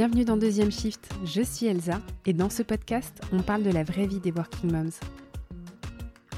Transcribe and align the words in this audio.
Bienvenue 0.00 0.24
dans 0.24 0.38
Deuxième 0.38 0.72
Shift, 0.72 1.12
je 1.26 1.42
suis 1.42 1.66
Elsa 1.66 2.00
et 2.24 2.32
dans 2.32 2.48
ce 2.48 2.62
podcast, 2.62 3.20
on 3.34 3.42
parle 3.42 3.62
de 3.62 3.70
la 3.70 3.84
vraie 3.84 4.06
vie 4.06 4.18
des 4.18 4.32
working 4.32 4.72
moms. 4.72 4.98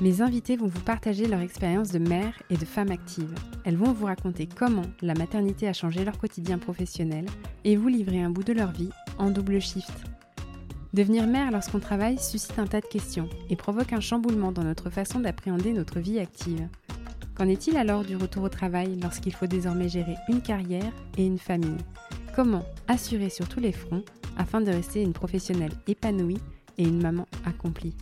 Mes 0.00 0.20
invités 0.20 0.56
vont 0.56 0.66
vous 0.66 0.80
partager 0.80 1.28
leur 1.28 1.38
expérience 1.38 1.92
de 1.92 2.00
mère 2.00 2.34
et 2.50 2.56
de 2.56 2.64
femme 2.64 2.90
active. 2.90 3.32
Elles 3.64 3.76
vont 3.76 3.92
vous 3.92 4.06
raconter 4.06 4.48
comment 4.48 4.82
la 5.00 5.14
maternité 5.14 5.68
a 5.68 5.72
changé 5.72 6.04
leur 6.04 6.18
quotidien 6.18 6.58
professionnel 6.58 7.26
et 7.62 7.76
vous 7.76 7.86
livrer 7.86 8.20
un 8.20 8.30
bout 8.30 8.42
de 8.42 8.52
leur 8.52 8.72
vie 8.72 8.90
en 9.18 9.30
double 9.30 9.60
shift. 9.60 9.94
Devenir 10.92 11.28
mère 11.28 11.52
lorsqu'on 11.52 11.78
travaille 11.78 12.18
suscite 12.18 12.58
un 12.58 12.66
tas 12.66 12.80
de 12.80 12.86
questions 12.86 13.28
et 13.48 13.54
provoque 13.54 13.92
un 13.92 14.00
chamboulement 14.00 14.50
dans 14.50 14.64
notre 14.64 14.90
façon 14.90 15.20
d'appréhender 15.20 15.72
notre 15.72 16.00
vie 16.00 16.18
active. 16.18 16.66
Qu'en 17.36 17.46
est-il 17.46 17.76
alors 17.76 18.02
du 18.02 18.16
retour 18.16 18.42
au 18.42 18.48
travail 18.48 18.98
lorsqu'il 19.00 19.32
faut 19.32 19.46
désormais 19.46 19.88
gérer 19.88 20.16
une 20.28 20.42
carrière 20.42 20.92
et 21.16 21.24
une 21.24 21.38
famille? 21.38 21.78
Comment 22.34 22.64
assurer 22.88 23.28
sur 23.28 23.46
tous 23.46 23.60
les 23.60 23.72
fronts 23.72 24.04
afin 24.38 24.62
de 24.62 24.70
rester 24.70 25.02
une 25.02 25.12
professionnelle 25.12 25.72
épanouie 25.86 26.40
et 26.78 26.84
une 26.84 27.02
maman 27.02 27.26
accomplie? 27.44 27.94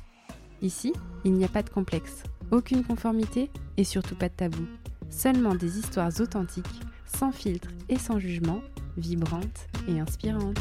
Ici, 0.62 0.92
il 1.24 1.32
n'y 1.32 1.44
a 1.44 1.48
pas 1.48 1.64
de 1.64 1.70
complexe, 1.70 2.22
aucune 2.52 2.84
conformité 2.84 3.50
et 3.76 3.82
surtout 3.82 4.14
pas 4.14 4.28
de 4.28 4.34
tabou. 4.34 4.66
Seulement 5.08 5.56
des 5.56 5.80
histoires 5.80 6.12
authentiques, 6.20 6.80
sans 7.06 7.32
filtre 7.32 7.70
et 7.88 7.98
sans 7.98 8.20
jugement, 8.20 8.62
vibrantes 8.96 9.66
et 9.88 9.98
inspirantes. 9.98 10.60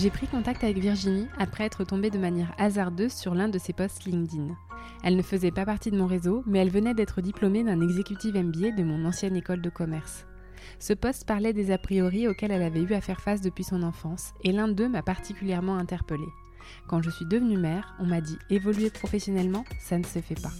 J'ai 0.00 0.10
pris 0.10 0.28
contact 0.28 0.62
avec 0.62 0.78
Virginie 0.78 1.26
après 1.40 1.64
être 1.64 1.82
tombée 1.82 2.10
de 2.10 2.20
manière 2.20 2.54
hasardeuse 2.56 3.12
sur 3.12 3.34
l'un 3.34 3.48
de 3.48 3.58
ses 3.58 3.72
posts 3.72 4.04
LinkedIn. 4.04 4.54
Elle 5.02 5.16
ne 5.16 5.22
faisait 5.22 5.50
pas 5.50 5.64
partie 5.64 5.90
de 5.90 5.98
mon 5.98 6.06
réseau, 6.06 6.44
mais 6.46 6.60
elle 6.60 6.70
venait 6.70 6.94
d'être 6.94 7.20
diplômée 7.20 7.64
d'un 7.64 7.80
exécutif 7.80 8.32
MBA 8.32 8.76
de 8.76 8.84
mon 8.84 9.04
ancienne 9.04 9.34
école 9.34 9.60
de 9.60 9.70
commerce. 9.70 10.24
Ce 10.78 10.92
poste 10.92 11.26
parlait 11.26 11.52
des 11.52 11.72
a 11.72 11.78
priori 11.78 12.28
auxquels 12.28 12.52
elle 12.52 12.62
avait 12.62 12.82
eu 12.82 12.94
à 12.94 13.00
faire 13.00 13.20
face 13.20 13.40
depuis 13.40 13.64
son 13.64 13.82
enfance, 13.82 14.34
et 14.44 14.52
l'un 14.52 14.68
d'eux 14.68 14.88
m'a 14.88 15.02
particulièrement 15.02 15.76
interpellée. 15.76 16.32
Quand 16.86 17.02
je 17.02 17.10
suis 17.10 17.26
devenue 17.26 17.58
mère, 17.58 17.96
on 17.98 18.06
m'a 18.06 18.20
dit 18.20 18.38
évoluer 18.50 18.90
professionnellement, 18.90 19.64
ça 19.80 19.98
ne 19.98 20.04
se 20.04 20.20
fait 20.20 20.40
pas. 20.40 20.52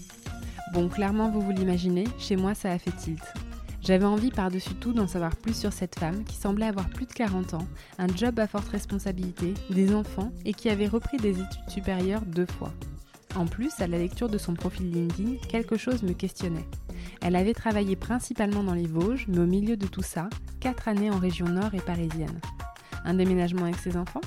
Bon, 0.73 0.89
clairement, 0.89 1.29
vous 1.29 1.39
vous 1.39 1.51
l'imaginez, 1.51 2.07
chez 2.17 2.35
moi 2.35 2.55
ça 2.55 2.71
a 2.71 2.77
fait 2.77 2.91
tilt. 2.91 3.23
J'avais 3.81 4.05
envie 4.05 4.29
par-dessus 4.29 4.75
tout 4.75 4.93
d'en 4.93 5.07
savoir 5.07 5.35
plus 5.35 5.55
sur 5.55 5.73
cette 5.73 5.97
femme 5.97 6.23
qui 6.23 6.35
semblait 6.35 6.67
avoir 6.67 6.89
plus 6.89 7.05
de 7.05 7.13
40 7.13 7.53
ans, 7.53 7.67
un 7.97 8.07
job 8.07 8.39
à 8.39 8.47
forte 8.47 8.67
responsabilité, 8.69 9.53
des 9.69 9.95
enfants 9.95 10.31
et 10.45 10.53
qui 10.53 10.69
avait 10.69 10.87
repris 10.87 11.17
des 11.17 11.39
études 11.39 11.69
supérieures 11.69 12.25
deux 12.25 12.45
fois. 12.45 12.71
En 13.35 13.45
plus, 13.45 13.79
à 13.79 13.87
la 13.87 13.97
lecture 13.97 14.29
de 14.29 14.37
son 14.37 14.53
profil 14.53 14.91
LinkedIn, 14.91 15.37
quelque 15.47 15.77
chose 15.77 16.03
me 16.03 16.13
questionnait. 16.13 16.65
Elle 17.21 17.35
avait 17.35 17.53
travaillé 17.53 17.95
principalement 17.95 18.63
dans 18.63 18.73
les 18.73 18.87
Vosges, 18.87 19.25
mais 19.27 19.39
au 19.39 19.45
milieu 19.45 19.77
de 19.77 19.87
tout 19.87 20.01
ça, 20.01 20.29
4 20.59 20.87
années 20.87 21.11
en 21.11 21.19
région 21.19 21.47
nord 21.47 21.73
et 21.73 21.81
parisienne. 21.81 22.41
Un 23.05 23.13
déménagement 23.13 23.63
avec 23.63 23.77
ses 23.77 23.97
enfants? 23.97 24.21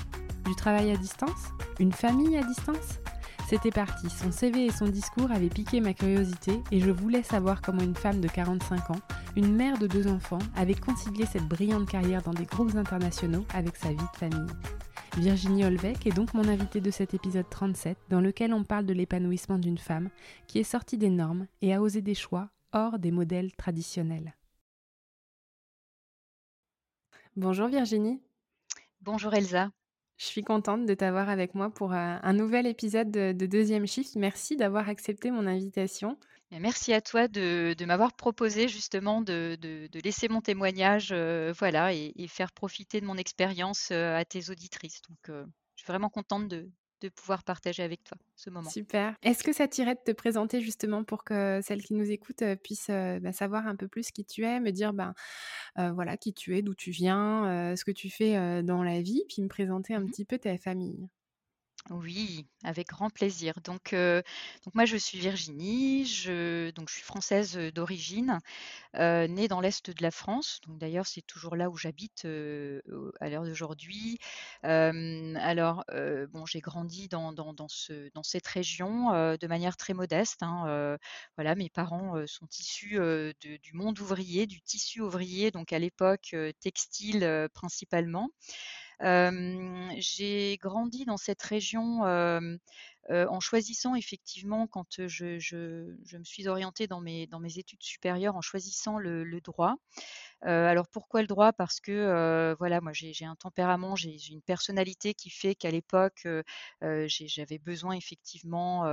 Du 0.45 0.55
travail 0.55 0.91
à 0.91 0.97
distance? 0.97 1.51
Une 1.79 1.91
famille 1.91 2.37
à 2.37 2.43
distance? 2.43 2.99
C'était 3.47 3.71
parti, 3.71 4.09
son 4.09 4.31
CV 4.31 4.65
et 4.65 4.71
son 4.71 4.87
discours 4.87 5.31
avaient 5.31 5.49
piqué 5.49 5.81
ma 5.81 5.93
curiosité 5.93 6.61
et 6.71 6.79
je 6.79 6.89
voulais 6.89 7.23
savoir 7.23 7.61
comment 7.61 7.83
une 7.83 7.95
femme 7.95 8.19
de 8.21 8.27
45 8.27 8.91
ans, 8.91 8.99
une 9.35 9.53
mère 9.55 9.77
de 9.77 9.87
deux 9.87 10.07
enfants, 10.07 10.39
avait 10.55 10.73
concilié 10.73 11.25
cette 11.25 11.47
brillante 11.47 11.87
carrière 11.87 12.23
dans 12.23 12.33
des 12.33 12.45
groupes 12.45 12.75
internationaux 12.75 13.45
avec 13.53 13.75
sa 13.75 13.89
vie 13.89 13.97
de 13.97 14.17
famille. 14.17 14.51
Virginie 15.17 15.65
Olvec 15.65 16.07
est 16.07 16.15
donc 16.15 16.33
mon 16.33 16.47
invitée 16.47 16.81
de 16.81 16.89
cet 16.89 17.13
épisode 17.13 17.49
37 17.49 17.97
dans 18.09 18.21
lequel 18.21 18.53
on 18.53 18.63
parle 18.63 18.85
de 18.85 18.93
l'épanouissement 18.93 19.59
d'une 19.59 19.77
femme 19.77 20.09
qui 20.47 20.57
est 20.59 20.63
sortie 20.63 20.97
des 20.97 21.11
normes 21.11 21.45
et 21.61 21.73
a 21.73 21.81
osé 21.81 22.01
des 22.01 22.15
choix 22.15 22.49
hors 22.71 22.97
des 22.97 23.11
modèles 23.11 23.51
traditionnels. 23.55 24.33
Bonjour 27.35 27.67
Virginie. 27.67 28.21
Bonjour 29.01 29.33
Elsa. 29.33 29.69
Je 30.23 30.29
suis 30.29 30.41
contente 30.41 30.85
de 30.85 30.93
t'avoir 30.93 31.27
avec 31.27 31.53
moi 31.53 31.69
pour 31.69 31.91
euh, 31.91 32.15
un 32.23 32.31
nouvel 32.31 32.65
épisode 32.65 33.11
de, 33.11 33.45
Deuxième 33.45 33.85
Shift. 33.85 34.15
Merci 34.15 34.55
d'avoir 34.55 34.87
accepté 34.87 35.31
mon 35.31 35.45
invitation. 35.45 36.17
Merci 36.49 36.93
à 36.93 37.01
toi 37.01 37.27
de, 37.27 37.75
m'avoir 37.85 38.13
proposé 38.13 38.69
justement 38.69 39.19
de, 39.19 39.57
laisser 40.01 40.29
mon 40.29 40.39
témoignage 40.39 41.09
euh, 41.11 41.53
voilà, 41.59 41.93
et, 41.93 42.13
faire 42.29 42.53
profiter 42.53 43.01
de 43.01 43.05
mon 43.05 43.17
expérience 43.17 43.89
euh, 43.91 44.15
à 44.15 44.23
tes 44.23 44.49
auditrices. 44.49 45.01
Donc, 45.09 45.19
je 45.27 45.83
suis 45.83 45.87
vraiment 45.87 46.09
contente 46.09 46.47
de, 46.47 46.71
de 47.03 47.09
pouvoir 47.09 47.43
partager 47.43 47.83
avec 47.83 48.03
toi 48.03 48.17
ce 48.35 48.49
moment. 48.49 48.69
Super. 48.69 49.15
Est-ce 49.21 49.43
que 49.43 49.53
ça 49.53 49.67
t'irait 49.67 49.95
de 49.95 50.01
te 50.03 50.11
présenter 50.11 50.61
justement 50.61 51.03
pour 51.03 51.23
que 51.23 51.59
celles 51.63 51.83
qui 51.83 51.93
nous 51.93 52.09
écoutent 52.09 52.41
euh, 52.41 52.55
puissent 52.55 52.89
euh, 52.89 53.19
bah, 53.19 53.31
savoir 53.31 53.67
un 53.67 53.75
peu 53.75 53.87
plus 53.87 54.11
qui 54.11 54.25
tu 54.25 54.43
es, 54.43 54.59
me 54.59 54.71
dire 54.71 54.93
ben 54.93 55.13
voilà 55.75 56.17
qui 56.17 56.33
tu 56.33 56.57
es, 56.57 56.61
d'où 56.61 56.75
tu 56.75 56.91
viens, 56.91 57.75
ce 57.75 57.83
que 57.83 57.91
tu 57.91 58.09
fais 58.09 58.61
dans 58.63 58.83
la 58.83 59.01
vie, 59.01 59.23
puis 59.27 59.41
me 59.41 59.47
présenter 59.47 59.93
un 59.95 60.01
mmh 60.01 60.09
petit 60.09 60.25
peu 60.25 60.37
ta 60.37 60.57
famille? 60.57 61.09
Oui, 61.89 62.47
avec 62.63 62.87
grand 62.87 63.09
plaisir. 63.09 63.55
Donc, 63.61 63.93
donc 63.93 64.73
moi, 64.73 64.85
je 64.85 64.95
suis 64.95 65.19
Virginie, 65.19 66.05
je, 66.05 66.71
donc 66.71 66.87
je 66.89 66.93
suis 66.95 67.03
française 67.03 67.57
d'origine, 67.75 68.39
née 68.95 69.47
dans 69.49 69.61
l'est 69.61 69.89
de 69.91 70.03
la 70.03 70.11
France. 70.11 70.61
Donc 70.67 70.77
d'ailleurs, 70.79 71.07
c'est 71.07 71.23
toujours 71.25 71.55
là 71.55 71.69
où 71.69 71.77
j'habite 71.77 72.25
à 72.25 73.29
l'heure 73.29 73.45
d'aujourd'hui. 73.45 74.19
alors, 74.63 75.85
bon, 76.31 76.45
j'ai 76.45 76.61
grandi 76.61 77.09
dans 77.09 77.33
cette 78.23 78.47
région 78.47 79.11
de 79.37 79.47
manière 79.47 79.77
très 79.77 79.93
modeste. 79.93 80.43
hein, 80.43 80.97
voilà, 81.37 81.55
mes 81.55 81.69
parents 81.69 82.15
sont 82.27 82.47
issus 82.59 82.99
du 83.41 83.73
monde 83.73 83.99
ouvrier, 83.99 84.47
du 84.47 84.61
tissu 84.61 85.01
ouvrier, 85.01 85.51
donc 85.51 85.73
à 85.73 85.79
l'époque 85.79 86.35
textile 86.61 87.49
principalement 87.53 88.29
j'ai 89.01 90.57
grandi 90.61 91.05
dans 91.05 91.17
cette 91.17 91.41
région 91.41 92.01
en 93.09 93.39
choisissant 93.39 93.95
effectivement, 93.95 94.67
quand 94.67 95.07
je, 95.07 96.17
me 96.17 96.23
suis 96.23 96.47
orientée 96.47 96.87
dans 96.87 97.01
mes 97.01 97.27
études 97.57 97.83
supérieures, 97.83 98.35
en 98.35 98.41
choisissant 98.41 98.97
le, 98.97 99.41
droit. 99.41 99.75
Alors 100.43 100.87
pourquoi 100.87 101.21
le 101.21 101.27
droit? 101.27 101.53
Parce 101.53 101.79
que 101.79 102.55
voilà, 102.59 102.81
moi 102.81 102.91
j'ai 102.93 103.25
un 103.25 103.35
tempérament, 103.35 103.95
j'ai 103.95 104.17
une 104.31 104.41
personnalité 104.41 105.13
qui 105.13 105.29
fait 105.29 105.55
qu'à 105.55 105.71
l'époque 105.71 106.27
j'avais 106.81 107.57
besoin 107.59 107.93
effectivement 107.95 108.85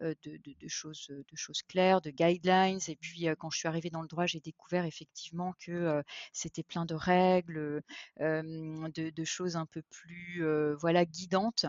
de, 0.00 0.16
de, 0.22 0.68
choses, 0.68 1.06
de 1.08 1.62
claires, 1.68 2.00
de 2.00 2.10
guidelines. 2.10 2.80
Et 2.88 2.96
puis 2.96 3.26
quand 3.38 3.50
je 3.50 3.58
suis 3.58 3.68
arrivée 3.68 3.90
dans 3.90 4.02
le 4.02 4.08
droit, 4.08 4.26
j'ai 4.26 4.40
découvert 4.40 4.84
effectivement 4.84 5.54
que 5.58 6.02
c'était 6.32 6.62
plein 6.62 6.84
de 6.84 6.94
règles, 6.94 7.82
de, 8.20 9.24
choses 9.24 9.56
un 9.56 9.66
peu 9.66 9.82
plus 9.82 10.44
voilà 10.76 11.04
guidantes 11.04 11.66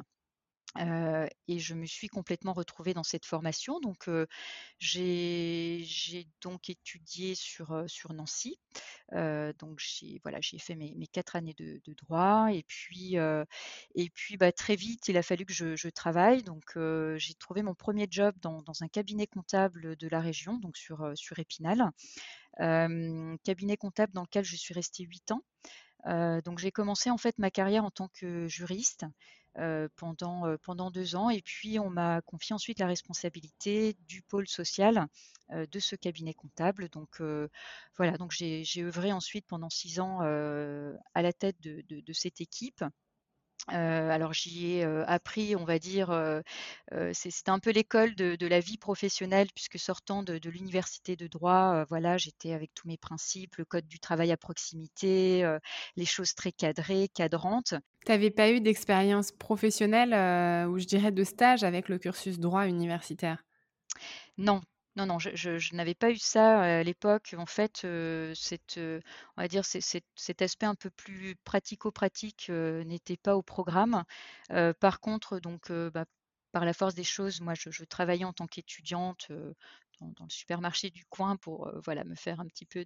et 0.78 1.60
je 1.60 1.74
me 1.74 1.86
suis 1.86 2.08
complètement 2.08 2.54
retrouvée 2.54 2.94
dans 2.94 3.04
cette 3.04 3.26
formation. 3.26 3.80
Donc, 3.80 4.10
j'ai 4.80 6.28
donc 6.42 6.70
étudié 6.70 7.36
sur, 7.36 7.84
sur 7.88 8.14
Nancy. 8.14 8.60
donc, 9.12 9.80
j'ai 9.80 10.20
voilà, 10.24 10.40
fait 10.42 10.76
mes, 10.76 10.94
mes, 10.96 11.08
quatre 11.08 11.36
années 11.36 11.56
de, 11.58 11.82
droit. 11.94 12.50
Et 12.52 12.64
puis, 12.64 13.16
et 13.96 14.10
puis 14.14 14.38
bah, 14.38 14.52
très 14.52 14.76
vite, 14.76 15.08
il 15.08 15.18
a 15.18 15.24
fallu 15.24 15.46
que 15.46 15.54
je, 15.54 15.90
travaille. 15.90 16.44
Donc, 16.44 16.78
j'ai 17.18 17.34
trouvé 17.36 17.64
mon 17.64 17.74
premier 17.74 18.08
job 18.10 18.36
dans, 18.42 18.62
dans, 18.62 18.84
un 18.84 18.88
cabinet 18.88 19.28
comptable 19.28 19.96
de 19.96 20.08
la 20.08 20.20
région, 20.20 20.58
donc 20.58 20.78
sur, 20.78 21.12
sur 21.16 21.40
Épinal. 21.40 21.92
cabinet 22.58 23.78
comptable 23.78 24.14
dans 24.14 24.24
lequel 24.24 24.46
je 24.46 24.56
suis 24.56 24.74
restée 24.74 25.04
huit 25.04 25.32
ans. 25.32 25.42
donc 26.44 26.60
j'ai 26.60 26.72
commencé 26.72 27.10
en 27.10 27.18
fait 27.18 27.38
ma 27.40 27.50
carrière 27.52 27.84
en 27.84 27.92
tant 27.92 28.10
que 28.10 28.48
juriste 28.48 29.06
pendant, 29.96 30.58
pendant 30.64 30.92
deux 30.92 31.16
ans. 31.16 31.30
Et 31.30 31.42
puis, 31.42 31.80
on 31.80 31.90
m'a 31.90 32.22
confié 32.22 32.54
ensuite 32.54 32.80
la 32.80 32.88
responsabilité 32.88 33.96
du 34.08 34.22
pôle 34.22 34.48
social 34.48 35.08
de 35.52 35.80
ce 35.80 35.96
cabinet 35.96 36.34
comptable. 36.34 36.90
Donc, 36.90 37.22
voilà, 37.98 38.18
donc 38.18 38.32
j'ai 38.32 38.84
œuvré 38.84 39.12
ensuite 39.12 39.46
pendant 39.48 39.70
six 39.70 40.00
ans 40.00 40.20
à 40.22 41.22
la 41.22 41.34
tête 41.34 41.60
de, 41.62 41.84
de 41.88 42.14
cette 42.14 42.42
équipe 42.42 42.84
alors 43.68 44.34
j'y 44.34 44.72
ai 44.72 44.84
appris, 44.84 45.56
on 45.56 45.64
va 45.64 45.80
dire, 45.80 46.10
c'était 47.14 47.52
un 47.52 47.60
peu 47.60 47.72
l'école 47.72 48.16
de, 48.16 48.48
la 48.48 48.60
vie 48.60 48.78
professionnelle 48.78 49.48
puisque 49.54 49.78
sortant 49.78 50.24
de, 50.24 50.40
l'université 50.50 51.16
de 51.16 51.28
droit, 51.28 51.86
voilà, 51.90 52.18
j'étais 52.18 52.54
avec 52.54 52.74
tous 52.74 52.88
mes 52.88 52.98
principes, 52.98 53.58
le 53.58 53.66
code 53.66 53.88
du 53.88 54.00
travail 54.00 54.32
à 54.32 54.38
proximité, 54.38 55.58
les 55.96 56.06
choses 56.06 56.34
très 56.34 56.52
cadrées, 56.52 57.10
cadrantes. 57.14 57.76
Tu 58.06 58.12
n'avais 58.12 58.32
pas 58.32 58.50
eu 58.50 58.62
d'expérience 58.62 59.32
professionnelle 59.32 60.14
ou 60.70 60.80
je 60.80 60.86
dirais 60.86 61.12
de 61.12 61.24
stage 61.24 61.64
avec 61.64 61.90
le 61.90 62.00
cursus 62.00 62.40
droit 62.40 62.68
universitaire? 62.68 63.44
Non, 64.38 64.62
non, 65.00 65.06
non, 65.06 65.20
je 65.20 65.76
n'avais 65.76 65.96
pas 65.96 66.12
eu 66.12 66.18
ça, 66.18 66.80
à 66.80 66.84
l'époque. 66.84 67.34
En 67.38 67.46
fait, 67.46 67.88
cet 68.36 70.42
aspect 70.42 70.66
un 70.66 70.76
peu 70.76 70.90
plus 70.90 71.36
pratico-pratique, 71.46 72.50
n'était 72.50 73.18
pas 73.18 73.38
au 73.38 73.42
programme. 73.42 74.04
par 74.80 75.00
contre, 75.00 75.40
donc, 75.40 75.72
bah, 75.72 76.06
par 76.52 76.66
la 76.66 76.74
force 76.74 76.96
des 76.96 77.06
choses, 77.06 77.40
moi, 77.40 77.54
je, 77.56 77.84
travaillais 77.86 78.26
en 78.26 78.34
tant 78.34 78.48
qu'étudiante 78.48 79.32
dans, 80.02 80.26
le 80.26 80.30
supermarché 80.30 80.90
du 80.90 81.06
coin 81.06 81.38
pour 81.38 81.72
voilà, 81.86 82.04
me 82.04 82.16
faire 82.16 82.42
un 82.42 82.48
petit 82.48 82.66
peu 82.66 82.86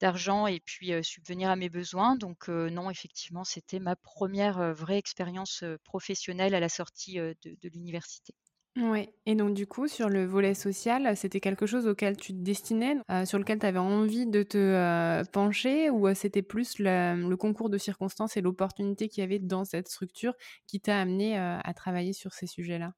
d'argent 0.00 0.46
et 0.46 0.60
puis 0.60 0.92
subvenir 1.02 1.50
à 1.50 1.56
mes 1.56 1.68
besoins. 1.68 2.14
Donc 2.16 2.46
non, 2.48 2.90
effectivement, 2.90 3.44
c'était 3.44 3.80
ma 3.80 3.96
première 3.96 4.72
vraie 4.74 4.98
expérience 4.98 5.64
professionnelle 5.82 6.54
à 6.54 6.60
la 6.60 6.68
sortie 6.68 7.16
de 7.16 7.68
l'université. 7.72 8.34
Oui. 8.76 9.08
Et 9.26 9.34
donc 9.34 9.54
du 9.54 9.66
coup, 9.66 9.88
sur 9.88 10.08
le 10.08 10.24
volet 10.24 10.54
social, 10.54 11.16
c'était 11.16 11.40
quelque 11.40 11.66
chose 11.66 11.88
auquel 11.88 12.16
tu 12.16 12.32
te 12.32 12.38
destinais, 12.38 12.96
euh, 13.10 13.24
sur 13.24 13.38
lequel 13.38 13.58
tu 13.58 13.66
avais 13.66 13.80
envie 13.80 14.26
de 14.26 14.44
te 14.44 14.58
euh, 14.58 15.24
pencher, 15.24 15.90
ou 15.90 16.06
euh, 16.06 16.14
c'était 16.14 16.42
plus 16.42 16.78
le, 16.78 17.34
concours 17.34 17.68
de 17.68 17.78
circonstances 17.78 18.36
et 18.36 18.40
l'opportunité 18.40 19.08
qu'il 19.08 19.22
y 19.22 19.24
avait 19.24 19.40
dans 19.40 19.64
cette 19.64 19.88
structure 19.88 20.34
qui 20.68 20.80
t'a 20.80 21.00
amené 21.00 21.36
à 21.36 21.74
travailler 21.74 22.12
sur 22.12 22.32
ces 22.32 22.46
sujets-là? 22.46 22.92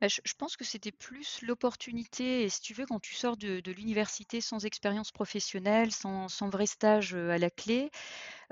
Bah, 0.00 0.08
je, 0.08 0.32
pense 0.36 0.56
que 0.56 0.64
c'était 0.64 0.92
plus 0.92 1.40
l'opportunité, 1.42 2.42
et 2.42 2.48
si 2.48 2.60
tu 2.60 2.74
veux, 2.74 2.86
quand 2.86 3.00
tu 3.00 3.14
sors 3.14 3.36
de, 3.36 3.60
l'université 3.70 4.40
sans 4.40 4.64
expérience 4.64 5.12
professionnelle, 5.12 5.92
sans, 5.92 6.28
vrai 6.50 6.66
stage 6.66 7.14
à 7.14 7.38
la 7.38 7.50
clé, 7.50 7.90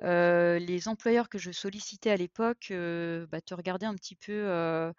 les 0.02 0.88
employeurs 0.88 1.28
que 1.28 1.38
je 1.38 1.50
sollicitais 1.50 2.10
à 2.10 2.16
l'époque 2.16 2.72
bah, 3.30 3.40
te 3.40 3.54
regardaient 3.54 3.86
un 3.86 3.94
petit 3.94 4.16
peu 4.16 4.92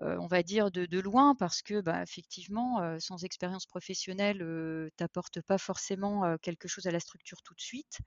on 0.00 0.26
va 0.26 0.42
dire, 0.42 0.70
de, 0.70 1.00
loin 1.00 1.34
parce 1.34 1.62
que, 1.62 1.80
bah, 1.80 2.02
effectivement, 2.02 2.98
sans 3.00 3.24
expérience 3.24 3.66
professionnelle, 3.66 4.38
tu 4.38 5.02
n'apportes 5.02 5.40
pas 5.42 5.58
forcément 5.58 6.36
quelque 6.38 6.68
chose 6.68 6.86
à 6.86 6.90
la 6.90 7.00
structure 7.00 7.42
tout 7.42 7.54
de 7.54 7.60
suite. 7.60 7.98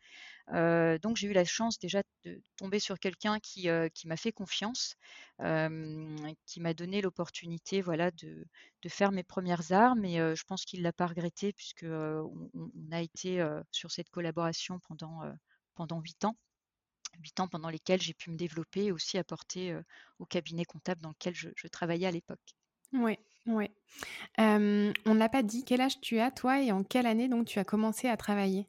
donc 0.48 1.18
j'ai 1.18 1.28
eu 1.28 1.34
la 1.34 1.46
chance 1.46 1.80
déjà 1.80 2.02
de 2.24 2.42
tomber 2.58 2.80
sur 2.80 3.00
quelqu'un 3.00 3.40
qui, 3.40 3.68
m'a 4.06 4.18
fait 4.18 4.32
confiance, 4.32 4.96
qui 5.40 6.60
m'a 6.60 6.74
donné 6.74 7.02
l'opportunité 7.02 7.82
voilà, 7.82 8.12
de, 8.12 8.46
faire 8.88 9.12
mes 9.12 9.24
premières 9.24 9.72
armes 9.72 10.06
et 10.06 10.18
je 10.18 10.44
pense 10.46 10.66
qu'il 10.66 10.80
ne 10.80 10.86
l'a 10.86 10.94
pas 10.94 11.08
regretté 11.08 11.54
puisque 11.54 11.86
on, 11.86 12.50
a 12.92 13.02
été 13.02 13.46
sur 13.72 13.92
cette 13.92 14.10
collaboration 14.10 14.80
pendant, 14.88 15.22
pendant 15.76 16.00
8 16.00 16.26
ans. 16.26 16.38
8 17.20 17.40
ans 17.40 17.48
pendant 17.48 17.70
lesquels 17.70 18.02
j'ai 18.02 18.14
pu 18.14 18.30
me 18.32 18.38
développer 18.38 18.86
et 18.86 18.92
aussi 18.92 19.18
apporter 19.18 19.76
au 20.20 20.26
cabinet 20.26 20.66
comptable 20.66 21.02
dans 21.02 21.10
lequel 21.10 21.36
je, 21.36 21.68
travaillais 21.68 22.08
à 22.08 22.12
l'époque. 22.12 22.56
Oui, 22.94 23.18
oui. 23.46 23.70
on 24.38 24.94
n'a 25.16 25.30
pas 25.30 25.44
dit 25.44 25.64
quel 25.66 25.82
âge 25.82 26.00
tu 26.02 26.20
as, 26.20 26.32
toi, 26.32 26.62
et 26.62 26.72
en 26.72 26.84
quelle 26.84 27.06
année 27.06 27.28
donc 27.28 27.48
tu 27.48 27.60
as 27.60 27.64
commencé 27.64 28.08
à 28.08 28.18
travailler? 28.18 28.68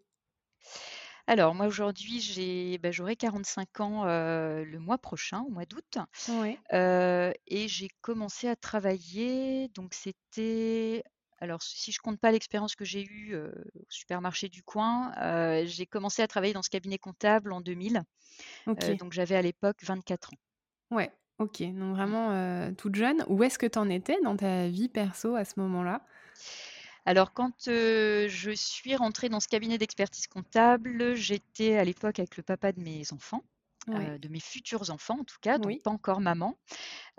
Alors, 1.27 1.55
moi 1.55 1.67
aujourd'hui, 1.67 2.21
j'ai, 2.21 2.79
bah, 2.79 2.91
j'aurai 2.91 3.17
45 3.17 3.81
ans 3.81 4.05
le 4.05 4.79
mois 4.79 4.99
prochain, 4.99 5.41
au 5.43 5.50
mois 5.50 5.65
d'août. 5.65 5.99
Oui. 6.29 6.59
et 6.73 7.69
j'ai 7.69 7.89
commencé 8.00 8.49
à 8.49 8.56
travailler, 8.56 9.69
donc 9.69 9.94
c'était 9.94 11.05
alors, 11.43 11.61
si 11.61 11.91
je 11.91 11.99
compte 11.99 12.21
pas 12.21 12.31
l'expérience 12.31 12.77
que 12.77 12.85
j'ai 12.85 13.05
eue 13.05 13.37
au 13.37 13.50
supermarché 13.89 14.49
du 14.49 14.62
coin, 14.62 15.12
j'ai 15.65 15.87
commencé 15.87 16.23
à 16.23 16.29
travailler 16.29 16.53
dans 16.53 16.62
ce 16.62 16.71
cabinet 16.71 16.99
comptable 16.99 17.53
en 17.53 17.61
2000. 17.61 18.05
donc, 18.99 19.12
j'avais 19.12 19.35
à 19.35 19.43
l'époque 19.43 19.79
24 19.83 20.33
ans. 20.33 20.94
Ouais, 20.94 21.11
ok. 21.41 21.62
Donc, 21.75 21.97
vraiment 21.97 22.73
toute 22.75 22.94
jeune. 22.94 23.25
Où 23.27 23.43
est-ce 23.43 23.59
que 23.59 23.67
tu 23.67 23.77
en 23.77 23.89
étais 23.89 24.21
dans 24.23 24.37
ta 24.37 24.69
vie 24.69 24.89
perso 24.89 25.35
à 25.35 25.44
ce 25.44 25.59
moment-là? 25.59 26.06
Alors, 27.06 27.33
quand 27.33 27.65
je 27.67 28.53
suis 28.55 28.94
rentrée 28.94 29.29
dans 29.29 29.41
ce 29.41 29.49
cabinet 29.49 29.79
d'expertise 29.79 30.29
comptable, 30.29 31.17
j'étais 31.17 31.77
à 31.77 31.83
l'époque 31.83 32.21
avec 32.21 32.37
le 32.37 32.44
papa 32.44 32.71
de 32.71 32.81
mes 32.81 33.12
enfants. 33.12 33.43
De 33.88 34.29
mes 34.29 34.40
futurs 34.40 34.90
enfants 34.90 35.20
en 35.20 35.25
tout 35.25 35.38
cas, 35.40 35.58
donc 35.58 35.82
pas 35.82 35.90
encore 35.90 36.20
maman. 36.20 36.56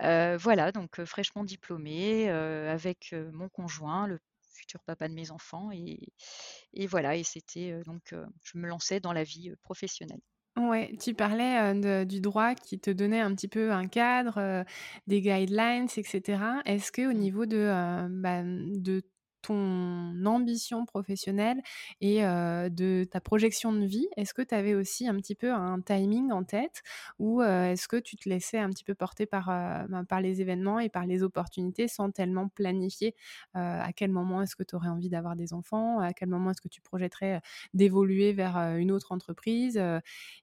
voilà, 0.00 0.72
donc 0.72 1.04
fraîchement 1.04 1.44
diplômée, 1.44 2.28
avec 2.28 3.14
mon 3.32 3.48
conjoint, 3.48 4.06
le 4.06 4.18
futur 4.52 4.82
papa 4.84 5.08
de 5.08 5.14
mes 5.14 5.30
enfants, 5.30 5.70
et, 5.72 6.86
voilà, 6.86 7.16
et 7.16 7.24
c'était 7.24 7.80
donc 7.84 8.14
je 8.42 8.58
me 8.58 8.66
lançais 8.68 9.00
dans 9.00 9.12
la 9.12 9.24
vie 9.24 9.52
professionnelle. 9.62 10.20
Ouais, 10.56 10.94
tu 11.02 11.14
parlais 11.14 11.74
du 12.04 12.20
droit 12.20 12.54
qui 12.54 12.78
te 12.78 12.90
donnait 12.90 13.20
un 13.20 13.34
petit 13.34 13.48
peu 13.48 13.72
un 13.72 13.88
cadre, 13.88 14.64
des 15.08 15.20
guidelines, 15.20 15.88
etc. 15.96 16.40
Est-ce 16.64 16.92
que 16.92 17.08
au 17.08 17.12
mmh. 17.12 17.18
niveau 17.18 17.46
de, 17.46 18.08
bah, 18.20 18.42
de 18.44 19.02
ton 19.44 20.24
ambition 20.24 20.86
professionnelle 20.86 21.60
et 22.00 22.22
de 22.22 23.04
ta 23.04 23.20
projection 23.20 23.72
de 23.72 23.84
vie, 23.84 24.06
est-ce 24.16 24.34
que 24.34 24.42
tu 24.42 24.54
avais 24.54 24.74
aussi 24.74 25.06
un 25.08 25.16
petit 25.16 25.34
peu 25.34 25.52
un 25.52 25.80
timing 25.80 26.32
en 26.32 26.44
tête? 26.44 26.82
Ou 27.18 27.42
est-ce 27.42 27.88
que 27.88 27.96
tu 27.96 28.16
te 28.16 28.28
laissais 28.28 28.58
un 28.58 28.70
petit 28.70 28.84
peu 28.84 28.94
porter 28.94 29.26
par, 29.26 29.46
ben, 29.46 30.04
par 30.04 30.20
les 30.20 30.40
événements 30.40 30.80
et 30.80 30.88
par 30.88 31.06
les 31.06 31.22
opportunités 31.22 31.88
sans 31.88 32.10
tellement 32.10 32.48
planifier 32.48 33.14
à 33.54 33.92
quel 33.94 34.10
moment 34.10 34.42
est-ce 34.42 34.56
que 34.56 34.62
tu 34.62 34.76
aurais 34.76 34.88
envie 34.88 35.10
d'avoir 35.10 35.36
des 35.36 35.52
enfants, 35.52 36.00
à 36.00 36.12
quel 36.12 36.28
moment 36.28 36.50
est-ce 36.50 36.60
que 36.60 36.68
tu 36.68 36.80
projetterais 36.80 37.40
d'évoluer 37.74 38.32
vers 38.32 38.56
une 38.56 38.90
autre 38.90 39.12
entreprise 39.12 39.80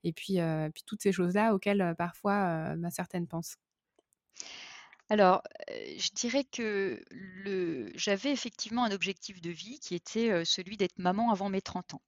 et 0.03 0.13
puis, 0.13 0.37
puis 0.73 0.83
toutes 0.85 1.01
ces 1.01 1.11
choses-là 1.11 1.53
auxquelles 1.53 1.95
parfois 1.97 2.75
ben, 2.75 2.89
certaines 2.89 3.27
pensent 3.27 3.57
alors, 5.11 5.43
je 5.67 6.09
dirais 6.15 6.45
que 6.45 7.03
j'avais 7.95 8.31
effectivement 8.31 8.85
un 8.85 8.91
objectif 8.91 9.41
de 9.41 9.49
vie 9.49 9.77
qui 9.81 9.93
était, 9.93 10.45
celui 10.45 10.77
d'être 10.77 10.97
maman 10.99 11.31
avant 11.31 11.49
mes 11.49 11.61
30 11.61 11.95
ans. 11.95 12.01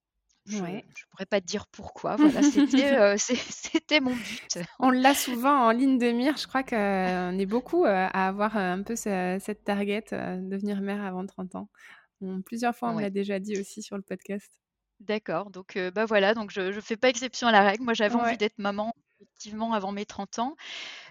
Je 0.46 0.64
ne 0.64 0.80
pourrais 1.12 1.26
pas 1.26 1.42
te 1.42 1.46
dire 1.46 1.68
pourquoi, 1.68 2.16
voilà, 2.16 2.42
c'était, 3.18 4.00
mon 4.00 4.16
but. 4.16 4.58
On 4.80 4.90
l'a 4.90 5.14
souvent 5.14 5.66
en 5.68 5.72
ligne 5.72 5.98
de 5.98 6.12
mire, 6.12 6.38
je 6.38 6.48
crois 6.48 6.64
qu'on 6.64 7.38
est 7.38 7.46
beaucoup, 7.46 7.84
à 7.84 8.08
avoir, 8.08 8.56
un 8.56 8.84
peu 8.84 8.96
cette 8.96 9.66
target, 9.66 10.06
devenir 10.12 10.80
mère 10.80 11.04
avant 11.04 11.26
30 11.26 11.56
ans. 11.56 11.70
plusieurs 12.46 12.74
fois, 12.74 12.92
on 12.92 12.94
me 12.94 13.02
l'a 13.02 13.10
déjà 13.10 13.38
dit 13.40 13.60
aussi 13.60 13.82
sur 13.82 13.98
le 13.98 14.04
podcast. 14.04 14.50
D'accord, 15.02 15.50
donc 15.50 15.78
bah, 15.94 16.06
voilà, 16.06 16.34
donc 16.34 16.52
je 16.52 16.74
ne 16.74 16.80
fais 16.80 16.96
pas 16.96 17.10
exception 17.10 17.50
à 17.50 17.52
la 17.52 17.64
règle. 17.64 17.84
Moi, 17.84 17.96
j'avais 17.96 18.16
envie 18.16 18.38
d'être 18.38 18.60
maman 18.60 18.96
effectivement 19.24 19.74
avant 19.74 19.92
mes 19.92 20.06
30 20.06 20.40
ans. 20.40 20.56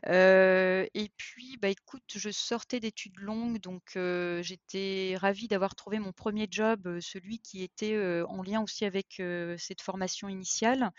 et 0.07 1.11
puis, 1.17 1.57
bah, 1.61 1.69
écoute, 1.69 2.03
je 2.15 2.31
sortais 2.31 2.81
d'études 2.81 3.19
longues, 3.19 3.59
donc 3.59 3.99
j'étais 4.43 5.17
ravie 5.19 5.49
d'avoir 5.49 5.75
trouvé 5.75 5.99
mon 5.99 6.13
premier 6.13 6.49
job, 6.51 7.01
celui 7.01 7.39
qui 7.41 7.63
était 7.63 8.23
en 8.29 8.43
lien 8.43 8.63
aussi 8.63 8.85
avec 8.85 9.23
cette 9.59 9.83
formation 9.83 10.29
initiale. 10.29 10.93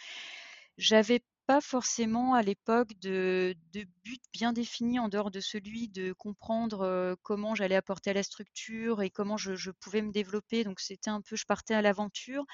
J'avais 0.77 1.21
pas 1.45 1.61
forcément 1.61 2.35
à 2.35 2.41
l'époque 2.41 2.93
de, 3.01 3.55
but 4.03 4.21
bien 4.31 4.53
défini 4.53 4.99
en 4.99 5.09
dehors 5.09 5.29
de 5.31 5.39
celui 5.39 5.89
de 5.89 6.13
comprendre 6.13 7.17
comment 7.21 7.53
j'allais 7.55 7.75
apporter 7.75 8.11
à 8.11 8.13
la 8.13 8.23
structure 8.23 9.01
et 9.01 9.09
comment 9.09 9.37
je, 9.37 9.55
je 9.55 9.71
pouvais 9.71 10.01
me 10.01 10.11
développer. 10.11 10.63
Donc 10.63 10.79
c'était 10.79 11.09
un 11.09 11.21
peu, 11.21 11.35
je 11.35 11.45
partais 11.45 11.73
à 11.73 11.81
l'aventure. 11.81 12.45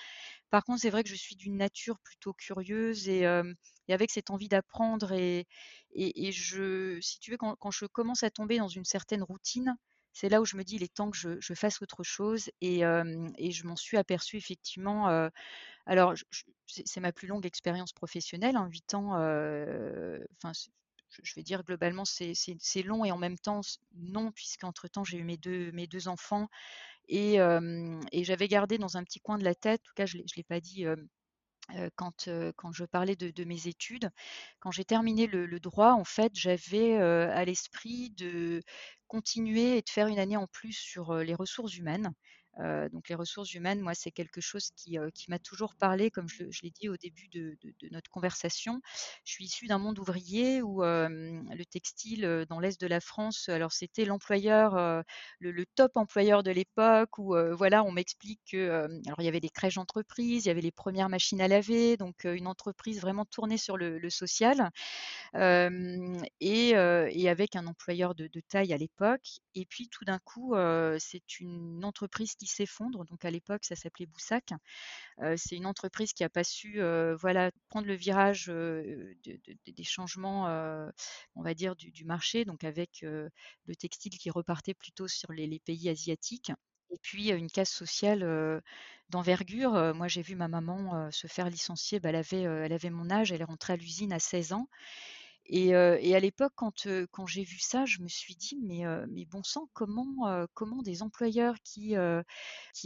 Par 0.50 0.64
contre, 0.64 0.82
c'est 0.82 0.90
vrai 0.90 1.04
que 1.04 1.10
je 1.10 1.16
suis 1.16 1.36
d'une 1.36 1.58
nature 1.58 2.00
plutôt 2.00 2.34
curieuse 2.34 3.08
et, 3.10 3.26
avec 3.94 4.12
cette 4.12 4.30
envie 4.30 4.50
d'apprendre 4.50 5.12
et, 5.12 5.48
et, 5.94 6.32
je, 6.32 7.00
si 7.02 7.20
tu 7.20 7.32
veux, 7.32 7.38
quand, 7.38 7.72
je 7.72 7.86
commence 7.86 8.24
à 8.24 8.30
tomber 8.30 8.58
dans 8.58 8.68
une 8.68 8.86
certaine 8.86 9.24
routine, 9.24 9.76
c'est 10.14 10.30
là 10.30 10.42
où 10.42 10.46
je 10.46 10.58
me 10.58 10.64
dis 10.64 10.76
il 10.76 10.84
est 10.84 10.94
temps 10.94 11.10
que 11.10 11.18
je, 11.18 11.54
fasse 11.54 11.82
autre 11.82 12.04
chose 12.04 12.50
et, 12.62 12.80
je 12.82 13.68
m'en 13.68 13.76
suis 13.76 13.98
aperçue 13.98 14.38
effectivement. 14.38 15.08
alors, 15.86 16.14
c'est 16.68 17.00
ma 17.00 17.12
plus 17.12 17.28
longue 17.28 17.46
expérience 17.46 17.94
professionnelle, 17.94 18.58
en 18.58 18.64
hein, 18.64 18.70
8 18.70 18.94
ans. 18.94 19.14
Enfin, 19.14 20.52
je 21.24 21.34
vais 21.36 21.44
dire 21.44 21.64
globalement 21.64 22.06
c'est 22.06 22.84
long 22.84 23.04
et 23.04 23.12
en 23.12 23.18
même 23.18 23.38
temps 23.38 23.62
non 23.96 24.32
puisqu'entre 24.32 24.88
temps 24.88 25.04
j'ai 25.04 25.18
eu 25.18 25.24
mes 25.24 25.38
deux, 25.38 25.72
mes 25.72 25.88
deux 25.88 26.08
enfants 26.08 26.50
et, 27.08 27.40
j'avais 28.24 28.48
gardé 28.48 28.78
dans 28.78 28.98
un 28.98 29.04
petit 29.04 29.20
coin 29.20 29.38
de 29.38 29.44
la 29.44 29.56
tête, 29.56 29.82
en 29.82 29.86
tout 29.86 29.94
cas 29.96 30.06
je 30.06 30.18
ne 30.18 30.24
l'ai 30.36 30.44
pas 30.44 30.60
dit 30.60 30.86
quand, 31.96 32.24
je 32.28 32.86
parlais 32.86 33.16
de, 33.16 33.44
mes 33.44 33.68
études, 33.68 34.10
quand 34.60 34.72
j'ai 34.72 34.86
terminé 34.86 35.28
le, 35.28 35.60
droit, 35.60 35.92
en 35.94 36.04
fait, 36.04 36.32
j'avais 36.36 36.98
à 36.98 37.44
l'esprit 37.46 38.12
de 38.12 38.62
continuer 39.08 39.78
et 39.78 39.82
de 39.82 39.90
faire 39.90 40.08
une 40.08 40.20
année 40.20 40.38
en 40.38 40.48
plus 40.48 40.74
sur 40.74 41.16
les 41.16 41.36
ressources 41.36 41.76
humaines. 41.76 42.14
Euh, 42.60 42.90
donc 42.90 43.10
les 43.10 43.16
ressources 43.16 43.54
humaines, 43.54 43.82
moi, 43.82 43.94
c'est 43.94 44.12
quelque 44.12 44.42
chose 44.42 44.70
qui, 44.76 44.98
euh, 44.98 45.10
m'a 45.28 45.40
toujours 45.40 45.76
parlé, 45.76 46.12
comme 46.12 46.28
je, 46.28 46.44
l'ai 46.64 46.72
dit 46.72 46.90
au 46.90 46.98
début 46.98 47.28
de, 47.30 47.58
notre 47.92 48.10
conversation. 48.10 48.82
Je 49.24 49.32
suis 49.34 49.46
issue 49.46 49.68
d'un 49.68 49.78
monde 49.78 50.00
ouvrier 50.00 50.62
où 50.62 50.82
le 50.82 51.64
textile 51.66 52.46
dans 52.50 52.60
l'est 52.60 52.80
de 52.80 52.88
la 52.88 53.00
France, 53.00 53.50
alors 53.50 53.72
c'était 53.72 54.06
l'employeur, 54.06 55.04
le, 55.40 55.66
top 55.76 55.98
employeur 55.98 56.42
de 56.44 56.52
l'époque, 56.52 57.18
où 57.18 57.36
voilà, 57.56 57.84
on 57.84 57.92
m'explique 57.92 58.42
que, 58.52 58.88
alors 59.06 59.20
il 59.20 59.26
y 59.26 59.28
avait 59.28 59.40
des 59.40 59.50
crèches 59.50 59.76
d'entreprise, 59.76 60.46
il 60.46 60.48
y 60.48 60.52
avait 60.52 60.62
les 60.62 60.72
premières 60.72 61.10
machines 61.10 61.42
à 61.42 61.48
laver, 61.48 61.98
donc 61.98 62.24
une 62.24 62.48
entreprise 62.48 63.02
vraiment 63.02 63.26
tournée 63.26 63.58
sur 63.58 63.78
le, 63.78 64.10
social, 64.10 64.72
et, 65.36 66.76
avec 66.76 67.56
un 67.56 67.68
employeur 67.68 68.16
de, 68.16 68.28
de 68.28 68.40
taille 68.42 68.74
à 68.74 68.78
l'époque. 68.78 69.40
Et 69.56 69.66
puis 69.66 69.90
tout 69.90 70.06
d'un 70.06 70.20
coup, 70.20 70.56
c'est 70.98 71.40
une 71.40 71.86
entreprise 71.86 72.36
qui 72.36 72.48
s'effondre. 72.50 73.06
Donc 73.06 73.26
à 73.26 73.32
l'époque, 73.32 73.64
ça 73.66 73.76
s'appelait 73.76 74.06
Boussac. 74.06 74.52
c'est 75.38 75.56
une 75.56 75.66
entreprise 75.66 76.14
qui 76.14 76.24
a 76.24 76.30
pas 76.30 76.44
su 76.44 76.80
voilà, 77.20 77.52
prendre 77.70 77.88
le 77.88 77.96
virage 77.96 78.48
des 78.48 79.84
changements, 79.84 80.46
on 81.36 81.42
va 81.42 81.54
dire, 81.54 81.76
du, 81.76 82.06
marché, 82.06 82.46
donc 82.46 82.64
avec 82.64 83.02
le 83.02 83.76
textile 83.78 84.18
qui 84.18 84.30
repartait 84.30 84.74
plutôt 84.74 85.08
sur 85.08 85.32
les, 85.32 85.60
pays 85.60 85.90
asiatiques. 85.90 86.52
Et 86.92 86.98
puis 87.02 87.30
une 87.30 87.52
casse 87.52 87.72
sociale 87.72 88.62
d'envergure. 89.10 89.94
Moi, 89.94 90.08
j'ai 90.08 90.22
vu 90.22 90.36
ma 90.36 90.48
maman 90.48 91.10
se 91.12 91.28
faire 91.28 91.50
licencier. 91.50 92.00
Bah, 92.00 92.10
elle, 92.10 92.16
avait, 92.16 92.42
elle 92.42 92.74
avait 92.74 92.90
mon 92.90 93.10
âge, 93.10 93.32
elle 93.32 93.42
est 93.42 93.46
rentrée 93.46 93.74
à 93.74 93.78
l'usine 93.78 94.14
à 94.14 94.20
16 94.20 94.54
ans. 94.54 94.68
Et, 95.50 95.74
à 95.74 96.20
l'époque, 96.20 96.54
quand, 96.56 97.26
j'ai 97.28 97.44
vu 97.44 97.58
ça, 97.60 97.86
je 97.86 98.02
me 98.02 98.08
suis 98.08 98.36
dit, 98.36 98.58
mais, 98.62 98.86
bon 99.26 99.44
sang, 99.44 99.68
comment, 99.74 100.46
comment 100.54 100.84
des 100.84 101.02
employeurs 101.02 101.56
qui, 101.64 101.96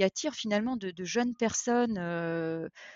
attirent 0.02 0.34
finalement 0.34 0.78
de, 0.78 1.04
jeunes 1.04 1.36
personnes 1.36 1.98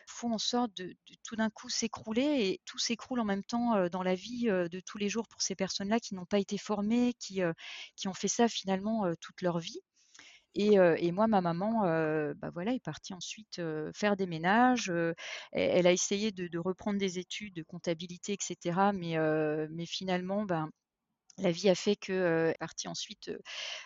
font 0.07 0.31
en 0.33 0.37
sorte 0.37 0.75
de, 0.77 0.95
tout 1.23 1.35
d'un 1.35 1.49
coup 1.49 1.69
s'écrouler 1.69 2.49
et 2.49 2.61
tout 2.65 2.79
s'écroule 2.79 3.19
en 3.19 3.25
même 3.25 3.43
temps 3.43 3.89
dans 3.89 4.03
la 4.03 4.15
vie 4.15 4.45
de 4.45 4.79
tous 4.79 4.97
les 4.97 5.09
jours 5.09 5.27
pour 5.27 5.41
ces 5.41 5.55
personnes-là 5.55 5.99
qui 5.99 6.15
n'ont 6.15 6.25
pas 6.25 6.39
été 6.39 6.57
formées, 6.57 7.13
qui 7.19 7.41
ont 7.41 8.13
fait 8.13 8.27
ça 8.29 8.47
finalement 8.47 9.05
toute 9.19 9.41
leur 9.41 9.59
vie? 9.59 9.81
Et, 10.57 11.11
moi, 11.11 11.27
ma 11.27 11.41
maman, 11.41 11.81
bah 12.35 12.49
voilà, 12.53 12.73
est 12.73 12.83
partie 12.83 13.13
ensuite 13.13 13.61
faire 13.93 14.17
des 14.17 14.25
ménages. 14.25 14.91
Elle, 15.51 15.87
a 15.87 15.91
essayé 15.91 16.31
de, 16.31 16.57
reprendre 16.57 16.97
des 16.99 17.19
études 17.19 17.53
de 17.53 17.63
comptabilité, 17.63 18.33
etc. 18.33 18.91
Mais, 18.93 19.17
mais 19.69 19.85
finalement, 19.85 20.43
ben, 20.45 20.69
la 21.37 21.51
vie 21.51 21.69
a 21.69 21.75
fait 21.75 21.95
qu'elle 21.95 22.15
est 22.49 22.57
partie 22.59 22.87
ensuite 22.87 23.31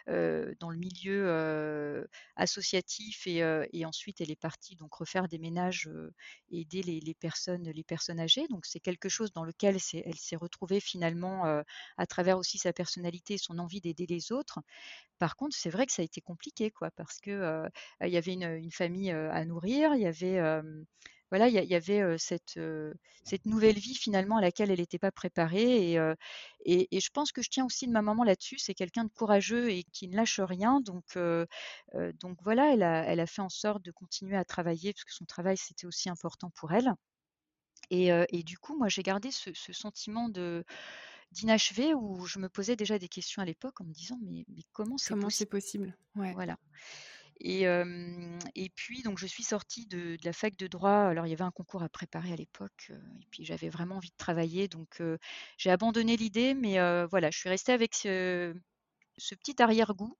dans 0.07 0.69
le 0.69 0.77
milieu 0.77 2.07
associatif 2.35 3.27
et, 3.27 3.85
ensuite 3.85 4.21
elle 4.21 4.31
est 4.31 4.39
partie 4.39 4.75
donc 4.75 4.93
refaire 4.93 5.27
des 5.27 5.37
ménages 5.37 5.89
et 6.49 6.61
aider 6.61 6.81
les, 6.81 7.13
personnes, 7.13 7.69
les 7.69 7.83
personnes 7.83 8.19
âgées. 8.19 8.47
Donc 8.49 8.65
c'est 8.65 8.79
quelque 8.79 9.09
chose 9.09 9.31
dans 9.33 9.43
lequel 9.43 9.77
elle 10.05 10.15
s'est 10.17 10.35
retrouvée 10.35 10.79
finalement 10.79 11.63
à 11.97 12.05
travers 12.07 12.37
aussi 12.37 12.57
sa 12.57 12.73
personnalité 12.73 13.35
et 13.35 13.37
son 13.37 13.59
envie 13.59 13.81
d'aider 13.81 14.05
les 14.07 14.31
autres. 14.31 14.59
Par 15.19 15.35
contre, 15.35 15.55
c'est 15.55 15.69
vrai 15.69 15.85
que 15.85 15.91
ça 15.91 16.01
a 16.01 16.05
été 16.05 16.21
compliqué, 16.21 16.71
quoi, 16.71 16.89
parce 16.91 17.19
que 17.19 17.69
il 18.01 18.09
y 18.09 18.17
avait 18.17 18.33
une, 18.33 18.71
famille 18.71 19.11
à 19.11 19.45
nourrir, 19.45 19.93
il 19.93 20.01
y 20.01 20.07
avait 20.07 20.39
voilà, 21.31 21.47
il 21.47 21.53
y, 21.53 21.75
avait 21.75 22.17
cette, 22.17 22.59
cette 23.23 23.45
nouvelle 23.45 23.79
vie 23.79 23.95
finalement 23.95 24.37
à 24.37 24.41
laquelle 24.41 24.69
elle 24.69 24.79
n'était 24.79 24.99
pas 24.99 25.11
préparée. 25.11 25.93
Et, 25.93 26.87
et, 26.91 26.99
je 26.99 27.09
pense 27.09 27.31
que 27.31 27.41
je 27.41 27.49
tiens 27.49 27.65
aussi 27.65 27.87
de 27.87 27.91
ma 27.93 28.01
maman 28.01 28.25
là-dessus. 28.25 28.57
C'est 28.59 28.73
quelqu'un 28.73 29.05
de 29.05 29.09
courageux 29.09 29.71
et 29.71 29.85
qui 29.93 30.09
ne 30.09 30.17
lâche 30.17 30.41
rien. 30.41 30.81
Donc, 30.81 31.17
donc 32.19 32.37
voilà, 32.43 32.73
elle 32.73 32.83
a, 32.83 33.05
elle 33.05 33.21
a 33.21 33.27
fait 33.27 33.41
en 33.41 33.49
sorte 33.49 33.81
de 33.81 33.91
continuer 33.91 34.35
à 34.35 34.43
travailler 34.43 34.91
parce 34.91 35.05
que 35.05 35.13
son 35.13 35.25
travail, 35.25 35.55
c'était 35.55 35.87
aussi 35.87 36.09
important 36.09 36.51
pour 36.53 36.73
elle. 36.73 36.93
Et, 37.89 38.09
et 38.09 38.43
du 38.43 38.57
coup, 38.57 38.77
moi, 38.77 38.89
j'ai 38.89 39.01
gardé 39.01 39.31
ce, 39.31 39.51
sentiment 39.71 40.27
de 40.27 40.65
d'inachevé 41.31 41.93
où 41.93 42.25
je 42.25 42.39
me 42.39 42.49
posais 42.49 42.75
déjà 42.75 42.99
des 42.99 43.07
questions 43.07 43.41
à 43.41 43.45
l'époque 43.45 43.79
en 43.79 43.85
me 43.85 43.93
disant 43.93 44.19
mais, 44.21 44.43
mais 44.49 44.63
comment 44.73 44.97
c'est 44.97 45.13
possible, 45.13 45.31
c'est 45.31 45.45
possible? 45.45 45.97
Ouais. 46.15 46.33
Voilà. 46.33 46.57
Et, 47.43 47.63
et, 48.55 48.69
puis, 48.75 49.01
donc, 49.01 49.17
je 49.17 49.25
suis 49.25 49.43
sortie 49.43 49.87
de, 49.87 50.17
la 50.23 50.33
fac 50.33 50.55
de 50.57 50.67
droit. 50.67 50.91
Alors, 50.91 51.25
il 51.25 51.31
y 51.31 51.33
avait 51.33 51.43
un 51.43 51.51
concours 51.51 51.81
à 51.83 51.89
préparer 51.89 52.31
à 52.31 52.35
l'époque. 52.35 52.91
et 52.91 53.25
puis, 53.31 53.43
j'avais 53.45 53.69
vraiment 53.69 53.95
envie 53.95 54.11
de 54.11 54.17
travailler. 54.17 54.67
Donc, 54.67 55.01
j'ai 55.57 55.71
abandonné 55.71 56.17
l'idée. 56.17 56.53
Mais 56.53 56.77
voilà, 57.07 57.31
je 57.31 57.39
suis 57.39 57.49
restée 57.49 57.71
avec 57.71 57.95
ce, 57.95 58.53
petit 59.43 59.61
arrière-goût 59.61 60.15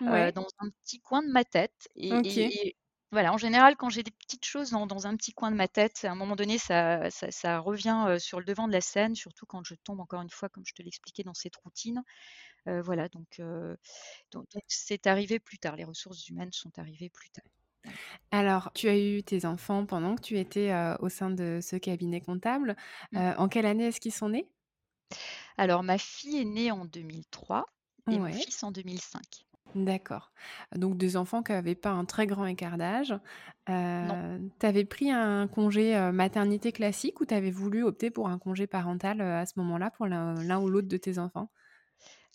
dans 0.00 0.48
un 0.58 0.70
petit 0.82 1.00
coin 1.00 1.22
de 1.22 1.30
ma 1.30 1.44
tête. 1.44 1.88
Et, 1.96 2.76
voilà, 3.12 3.32
en 3.32 3.38
général, 3.38 3.76
quand 3.76 3.90
j'ai 3.90 4.02
des 4.02 4.10
petites 4.10 4.44
choses 4.44 4.70
dans, 4.70 5.06
un 5.06 5.16
petit 5.16 5.32
coin 5.32 5.52
de 5.52 5.56
ma 5.56 5.68
tête, 5.68 6.04
à 6.04 6.10
un 6.10 6.16
moment 6.16 6.34
donné, 6.34 6.58
ça, 6.58 7.08
ça 7.10 7.60
revient 7.60 8.16
sur 8.18 8.40
le 8.40 8.44
devant 8.44 8.66
de 8.66 8.72
la 8.72 8.80
scène, 8.80 9.14
surtout 9.14 9.46
quand 9.46 9.62
je 9.64 9.76
tombe, 9.76 10.00
encore 10.00 10.22
une 10.22 10.30
fois, 10.30 10.48
comme 10.48 10.64
je 10.66 10.74
te 10.74 10.82
l'expliquais, 10.82 11.22
dans 11.22 11.34
cette 11.34 11.54
routine 11.54 12.02
voilà, 12.66 13.08
donc 13.08 13.40
c'est 14.66 15.06
arrivé 15.06 15.38
plus 15.38 15.58
tard. 15.58 15.76
Les 15.76 15.84
ressources 15.84 16.28
humaines 16.28 16.52
sont 16.52 16.78
arrivées 16.78 17.10
plus 17.10 17.30
tard. 17.30 17.44
Alors, 18.30 18.72
tu 18.72 18.88
as 18.88 18.98
eu 18.98 19.22
tes 19.22 19.44
enfants 19.46 19.86
pendant 19.86 20.16
que 20.16 20.22
tu 20.22 20.38
étais 20.38 20.72
au 21.00 21.08
sein 21.08 21.30
de 21.30 21.60
ce 21.62 21.76
cabinet 21.76 22.20
comptable. 22.20 22.76
Mmh. 23.12 23.32
en 23.38 23.48
quelle 23.48 23.66
année 23.66 23.86
est-ce 23.86 24.00
qu'ils 24.00 24.12
sont 24.12 24.30
nés? 24.30 24.48
Alors, 25.56 25.82
ma 25.82 25.98
fille 25.98 26.38
est 26.38 26.44
née 26.44 26.70
en 26.70 26.84
2003 26.84 27.66
et 28.08 28.18
mon 28.18 28.30
fils 28.32 28.62
en 28.62 28.70
2005. 28.70 29.46
D'accord. 29.74 30.32
Donc 30.76 30.96
des 30.98 31.16
enfants 31.16 31.42
qui 31.42 31.50
n'avaient 31.50 31.74
pas 31.74 31.90
un 31.90 32.04
très 32.04 32.28
grand 32.28 32.46
écart 32.46 32.78
d'âge. 32.78 33.12
Euh, 33.68 34.38
tu 34.60 34.66
avais 34.66 34.84
pris 34.84 35.10
un 35.10 35.48
congé 35.48 35.98
maternité 36.12 36.70
classique 36.70 37.20
ou 37.20 37.26
tu 37.26 37.34
avais 37.34 37.50
voulu 37.50 37.82
opter 37.82 38.10
pour 38.10 38.28
un 38.28 38.38
congé 38.38 38.68
parental 38.68 39.20
à 39.20 39.46
ce 39.46 39.54
moment-là 39.58 39.90
pour 39.90 40.06
l'un 40.06 40.60
ou 40.60 40.68
l'autre 40.68 40.86
de 40.86 40.96
tes 40.96 41.18
enfants? 41.18 41.50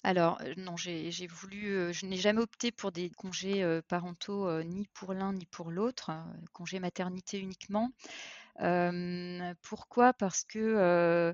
Alors, 0.03 0.41
non, 0.57 0.77
j'ai 0.77 1.27
voulu, 1.27 1.93
je 1.93 2.05
n'ai 2.05 2.15
jamais 2.17 2.41
opté 2.41 2.71
pour 2.71 2.91
des 2.91 3.09
congés 3.09 3.81
parentaux, 3.87 4.63
ni 4.63 4.87
pour 4.93 5.13
l'un 5.13 5.33
ni 5.33 5.45
pour 5.45 5.71
l'autre, 5.71 6.11
congé 6.53 6.79
maternité 6.79 7.39
uniquement. 7.39 7.91
pourquoi? 9.61 10.13
Parce 10.13 10.43
que, 10.45 11.33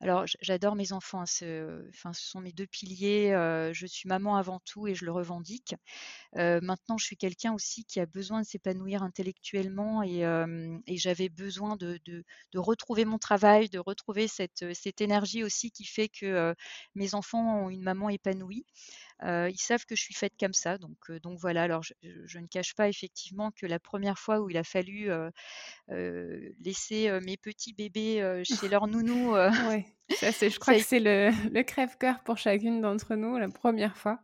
alors 0.00 0.24
j'adore 0.40 0.76
mes 0.76 0.92
enfants, 0.92 1.22
hein, 1.22 1.26
ce 1.26 1.90
sont 2.14 2.40
mes 2.40 2.52
deux 2.52 2.66
piliers, 2.66 3.30
je 3.72 3.86
suis 3.86 4.08
maman 4.08 4.36
avant 4.36 4.60
tout 4.64 4.86
et 4.86 4.94
je 4.94 5.04
le 5.04 5.12
revendique. 5.12 5.74
maintenant, 6.36 6.98
je 6.98 7.04
suis 7.06 7.16
quelqu'un 7.16 7.52
aussi 7.54 7.84
qui 7.84 8.00
a 8.00 8.06
besoin 8.06 8.40
de 8.42 8.46
s'épanouir 8.46 9.02
intellectuellement 9.02 10.02
et 10.02 10.96
j'avais 10.98 11.28
besoin 11.28 11.76
de 11.76 12.00
retrouver 12.54 13.04
mon 13.04 13.18
travail, 13.18 13.68
de 13.68 13.78
retrouver 13.78 14.28
cette 14.28 15.00
énergie 15.00 15.44
aussi 15.44 15.70
qui 15.70 15.84
fait 15.84 16.08
que, 16.08 16.54
mes 16.94 17.14
enfants 17.14 17.64
ont 17.66 17.70
une 17.70 17.82
maman 17.82 18.08
épanouie. 18.10 18.64
Ils 19.22 19.60
savent 19.60 19.84
que 19.86 19.94
je 19.94 20.02
suis 20.02 20.14
faite 20.14 20.34
comme 20.38 20.52
ça, 20.52 20.78
donc 20.78 21.10
donc 21.22 21.38
voilà. 21.38 21.62
Alors 21.62 21.82
je 22.02 22.38
ne 22.38 22.46
cache 22.46 22.74
pas 22.74 22.88
effectivement 22.88 23.50
que 23.50 23.66
la 23.66 23.78
première 23.78 24.18
fois 24.18 24.40
où 24.40 24.50
il 24.50 24.56
a 24.56 24.64
fallu, 24.64 25.10
laisser, 25.88 27.18
mes 27.22 27.36
petits 27.36 27.72
bébés, 27.72 28.42
chez 28.44 28.68
leur 28.68 28.86
nounou, 28.86 29.32
Ouais, 29.32 29.86
ça 30.10 30.32
c'est 30.32 30.50
je 30.50 30.58
crois 30.60 30.74
que 30.74 30.80
c'est 30.80 31.00
le 31.00 31.30
le 31.50 31.62
crève-cœur 31.62 32.22
pour 32.24 32.38
chacune 32.38 32.80
d'entre 32.80 33.14
nous, 33.14 33.36
la 33.38 33.48
première 33.48 33.96
fois. 33.96 34.20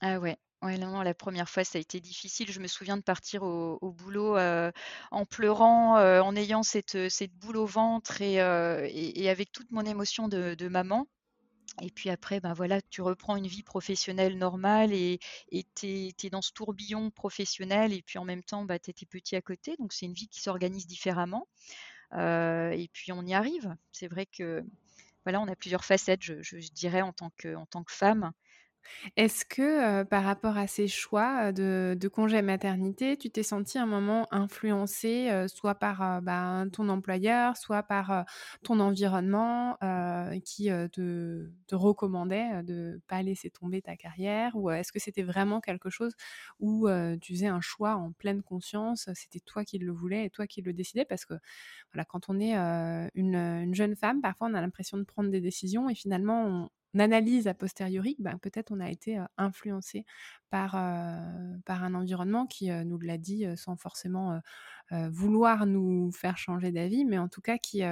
Ah 0.00 0.18
ouais. 0.18 0.36
Ouais, 0.60 0.76
non, 0.76 1.02
la 1.02 1.14
première 1.14 1.48
fois, 1.48 1.62
ça 1.62 1.78
a 1.78 1.80
été 1.80 2.00
difficile. 2.00 2.50
Je 2.50 2.58
me 2.58 2.66
souviens 2.66 2.96
de 2.96 3.02
partir 3.02 3.44
au, 3.44 3.92
boulot 3.92 4.36
en 4.36 5.24
pleurant, 5.24 5.98
en 5.98 6.36
ayant 6.36 6.64
cette, 6.64 7.08
cette 7.08 7.32
boule 7.34 7.56
au 7.58 7.66
ventre 7.66 8.20
et, 8.20 8.34
et, 8.34 9.30
avec 9.30 9.52
toute 9.52 9.70
mon 9.70 9.82
émotion 9.82 10.28
de, 10.28 10.68
maman. 10.68 11.06
Et 11.80 11.90
puis 11.90 12.10
après, 12.10 12.40
ben 12.40 12.54
voilà, 12.54 12.80
tu 12.82 13.02
reprends 13.02 13.36
une 13.36 13.46
vie 13.46 13.62
professionnelle 13.62 14.36
normale 14.36 14.92
et 14.92 15.20
tu 15.74 15.86
es, 15.86 16.30
dans 16.30 16.42
ce 16.42 16.52
tourbillon 16.52 17.10
professionnel 17.10 17.92
et 17.92 18.02
puis 18.02 18.18
en 18.18 18.24
même 18.24 18.42
temps, 18.42 18.64
bah, 18.64 18.78
tu 18.78 18.90
étais 18.90 19.06
petit 19.06 19.36
à 19.36 19.42
côté. 19.42 19.76
Donc 19.78 19.92
c'est 19.92 20.06
une 20.06 20.14
vie 20.14 20.28
qui 20.28 20.40
s'organise 20.40 20.86
différemment. 20.86 21.46
et 22.12 22.88
puis 22.92 23.12
on 23.12 23.22
y 23.22 23.34
arrive. 23.34 23.76
C'est 23.92 24.08
vrai 24.08 24.26
que 24.26 24.64
voilà, 25.24 25.40
on 25.40 25.48
a 25.48 25.56
plusieurs 25.56 25.84
facettes, 25.84 26.22
je, 26.22 26.72
dirais, 26.72 27.02
en 27.02 27.12
tant 27.12 27.30
que 27.30 27.54
femme. 27.88 28.32
Est-ce 29.16 29.44
que, 29.44 30.02
par 30.04 30.24
rapport 30.24 30.56
à 30.56 30.66
ces 30.66 30.88
choix, 30.88 31.52
de 31.52 31.96
de 31.98 32.08
congé 32.08 32.42
maternité, 32.42 33.16
tu 33.16 33.30
t'es 33.30 33.42
sentie 33.42 33.78
un 33.78 33.86
moment 33.86 34.26
influencée, 34.30 35.30
soit 35.48 35.74
par, 35.76 36.22
bah, 36.22 36.64
ton 36.72 36.88
employeur, 36.88 37.56
soit 37.56 37.82
par, 37.82 38.24
ton 38.64 38.80
environnement, 38.80 39.76
qui, 40.44 40.68
te 40.92 41.74
recommandait, 41.74 42.62
de 42.62 43.00
pas 43.08 43.22
laisser 43.22 43.50
tomber 43.50 43.82
ta 43.82 43.96
carrière? 43.96 44.54
Ou, 44.56 44.70
est-ce 44.70 44.92
que 44.92 44.98
c'était 44.98 45.22
vraiment 45.22 45.60
quelque 45.60 45.90
chose 45.90 46.14
où, 46.60 46.88
tu 47.20 47.34
faisais 47.34 47.46
un 47.46 47.60
choix 47.60 47.94
en 47.96 48.12
pleine 48.12 48.42
conscience, 48.42 49.08
c'était 49.14 49.40
toi 49.40 49.64
qui 49.64 49.78
le 49.78 49.92
voulais 49.92 50.26
et 50.26 50.30
toi 50.30 50.46
qui 50.46 50.62
le 50.62 50.72
décidais? 50.72 51.04
Parce 51.04 51.24
que, 51.24 51.34
voilà, 51.92 52.04
quand 52.04 52.28
on 52.28 52.40
est, 52.40 52.54
une, 53.14 53.36
une 53.36 53.74
jeune 53.74 53.96
femme, 53.96 54.20
parfois 54.20 54.48
on 54.50 54.54
a 54.54 54.60
l'impression 54.60 54.98
de 54.98 55.04
prendre 55.04 55.30
des 55.30 55.40
décisions 55.40 55.88
et 55.88 55.94
finalement 55.94 56.44
on 56.46 56.70
analyse 56.98 57.48
a 57.48 57.54
posteriori, 57.54 58.16
ben, 58.18 58.38
peut-être 58.38 58.70
on 58.72 58.80
a 58.80 58.90
été 58.90 59.20
influencé 59.36 60.04
par, 60.50 60.72
par 61.64 61.84
un 61.84 61.94
environnement 61.94 62.46
qui 62.46 62.70
nous 62.70 62.98
l'a 62.98 63.18
dit 63.18 63.46
sans 63.56 63.76
forcément 63.76 64.40
vouloir 64.90 65.66
nous 65.66 66.10
faire 66.12 66.38
changer 66.38 66.72
d'avis, 66.72 67.04
mais 67.04 67.18
en 67.18 67.28
tout 67.28 67.40
cas 67.40 67.58
qui, 67.58 67.82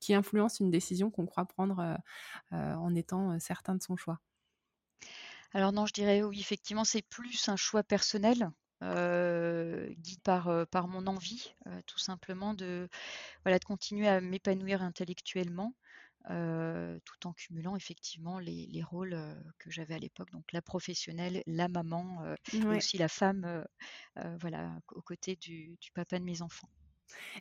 qui 0.00 0.14
influence 0.14 0.60
une 0.60 0.70
décision 0.70 1.10
qu'on 1.10 1.26
croit 1.26 1.46
prendre 1.46 1.98
en 2.50 2.94
étant 2.94 3.38
certain 3.40 3.74
de 3.74 3.82
son 3.82 3.96
choix. 3.96 4.20
Alors 5.52 5.72
non, 5.72 5.86
je 5.86 5.92
dirais 5.92 6.22
oui, 6.22 6.40
effectivement, 6.40 6.84
c'est 6.84 7.02
plus 7.02 7.48
un 7.48 7.56
choix 7.56 7.82
personnel. 7.82 8.50
guidé 8.82 10.20
par, 10.22 10.66
par 10.68 10.88
mon 10.88 11.06
envie, 11.06 11.54
tout 11.86 11.98
simplement 11.98 12.54
de, 12.54 12.88
voilà, 13.44 13.58
de 13.58 13.64
continuer 13.64 14.08
à 14.08 14.20
m'épanouir 14.20 14.82
intellectuellement, 14.82 15.74
tout 16.26 17.26
en 17.26 17.32
cumulant 17.32 17.76
effectivement 17.76 18.38
les, 18.38 18.66
les 18.70 18.82
rôles 18.82 19.16
que 19.58 19.70
j'avais 19.70 19.94
à 19.94 19.98
l'époque, 19.98 20.30
donc 20.32 20.52
la 20.52 20.62
professionnelle, 20.62 21.42
la 21.46 21.68
maman, 21.68 22.34
et 22.52 22.76
aussi 22.76 22.98
la 22.98 23.08
femme, 23.08 23.64
voilà, 24.40 24.78
aux 24.92 25.02
côtés 25.02 25.36
du, 25.36 25.76
du 25.80 25.92
papa 25.92 26.18
de 26.18 26.24
mes 26.24 26.42
enfants. 26.42 26.68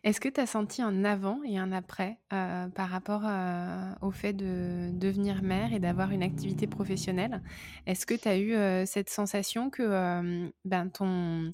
Est-ce 0.03 0.19
que 0.19 0.29
tu 0.29 0.39
as 0.39 0.45
senti 0.45 0.81
un 0.81 1.05
avant 1.05 1.41
et 1.43 1.57
un 1.57 1.71
après 1.71 2.19
euh, 2.33 2.67
par 2.69 2.89
rapport 2.89 3.23
euh, 3.25 3.93
au 4.01 4.11
fait 4.11 4.33
de 4.33 4.91
devenir 4.93 5.41
mère 5.41 5.73
et 5.73 5.79
d'avoir 5.79 6.11
une 6.11 6.23
activité 6.23 6.67
professionnelle? 6.67 7.41
Est-ce 7.85 8.05
que 8.05 8.13
tu 8.13 8.27
as 8.27 8.37
eu 8.37 8.53
euh, 8.53 8.85
cette 8.85 9.09
sensation 9.09 9.69
que 9.69 10.51
ben, 10.65 10.89
ton 10.89 11.51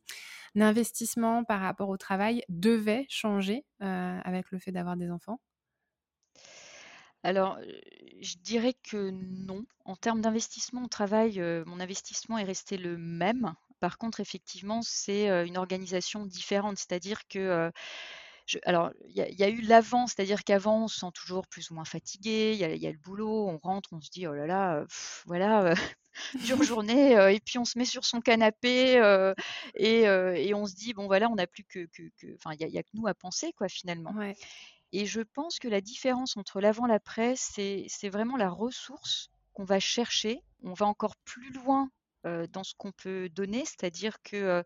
investissement 0.56 1.44
par 1.44 1.62
rapport 1.62 1.90
au 1.90 1.98
travail 1.98 2.44
devait 2.50 3.06
changer 3.10 3.66
avec 3.80 4.52
le 4.52 4.60
fait 4.60 4.72
d'avoir 4.72 4.98
des 4.98 5.12
enfants? 5.12 5.40
Alors, 7.24 7.58
je 8.22 8.36
dirais 8.38 8.76
que 8.84 9.10
non. 9.12 9.66
En 9.86 9.96
termes 9.96 10.22
d'investissement 10.22 10.84
au 10.84 10.88
travail, 10.88 11.40
mon 11.66 11.80
investissement 11.80 12.38
est 12.38 12.44
resté 12.44 12.78
le 12.78 12.98
même. 12.98 13.54
Par 13.80 13.98
contre, 13.98 14.20
effectivement, 14.20 14.82
c'est 14.82 15.28
une 15.48 15.58
organisation 15.58 16.26
différente. 16.26 16.78
C'est-à-dire 16.78 17.28
que 17.28 17.72
il 18.54 19.36
y, 19.38 19.44
a 19.44 19.50
eu 19.50 19.62
l'avant, 19.62 20.08
c'est-à-dire 20.08 20.44
qu'avant, 20.44 20.86
on 20.86 20.88
se 20.88 21.00
sent 21.00 21.12
toujours 21.14 21.48
plus 21.48 21.70
ou 21.70 21.76
moins 21.76 21.86
fatigué, 21.86 22.54
il 22.54 22.60
y, 22.60 22.88
a 22.88 22.92
le 22.92 22.98
boulot, 22.98 23.48
on 23.48 23.58
rentre, 23.58 23.90
on 23.92 24.02
se 24.02 24.10
dit, 24.10 24.26
oh 24.28 24.34
là 24.34 24.48
là, 24.48 24.86
voilà, 25.26 25.74
dure 26.46 26.64
journée, 26.64 27.12
et 27.34 27.40
puis 27.40 27.60
on 27.60 27.66
se 27.66 27.78
met 27.78 27.86
sur 27.86 28.06
son 28.06 28.22
canapé, 28.22 28.94
et, 29.76 30.54
on 30.54 30.66
se 30.66 30.76
dit, 30.76 30.94
bon 30.94 31.08
voilà, 31.08 31.30
on 31.30 31.36
n'a 31.36 31.48
plus 31.48 31.64
que, 31.64 31.88
il 32.00 32.68
n'y 32.68 32.78
a, 32.78 32.84
que 32.84 32.90
nous 32.94 33.08
à 33.08 33.14
penser, 33.14 33.54
quoi, 33.54 33.70
finalement. 33.70 34.14
Et 34.92 35.06
je 35.06 35.22
pense 35.22 35.60
que 35.60 35.68
la 35.68 35.82
différence 35.82 36.38
entre 36.38 36.62
l'avant 36.62 36.86
et 36.88 36.90
l'après, 36.90 37.36
c'est 37.36 38.10
vraiment 38.10 38.38
la 38.38 38.50
ressource 38.50 39.30
qu'on 39.54 39.66
va 39.66 39.80
chercher. 39.80 40.42
On 40.64 40.74
va 40.74 40.86
encore 40.86 41.16
plus 41.26 41.52
loin 41.52 41.90
dans 42.24 42.64
ce 42.64 42.74
qu'on 42.78 42.92
peut 42.92 43.30
donner, 43.30 43.66
c'est-à-dire 43.66 44.22
qu'il 44.22 44.64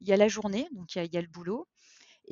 y 0.00 0.12
a 0.12 0.16
la 0.16 0.28
journée, 0.28 0.68
donc 0.72 0.94
il 0.94 1.12
y 1.12 1.16
a, 1.16 1.22
le 1.22 1.28
boulot, 1.28 1.66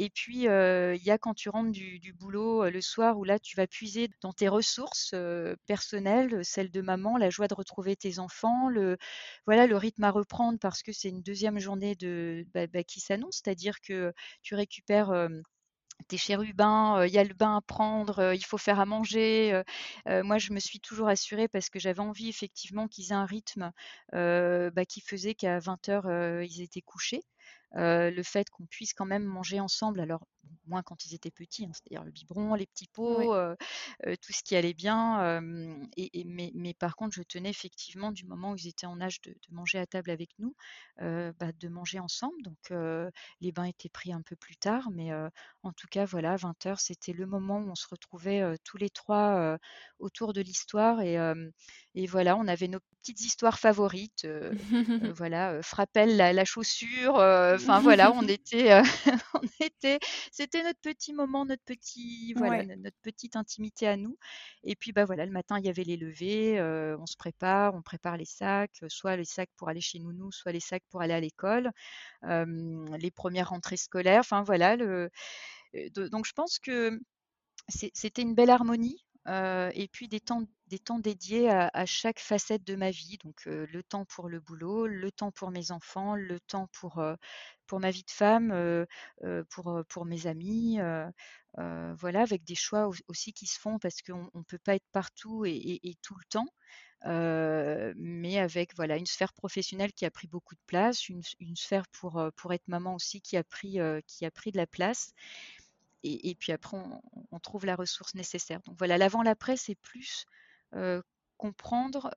et 0.01 0.11
puis, 0.11 0.43
il 0.45 1.03
y 1.03 1.11
a 1.11 1.19
quand 1.19 1.35
tu 1.35 1.49
rentres 1.49 1.73
du, 1.73 2.13
boulot 2.13 2.71
le 2.71 2.81
soir 2.81 3.19
où 3.19 3.25
là, 3.25 3.39
tu 3.39 3.57
vas 3.57 3.67
puiser 3.67 4.09
dans 4.21 4.33
tes 4.33 4.49
ressources 4.49 5.15
personnelles, 5.67 6.45
celles 6.45 6.71
de 6.71 6.81
maman, 6.81 7.17
la 7.17 7.31
joie 7.31 7.49
de 7.49 7.55
retrouver 7.55 7.97
tes 7.97 8.21
enfants, 8.21 8.69
le, 8.69 8.97
voilà, 9.47 9.67
le 9.67 9.77
rythme 9.77 10.05
à 10.05 10.11
reprendre 10.11 10.59
parce 10.61 10.83
que 10.83 10.93
c'est 10.93 11.09
une 11.09 11.23
deuxième 11.23 11.59
journée 11.59 11.97
de, 11.97 12.47
bah, 12.55 12.69
bah, 12.69 12.85
qui 12.85 13.01
s'annonce, 13.01 13.41
c'est-à-dire 13.43 13.81
que 13.81 14.13
tu 14.43 14.55
récupères 14.55 15.29
tes 16.07 16.17
chérubins, 16.19 17.05
il 17.07 17.13
y 17.13 17.19
a 17.19 17.25
le 17.25 17.35
bain 17.35 17.57
à 17.57 17.61
prendre, 17.61 18.33
il 18.35 18.45
faut 18.45 18.59
faire 18.59 18.81
à 18.81 18.87
manger. 18.87 19.63
moi, 20.07 20.39
je 20.39 20.53
me 20.53 20.61
suis 20.61 20.81
toujours 20.81 21.09
assurée 21.09 21.49
parce 21.49 21.71
que 21.71 21.79
j'avais 21.79 22.01
envie 22.01 22.29
effectivement 22.29 22.89
qu'ils 22.89 23.11
aient 23.13 23.15
un 23.15 23.27
rythme 23.27 23.73
bah, 24.13 24.85
qui 24.89 25.01
faisait 25.01 25.35
qu'à 25.35 25.59
20h, 25.59 26.43
ils 26.45 26.63
étaient 26.63 26.83
couchés. 26.83 27.23
Le 27.75 28.23
fait 28.23 28.49
qu'on 28.51 28.67
puisse 28.67 28.95
quand 28.95 29.07
même 29.07 29.25
manger 29.25 29.61
ensemble, 29.61 30.01
alors 30.01 30.27
moins 30.67 30.83
quand 30.83 31.05
ils 31.07 31.15
étaient 31.15 31.31
petits, 31.31 31.65
hein, 31.65 31.71
c'est-à-dire 31.73 32.05
le 32.05 32.11
biberon, 32.11 32.55
les 32.55 32.67
petits 32.67 32.89
pots, 32.89 33.35
tout 34.05 34.33
ce 34.33 34.43
qui 34.43 34.57
allait 34.57 34.75
bien. 34.75 35.41
et, 35.97 36.25
mais, 36.25 36.75
par 36.75 36.97
contre, 36.97 37.15
je 37.15 37.23
tenais 37.23 37.51
effectivement 37.51 38.13
du 38.13 38.25
moment 38.25 38.53
où 38.53 38.57
ils 38.57 38.69
étaient 38.69 38.87
en 38.87 39.01
âge 39.01 39.21
de, 39.23 39.35
manger 39.51 39.79
à 39.79 39.87
table 39.87 40.11
avec 40.11 40.31
nous, 40.39 40.55
bah, 40.99 41.53
de 41.59 41.69
manger 41.69 41.99
ensemble. 41.99 42.41
Donc 42.43 42.73
les 43.41 43.53
bains 43.53 43.65
étaient 43.65 43.89
pris 43.89 44.13
un 44.13 44.23
peu 44.23 44.37
plus 44.37 44.57
tard, 44.57 44.91
mais 44.93 45.11
en 45.63 45.73
tout 45.73 45.89
cas, 45.91 46.05
voilà, 46.05 46.37
20h, 46.37 46.79
c'était 46.79 47.13
le 47.13 47.27
moment 47.27 47.59
où 47.59 47.71
on 47.71 47.75
se 47.75 47.89
retrouvait 47.89 48.43
tous 48.65 48.77
les 48.77 48.91
trois 48.91 49.59
autour 49.99 50.33
de 50.33 50.41
l'histoire. 50.41 51.01
Et, 51.01 51.17
et, 51.95 52.07
voilà, 52.07 52.37
on 52.37 52.47
avait 52.47 52.69
nos 52.69 52.81
petites 53.01 53.21
histoires 53.21 53.59
favorites. 53.59 54.27
voilà, 55.17 55.63
frappelle 55.63 56.17
la, 56.17 56.33
la 56.33 56.45
chaussure. 56.45 57.15
Enfin 57.15 57.81
voilà, 57.81 58.13
on 58.13 58.23
était, 58.29 58.81
on 59.35 59.41
était, 59.61 59.99
c'était 60.33 60.63
notre 60.63 60.81
petit 60.81 61.13
moment, 61.13 61.45
notre 61.45 61.65
petit, 61.65 62.35
voilà, 62.35 62.65
notre 62.77 62.97
petite 63.03 63.37
intimité 63.37 63.87
à 63.87 63.97
nous. 63.97 64.19
Et 64.65 64.77
puis 64.77 64.93
bah 64.93 65.05
voilà, 65.05 65.27
le 65.27 65.33
matin 65.33 65.59
il 65.59 65.67
y 65.67 65.69
avait 65.69 65.85
les 65.85 65.97
levées, 65.97 66.61
on 66.99 67.07
se 67.07 67.17
prépare, 67.17 67.75
on 67.75 67.83
prépare 67.83 68.17
les 68.17 68.25
sacs, 68.25 68.83
soit 68.89 69.17
les 69.17 69.25
sacs 69.25 69.51
pour 69.57 69.69
aller 69.69 69.81
chez 69.81 69.99
Nounou, 69.99 70.33
soit 70.33 70.53
les 70.53 70.61
sacs 70.61 70.85
pour 70.91 71.01
aller 71.01 71.15
à 71.15 71.21
l'école, 71.21 71.71
les 72.23 73.11
premières 73.11 73.51
rentrées 73.51 73.77
scolaires. 73.77 74.21
Enfin 74.21 74.43
voilà, 74.43 74.77
le, 74.77 75.11
donc 75.93 76.27
je 76.27 76.33
pense 76.33 76.59
que 76.59 77.01
c'était 77.69 78.23
une 78.23 78.35
belle 78.35 78.51
harmonie 78.51 79.05
et 79.29 79.89
puis 79.93 80.09
des 80.09 80.21
temps, 80.21 80.43
des 80.69 80.79
temps 80.79 80.99
dédiés 80.99 81.51
à, 81.51 81.87
chaque 81.87 82.21
facette 82.21 82.65
de 82.65 82.77
ma 82.77 82.91
vie. 82.91 83.19
Donc 83.25 83.45
le 83.47 83.83
temps 83.83 84.05
pour 84.05 84.29
le 84.29 84.41
boulot, 84.41 84.87
le 84.87 85.11
temps 85.11 85.31
pour 85.31 85.51
mes 85.51 85.71
enfants, 85.71 86.15
le 86.15 86.41
temps 86.41 86.69
pour, 86.73 87.03
pour 87.67 87.81
ma 87.81 87.91
vie 87.91 88.05
de 88.05 88.11
femme, 88.11 88.87
pour, 89.51 89.83
pour 89.89 90.05
mes 90.05 90.27
amis. 90.27 90.79
voilà, 91.57 92.23
avec 92.23 92.45
des 92.45 92.55
choix 92.55 92.91
aussi 93.09 93.33
qui 93.33 93.47
se 93.47 93.59
font 93.59 93.79
parce 93.79 94.03
qu'on 94.03 94.31
ne 94.35 94.45
peut 94.45 94.59
pas 94.59 94.75
être 94.75 94.89
partout 94.93 95.45
et, 95.47 95.97
tout 96.03 96.17
le 96.17 96.25
temps. 96.29 96.49
mais 97.97 98.39
avec 98.39 98.75
voilà 98.77 98.97
une 98.97 99.07
sphère 99.07 99.33
professionnelle 99.33 99.93
qui 99.93 100.07
a 100.07 100.11
pris 100.11 100.29
beaucoup 100.29 100.55
de 100.55 100.61
place, 100.67 101.09
une, 101.09 101.23
une 101.41 101.57
sphère 101.57 101.87
pour, 101.89 102.23
pour 102.37 102.53
être 102.53 102.69
maman 102.69 102.95
aussi 102.95 103.21
qui 103.21 103.37
a 103.37 103.45
pris, 103.45 103.79
qui 104.07 104.25
a 104.25 104.31
pris 104.31 104.53
de 104.53 104.57
la 104.59 104.67
place 104.67 105.13
et, 106.03 106.35
puis 106.35 106.53
après, 106.53 106.77
on, 107.31 107.39
trouve 107.41 107.67
la 107.67 107.77
ressource 107.77 108.15
nécessaire. 108.15 108.61
Donc 108.67 108.77
voilà, 108.79 108.99
l'avant-l'après, 108.99 109.57
c'est 109.57 109.75
plus 109.75 110.27
comprendre 111.37 112.11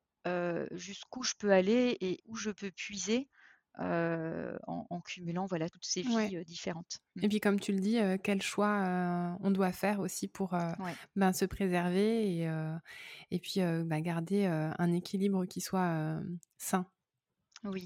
jusqu'où 0.72 1.24
je 1.24 1.34
peux 1.38 1.52
aller 1.52 1.98
et 2.02 2.20
où 2.26 2.36
je 2.36 2.52
peux 2.52 2.72
puiser 2.72 3.30
en, 3.78 5.02
cumulant 5.06 5.46
voilà 5.46 5.70
toutes 5.70 5.86
ces 5.86 6.02
vies 6.02 6.44
différentes. 6.46 7.00
Et 7.22 7.28
puis 7.28 7.40
comme 7.40 7.60
tu 7.60 7.72
le 7.72 7.80
dis, 7.80 7.98
quel 8.24 8.42
choix 8.42 9.38
on 9.42 9.52
doit 9.52 9.72
faire 9.72 10.00
aussi 10.00 10.28
pour 10.28 10.56
ben, 11.16 11.34
se 11.34 11.46
préserver 11.46 12.40
et, 12.40 12.50
et 13.32 13.40
puis 13.40 13.62
bah, 13.86 14.02
garder 14.02 14.46
un 14.46 14.92
équilibre 14.94 15.46
qui 15.46 15.62
soit 15.62 16.22
sain. 16.58 16.86
Oui 17.64 17.86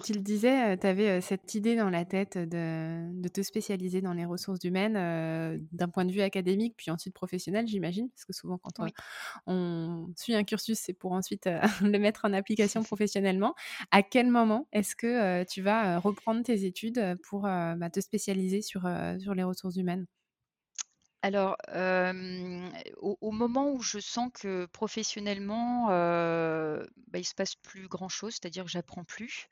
tu 0.00 0.12
le 0.12 0.20
disais, 0.20 0.76
tu 0.78 0.86
avais 0.86 1.20
cette 1.20 1.54
idée 1.54 1.76
dans 1.76 1.90
la 1.90 2.04
tête 2.04 2.38
de, 2.38 3.28
te 3.28 3.42
spécialiser 3.42 4.00
dans 4.00 4.12
les 4.12 4.24
ressources 4.24 4.62
humaines 4.64 4.94
d'un 5.72 5.88
point 5.88 6.04
de 6.04 6.12
vue 6.12 6.20
académique, 6.20 6.74
puis 6.76 6.90
ensuite 6.90 7.14
professionnel, 7.14 7.66
j'imagine, 7.66 8.08
parce 8.10 8.24
que 8.24 8.32
souvent 8.32 8.58
quand 8.58 8.84
on, 9.46 10.12
suit 10.16 10.34
un 10.34 10.44
cursus, 10.44 10.78
c'est 10.78 10.92
pour 10.92 11.12
ensuite 11.12 11.48
le 11.82 11.98
mettre 11.98 12.24
en 12.24 12.32
application 12.32 12.82
professionnellement. 12.82 13.54
À 13.90 14.02
quel 14.02 14.28
moment 14.28 14.68
est-ce 14.72 14.96
que 14.96 15.44
tu 15.44 15.62
vas 15.62 15.98
reprendre 15.98 16.42
tes 16.42 16.64
études 16.64 17.16
pour 17.28 17.42
bah, 17.42 17.90
te 17.92 18.00
spécialiser 18.00 18.62
sur, 18.62 18.88
sur 19.18 19.34
les 19.34 19.42
ressources 19.42 19.76
humaines? 19.76 20.06
Alors, 21.22 21.56
au, 23.00 23.30
moment 23.30 23.72
où 23.72 23.80
je 23.80 24.00
sens 24.00 24.30
que 24.34 24.66
professionnellement, 24.66 25.86
bah, 25.88 27.18
il 27.18 27.24
se 27.24 27.34
passe 27.34 27.54
plus 27.54 27.86
grand-chose, 27.88 28.32
c'est-à-dire 28.34 28.64
que 28.64 28.70
j'apprends 28.70 29.04
plus, 29.04 29.48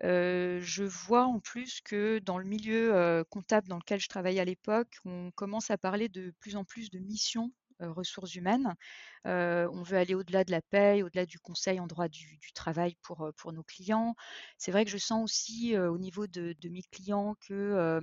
je 0.00 0.84
vois 0.84 1.24
en 1.24 1.40
plus 1.40 1.80
que 1.80 2.20
dans 2.20 2.38
le 2.38 2.44
milieu 2.44 3.24
comptable 3.30 3.68
dans 3.68 3.78
lequel 3.78 4.00
je 4.00 4.08
travaillais 4.08 4.40
à 4.40 4.44
l'époque, 4.44 4.96
on 5.04 5.32
commence 5.32 5.70
à 5.72 5.78
parler 5.78 6.08
de 6.08 6.32
plus 6.38 6.54
en 6.54 6.64
plus 6.64 6.88
de 6.90 7.00
missions 7.00 7.50
ressources 7.80 8.36
humaines. 8.36 8.76
on 9.24 9.82
veut 9.82 9.98
aller 9.98 10.14
au-delà 10.14 10.44
de 10.44 10.52
la 10.52 10.62
paye, 10.62 11.02
au-delà 11.02 11.26
du 11.26 11.40
conseil 11.40 11.80
en 11.80 11.88
droit 11.88 12.08
du, 12.08 12.38
travail 12.54 12.94
pour, 13.02 13.28
pour 13.36 13.52
nos 13.52 13.64
clients. 13.64 14.14
C'est 14.56 14.70
vrai 14.70 14.84
que 14.84 14.90
je 14.90 14.98
sens 14.98 15.24
aussi 15.24 15.76
au 15.76 15.98
niveau 15.98 16.28
de 16.28 16.68
mes 16.68 16.82
clients 16.92 17.34
que 17.40 18.00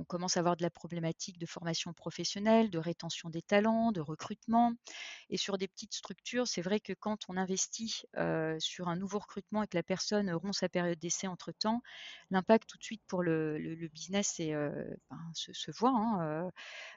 on 0.00 0.04
commence 0.04 0.38
à 0.38 0.40
avoir 0.40 0.56
de 0.56 0.62
la 0.62 0.70
problématique 0.70 1.38
de 1.38 1.44
formation 1.44 1.92
professionnelle, 1.92 2.70
de 2.70 2.78
rétention 2.78 3.28
des 3.28 3.42
talents, 3.42 3.92
de 3.92 4.00
recrutement. 4.00 4.72
Et 5.28 5.36
sur 5.36 5.58
des 5.58 5.68
petites 5.68 5.92
structures, 5.92 6.48
c'est 6.48 6.62
vrai 6.62 6.80
que 6.80 6.94
quand 6.94 7.28
on 7.28 7.36
investit 7.36 8.02
sur 8.58 8.88
un 8.88 8.96
nouveau 8.96 9.18
recrutement 9.18 9.62
et 9.62 9.66
que 9.66 9.76
la 9.76 9.82
personne 9.82 10.32
rompt 10.32 10.54
sa 10.54 10.68
période 10.68 10.98
d'essai 10.98 11.26
entre-temps, 11.26 11.82
l'impact 12.30 12.68
tout 12.68 12.78
de 12.78 12.82
suite 12.82 13.02
pour 13.06 13.22
le, 13.22 13.58
business 13.92 14.38
ben, 14.38 15.32
se, 15.34 15.70
voit. 15.70 15.92
Hein, 15.94 16.50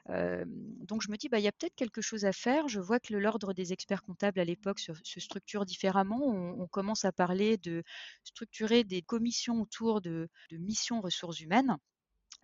donc 0.08 1.02
je 1.02 1.10
me 1.10 1.16
dis, 1.16 1.28
bah, 1.28 1.38
il 1.38 1.44
y 1.44 1.48
a 1.48 1.52
peut-être 1.52 1.74
quelque 1.74 2.00
chose 2.00 2.24
à 2.24 2.32
faire. 2.32 2.68
Je 2.68 2.80
vois 2.80 3.00
que 3.00 3.14
l'ordre 3.14 3.52
des 3.52 3.72
experts 3.74 4.02
comptables 4.02 4.40
à 4.40 4.44
l'époque 4.44 4.80
se, 4.80 5.20
structure 5.20 5.66
différemment. 5.66 6.20
On, 6.24 6.66
commence 6.66 7.04
à 7.04 7.12
parler 7.12 7.58
de 7.58 7.82
structurer 8.24 8.82
des 8.82 9.02
commissions 9.02 9.60
autour 9.60 10.00
de 10.00 10.28
missions 10.50 11.00
ressources 11.02 11.40
humaines 11.40 11.76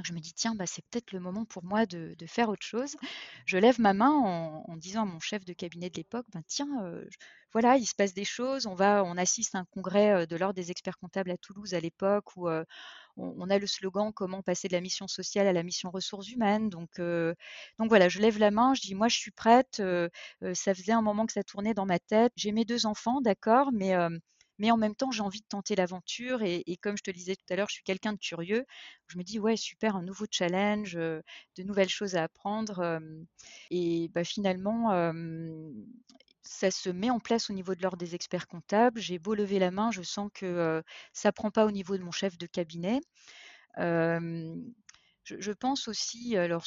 je 0.05 0.13
me 0.13 0.21
dis, 0.21 0.33
tiens, 0.33 0.55
bah, 0.55 0.67
c'est 0.67 0.85
peut-être 0.91 1.13
le 1.13 1.21
moment 1.21 1.45
pour 1.45 1.65
moi 1.65 1.87
de, 1.87 2.15
faire 2.27 2.49
autre 2.49 2.65
chose. 2.65 2.97
Je 3.47 3.59
lève 3.59 3.81
ma 3.81 3.95
main 3.95 4.11
en, 4.11 4.77
disant 4.77 5.03
à 5.03 5.05
mon 5.05 5.21
chef 5.21 5.45
de 5.45 5.53
cabinet 5.53 5.91
de 5.91 5.97
l'époque, 5.97 6.27
bah, 6.33 6.41
tiens, 6.47 6.69
voilà, 7.53 7.77
il 7.77 7.87
se 7.87 7.95
passe 7.95 8.15
des 8.15 8.25
choses. 8.25 8.67
On 8.67 8.75
va, 8.75 9.05
on 9.05 9.17
assiste 9.17 9.55
à 9.55 9.59
un 9.59 9.65
congrès 9.65 10.27
de 10.27 10.37
l'ordre 10.37 10.55
des 10.55 10.71
experts 10.71 10.99
comptables 10.99 11.31
à 11.31 11.37
Toulouse 11.37 11.75
à 11.75 11.81
l'époque 11.81 12.37
où 12.37 12.49
on, 13.17 13.51
a 13.51 13.59
le 13.59 13.67
slogan 13.67 14.13
comment 14.13 14.43
passer 14.43 14.69
de 14.69 14.73
la 14.73 14.81
mission 14.81 15.09
sociale 15.09 15.47
à 15.47 15.53
la 15.53 15.63
mission 15.63 15.91
ressources 15.91 16.31
humaines. 16.31 16.69
Donc, 16.69 17.01
donc 17.01 17.89
voilà, 17.89 18.09
je 18.09 18.21
lève 18.21 18.39
la 18.39 18.51
main, 18.51 18.75
je 18.75 18.83
dis 18.83 18.95
moi 18.95 19.09
je 19.09 19.19
suis 19.19 19.33
prête. 19.33 19.83
ça 20.55 20.75
faisait 20.75 20.93
un 20.93 21.03
moment 21.03 21.27
que 21.27 21.33
ça 21.33 21.43
tournait 21.43 21.75
dans 21.75 21.87
ma 21.87 21.99
tête. 21.99 22.33
J'ai 22.37 22.53
mes 22.53 22.65
deux 22.65 22.87
enfants, 22.87 23.21
d'accord, 23.21 23.71
mais 23.73 23.95
mais 24.61 24.71
en 24.71 24.77
même 24.77 24.95
temps, 24.95 25.11
j'ai 25.11 25.23
envie 25.23 25.41
de 25.41 25.47
tenter 25.47 25.75
l'aventure. 25.75 26.43
Et, 26.43 26.77
comme 26.83 26.97
je 26.99 27.03
te 27.03 27.11
disais 27.11 27.35
tout 27.35 27.51
à 27.51 27.57
l'heure, 27.57 27.69
je 27.71 27.75
suis 27.77 27.83
quelqu'un 27.83 28.13
de 28.13 28.19
curieux. 28.19 28.67
Je 29.07 29.17
me 29.17 29.23
dis, 29.25 29.39
ouais, 29.39 29.57
super, 29.57 29.97
un 29.97 30.03
nouveau 30.03 30.27
challenge, 30.31 30.95
de 30.95 31.63
nouvelles 31.65 31.89
choses 31.89 32.15
à 32.15 32.25
apprendre. 32.25 33.01
et 33.71 34.09
bah, 34.15 34.23
finalement, 34.23 35.13
ça 36.43 36.71
se 36.71 36.91
met 36.91 37.09
en 37.11 37.21
place 37.21 37.49
au 37.49 37.55
niveau 37.55 37.75
de 37.75 37.83
l'ordre 37.83 37.97
des 37.97 38.15
experts 38.15 38.47
comptables. 38.49 39.01
J'ai 39.01 39.19
beau 39.19 39.35
lever 39.35 39.59
la 39.59 39.71
main, 39.71 39.91
je 39.91 40.03
sens 40.03 40.31
que 40.35 40.83
ça 41.15 41.31
ne 41.31 41.33
prend 41.33 41.51
pas 41.51 41.65
au 41.65 41.71
niveau 41.71 41.97
de 41.97 42.03
mon 42.03 42.13
chef 42.13 42.37
de 42.37 42.47
cabinet. 42.47 43.01
Je, 43.79 45.53
pense 45.53 45.89
aussi, 45.89 46.37
alors 46.37 46.67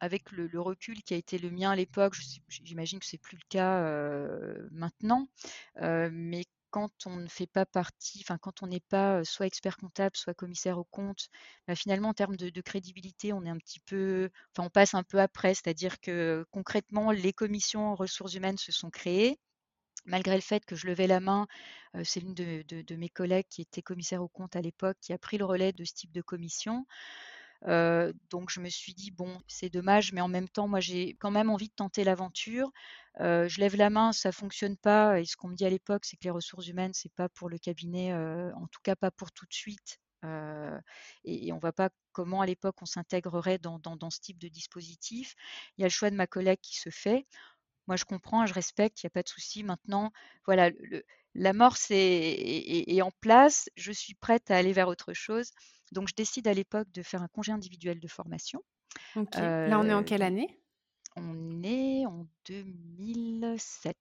avec 0.00 0.32
le, 0.32 0.48
recul 0.58 1.02
qui 1.02 1.12
a 1.12 1.18
été 1.18 1.36
le 1.36 1.50
mien 1.50 1.72
à 1.72 1.76
l'époque, 1.76 2.14
j'imagine 2.48 3.00
que 3.00 3.06
c'est 3.06 3.18
plus 3.18 3.36
le 3.36 3.46
cas 3.50 3.82
maintenant, 4.70 5.28
mais 5.76 6.44
quand 6.70 7.06
on 7.06 7.16
ne 7.16 7.28
fait 7.28 7.46
pas 7.46 7.66
partie, 7.66 8.24
quand 8.40 8.62
on 8.62 8.66
n'est 8.66 8.80
pas 8.80 9.24
soit 9.24 9.46
expert 9.46 9.76
comptable, 9.76 10.16
soit 10.16 10.34
commissaire 10.34 10.78
au 10.78 10.84
compte, 10.84 11.28
bah, 11.66 11.74
finalement 11.74 12.10
en 12.10 12.14
termes 12.14 12.36
de, 12.36 12.60
crédibilité, 12.60 13.32
on 13.32 13.44
est 13.44 13.50
un 13.50 13.58
petit 13.58 13.80
peu, 13.80 14.30
on 14.58 14.70
passe 14.70 14.94
un 14.94 15.02
peu 15.02 15.20
après, 15.20 15.54
c'est-à-dire 15.54 16.00
que 16.00 16.44
concrètement 16.50 17.10
les 17.10 17.32
commissions 17.32 17.94
ressources 17.94 18.34
humaines 18.34 18.58
se 18.58 18.72
sont 18.72 18.90
créées. 18.90 19.38
Malgré 20.06 20.36
le 20.36 20.40
fait 20.40 20.64
que 20.64 20.76
je 20.76 20.86
levais 20.86 21.06
la 21.06 21.20
main, 21.20 21.46
c'est 22.04 22.20
l'une 22.20 22.34
de, 22.34 22.96
mes 22.96 23.08
collègues 23.08 23.46
qui 23.50 23.62
était 23.62 23.82
commissaire 23.82 24.22
au 24.22 24.28
compte 24.28 24.56
à 24.56 24.62
l'époque 24.62 24.96
qui 25.00 25.12
a 25.12 25.18
pris 25.18 25.38
le 25.38 25.44
relais 25.44 25.72
de 25.72 25.84
ce 25.84 25.92
type 25.92 26.12
de 26.12 26.22
commission 26.22 26.86
donc 27.66 28.50
je 28.50 28.60
me 28.60 28.68
suis 28.68 28.94
dit 28.94 29.10
bon, 29.10 29.40
c'est 29.48 29.70
dommage, 29.70 30.12
mais 30.12 30.20
en 30.20 30.28
même 30.28 30.48
temps, 30.48 30.68
moi 30.68 30.80
j'ai 30.80 31.16
quand 31.20 31.30
même 31.30 31.50
envie 31.50 31.68
de 31.68 31.74
tenter 31.74 32.04
l'aventure. 32.04 32.70
je 33.18 33.60
lève 33.60 33.76
la 33.76 33.90
main, 33.90 34.12
ça 34.12 34.32
fonctionne 34.32 34.76
pas. 34.76 35.20
Et 35.20 35.24
ce 35.24 35.36
qu'on 35.36 35.48
me 35.48 35.56
dit 35.56 35.66
à 35.66 35.70
l'époque, 35.70 36.04
c'est 36.04 36.16
que 36.16 36.24
les 36.24 36.30
ressources 36.30 36.68
humaines, 36.68 36.92
c'est 36.94 37.12
pas 37.14 37.28
pour 37.28 37.48
le 37.48 37.58
cabinet, 37.58 38.14
en 38.14 38.66
tout 38.68 38.80
cas 38.82 38.96
pas 38.96 39.10
pour 39.10 39.32
tout 39.32 39.46
de 39.46 39.54
suite. 39.54 39.98
et, 41.24 41.52
on 41.52 41.56
ne 41.56 41.60
voit 41.60 41.72
pas 41.72 41.90
comment 42.12 42.40
à 42.40 42.46
l'époque 42.46 42.82
on 42.82 42.86
s'intégrerait 42.86 43.58
dans, 43.58 43.80
ce 44.10 44.20
type 44.20 44.38
de 44.38 44.48
dispositif. 44.48 45.34
Il 45.76 45.82
y 45.82 45.84
a 45.84 45.88
le 45.88 45.92
choix 45.92 46.10
de 46.10 46.16
ma 46.16 46.26
collègue 46.26 46.60
qui 46.62 46.76
se 46.76 46.90
fait. 46.90 47.26
Moi, 47.88 47.96
je 47.96 48.04
comprends, 48.04 48.44
je 48.44 48.54
respecte, 48.54 49.02
il 49.02 49.06
n'y 49.06 49.08
a 49.08 49.10
pas 49.10 49.22
de 49.22 49.28
souci. 49.28 49.64
Maintenant, 49.64 50.12
voilà, 50.44 50.70
l'amorce 51.34 51.86
est, 51.90 53.02
en 53.02 53.10
place. 53.20 53.68
Je 53.76 53.92
suis 53.92 54.14
prête 54.14 54.50
à 54.50 54.56
aller 54.56 54.72
vers 54.72 54.88
autre 54.88 55.12
chose. 55.12 55.52
Donc, 55.92 56.08
je 56.08 56.14
décide 56.14 56.46
à 56.48 56.54
l'époque 56.54 56.90
de 56.92 57.02
faire 57.02 57.22
un 57.22 57.28
congé 57.28 57.52
individuel 57.52 58.00
de 58.00 58.08
formation. 58.08 58.62
Là, 59.14 59.78
on 59.78 59.88
est 59.88 59.94
en 59.94 60.04
quelle 60.04 60.22
année? 60.22 60.60
On 61.16 61.62
est 61.62 62.06
en 62.06 62.26
2007. 62.46 63.96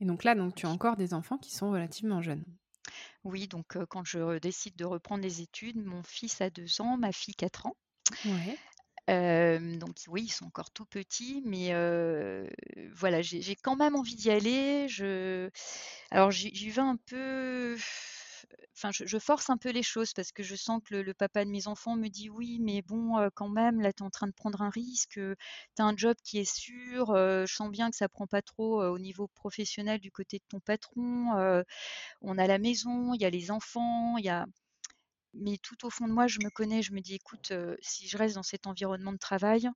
Et 0.00 0.04
donc 0.04 0.24
là, 0.24 0.34
donc, 0.34 0.54
tu 0.54 0.66
as 0.66 0.70
encore 0.70 0.96
des 0.96 1.14
enfants 1.14 1.38
qui 1.38 1.54
sont 1.54 1.70
relativement 1.70 2.22
jeunes. 2.22 2.44
Oui, 3.24 3.46
donc 3.46 3.78
quand 3.88 4.04
je 4.04 4.38
décide 4.38 4.76
de 4.76 4.84
reprendre 4.84 5.22
les 5.22 5.40
études, 5.40 5.76
mon 5.84 6.02
fils 6.02 6.40
a 6.40 6.50
deux 6.50 6.80
ans, 6.80 6.96
ma 6.96 7.12
fille 7.12 7.34
quatre 7.34 7.66
ans. 7.66 7.76
Donc 9.08 9.96
oui, 10.08 10.24
ils 10.24 10.32
sont 10.32 10.46
encore 10.46 10.70
tout 10.70 10.86
petits, 10.86 11.42
mais 11.44 11.72
voilà, 12.94 13.22
j'ai 13.22 13.56
quand 13.56 13.76
même 13.76 13.96
envie 13.96 14.16
d'y 14.16 14.30
aller. 14.30 14.86
Alors 16.10 16.30
j'y 16.30 16.70
vais 16.70 16.82
un 16.82 16.96
peu 16.96 17.76
enfin, 18.74 18.90
je, 18.92 19.18
force 19.18 19.50
un 19.50 19.56
peu 19.56 19.70
les 19.70 19.82
choses 19.82 20.12
parce 20.12 20.32
que 20.32 20.42
je 20.42 20.56
sens 20.56 20.80
que 20.84 20.94
le, 20.94 21.14
papa 21.14 21.44
de 21.44 21.50
mes 21.50 21.68
enfants 21.68 21.96
me 21.96 22.08
dit 22.08 22.30
oui, 22.30 22.58
mais 22.60 22.82
bon, 22.82 23.28
quand 23.34 23.48
même, 23.48 23.80
là, 23.80 23.92
tu 23.92 24.02
es 24.02 24.06
en 24.06 24.10
train 24.10 24.26
de 24.26 24.32
prendre 24.32 24.62
un 24.62 24.70
risque, 24.70 25.14
tu 25.14 25.36
as 25.78 25.84
un 25.84 25.96
job 25.96 26.16
qui 26.24 26.38
est 26.38 26.52
sûr, 26.52 27.14
je 27.14 27.52
sens 27.52 27.70
bien 27.70 27.90
que 27.90 27.96
ça 27.96 28.08
prend 28.08 28.26
pas 28.26 28.42
trop 28.42 28.82
au 28.82 28.98
niveau 28.98 29.28
professionnel 29.28 30.00
du 30.00 30.10
côté 30.10 30.38
de 30.38 30.44
ton 30.48 30.60
patron, 30.60 31.62
on 32.22 32.38
a 32.38 32.46
la 32.46 32.58
maison, 32.58 33.14
il 33.14 33.22
y 33.22 33.24
a 33.24 33.30
les 33.30 33.50
enfants, 33.50 34.16
il 34.18 34.24
y 34.24 34.28
a. 34.28 34.46
Mais 35.34 35.56
tout 35.58 35.86
au 35.86 35.90
fond 35.90 36.06
de 36.06 36.12
moi, 36.12 36.26
je 36.26 36.38
me 36.44 36.50
connais, 36.50 36.82
je 36.82 36.92
me 36.92 37.00
dis, 37.00 37.14
écoute, 37.14 37.52
si 37.80 38.08
je 38.08 38.18
reste 38.18 38.34
dans 38.34 38.42
cet 38.42 38.66
environnement 38.66 39.12
de 39.12 39.18
travail, 39.18 39.68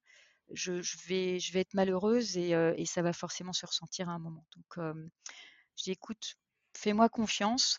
je, 0.53 0.73
vais, 1.09 1.39
je 1.41 1.57
être 1.59 1.75
malheureuse 1.75 2.37
et, 2.37 2.51
et, 2.51 2.87
ça 2.87 3.03
va 3.03 3.13
forcément 3.13 3.53
se 3.53 3.67
ressentir 3.67 4.09
à 4.09 4.13
un 4.13 4.19
moment. 4.19 4.45
Donc, 4.55 4.95
je 5.77 5.83
dis, 5.85 5.93
écoute, 5.93 6.37
fais-moi 6.77 7.09
confiance, 7.09 7.79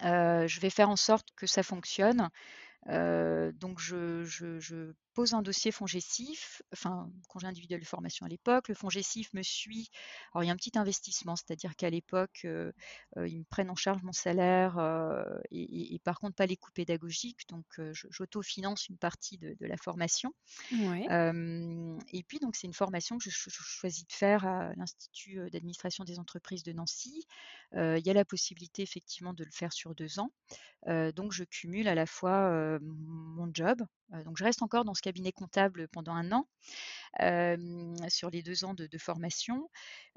je 0.00 0.60
vais 0.60 0.70
faire 0.70 0.88
en 0.88 0.96
sorte 0.96 1.28
que 1.36 1.46
ça 1.46 1.62
fonctionne. 1.62 2.30
donc 2.86 3.78
je, 3.78 4.24
pose 5.14 5.34
un 5.34 5.42
dossier 5.42 5.72
FONGECIF, 5.72 6.62
enfin 6.72 7.10
congé 7.28 7.46
individuel 7.46 7.80
de 7.80 7.86
formation 7.86 8.26
à 8.26 8.28
l'époque. 8.28 8.68
Le 8.68 8.74
FONGECIF 8.74 9.32
me 9.34 9.42
suit. 9.42 9.90
Alors 10.32 10.44
il 10.44 10.46
y 10.46 10.50
a 10.50 10.52
un 10.52 10.56
petit 10.56 10.78
investissement, 10.78 11.36
c'est-à-dire 11.36 11.76
qu'à 11.76 11.90
l'époque, 11.90 12.44
ils 12.44 13.38
me 13.38 13.44
prennent 13.44 13.70
en 13.70 13.76
charge 13.76 14.02
mon 14.02 14.12
salaire 14.12 14.78
et, 15.50 16.00
par 16.04 16.18
contre 16.18 16.36
pas 16.36 16.46
les 16.46 16.56
coûts 16.56 16.72
pédagogiques. 16.72 17.48
Donc 17.48 17.66
j'autofinance 17.92 18.88
une 18.88 18.96
partie 18.96 19.38
de, 19.38 19.56
la 19.60 19.76
formation. 19.76 20.32
et 20.70 22.22
puis 22.26 22.38
donc 22.40 22.56
c'est 22.56 22.66
une 22.66 22.74
formation 22.74 23.18
que 23.18 23.24
je, 23.24 23.30
choisis 23.30 24.06
de 24.06 24.12
faire 24.12 24.46
à 24.46 24.74
l'Institut 24.74 25.50
d'administration 25.50 26.04
des 26.04 26.18
entreprises 26.18 26.62
de 26.62 26.72
Nancy. 26.72 27.26
il 27.74 28.02
y 28.04 28.10
a 28.10 28.14
la 28.14 28.24
possibilité 28.24 28.82
effectivement 28.82 29.34
de 29.34 29.44
le 29.44 29.50
faire 29.50 29.72
sur 29.72 29.94
deux 29.94 30.18
ans. 30.18 30.30
donc 30.86 31.32
je 31.32 31.44
cumule 31.44 31.88
à 31.88 31.94
la 31.94 32.06
fois 32.06 32.78
mon 32.80 33.50
job, 33.52 33.82
donc 34.24 34.36
je 34.36 34.44
reste 34.44 34.62
encore 34.62 34.84
dans 34.84 34.94
ce 34.94 35.02
cabinet 35.02 35.32
comptable 35.32 35.88
pendant 35.88 36.12
un 36.12 36.32
an, 36.32 36.46
sur 38.08 38.30
les 38.30 38.42
deux 38.42 38.64
ans 38.64 38.74
de, 38.74 38.98
formation. 38.98 39.70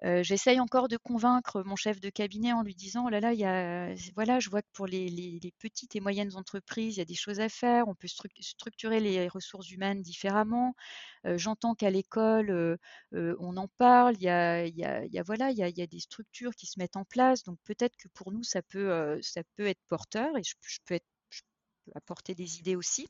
J'essaye 0.03 0.59
encore 0.59 0.87
de 0.87 0.97
convaincre 0.97 1.63
mon 1.63 1.75
chef 1.75 1.99
de 1.99 2.09
cabinet 2.09 2.53
en 2.53 2.61
lui 2.61 2.75
disant, 2.75 3.05
oh 3.07 3.09
là 3.09 3.19
là, 3.19 3.33
il 3.33 3.39
y 3.39 3.45
a, 3.45 3.93
voilà, 4.15 4.39
je 4.39 4.49
vois 4.49 4.61
que 4.61 4.67
pour 4.73 4.87
les, 4.87 5.53
petites 5.59 5.95
et 5.95 5.99
moyennes 5.99 6.35
entreprises, 6.35 6.95
il 6.95 6.99
y 6.99 7.01
a 7.01 7.05
des 7.05 7.15
choses 7.15 7.39
à 7.39 7.49
faire, 7.49 7.87
on 7.87 7.95
peut 7.95 8.07
structurer 8.07 8.99
les 8.99 9.27
ressources 9.27 9.71
humaines 9.71 10.01
différemment. 10.01 10.75
J'entends 11.23 11.75
qu'à 11.75 11.89
l'école, 11.89 12.77
on 13.13 13.57
en 13.57 13.67
parle, 13.77 14.15
il 14.17 14.23
y 14.23 14.29
a, 14.29 15.87
des 15.87 15.99
structures 15.99 16.55
qui 16.55 16.67
se 16.67 16.79
mettent 16.79 16.97
en 16.97 17.05
place, 17.05 17.43
donc 17.43 17.57
peut-être 17.63 17.95
que 17.97 18.07
pour 18.09 18.31
nous, 18.31 18.43
ça 18.43 18.61
peut, 18.61 19.19
ça 19.21 19.41
peut 19.55 19.67
être 19.67 19.81
porteur 19.87 20.37
et 20.37 20.43
je, 20.43 20.55
peux 20.85 20.99
apporter 21.93 22.35
des 22.35 22.59
idées 22.59 22.75
aussi. 22.75 23.07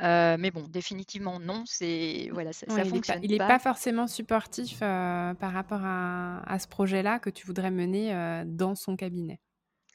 Euh, 0.00 0.36
mais 0.38 0.50
bon, 0.50 0.66
définitivement 0.68 1.38
non, 1.38 1.64
c'est 1.66 2.30
voilà, 2.32 2.52
ça, 2.52 2.66
il 2.68 2.88
fonctionne 2.88 3.20
pas. 3.20 3.24
Il 3.24 3.30
n'est 3.30 3.38
pas. 3.38 3.58
forcément 3.58 4.06
supportif 4.06 4.78
euh, 4.82 5.34
par 5.34 5.52
rapport 5.52 5.82
à, 5.84 6.58
ce 6.58 6.66
projet-là 6.66 7.18
que 7.18 7.30
tu 7.30 7.46
voudrais 7.46 7.70
mener 7.70 8.14
euh, 8.14 8.44
dans 8.46 8.74
son 8.74 8.96
cabinet. 8.96 9.40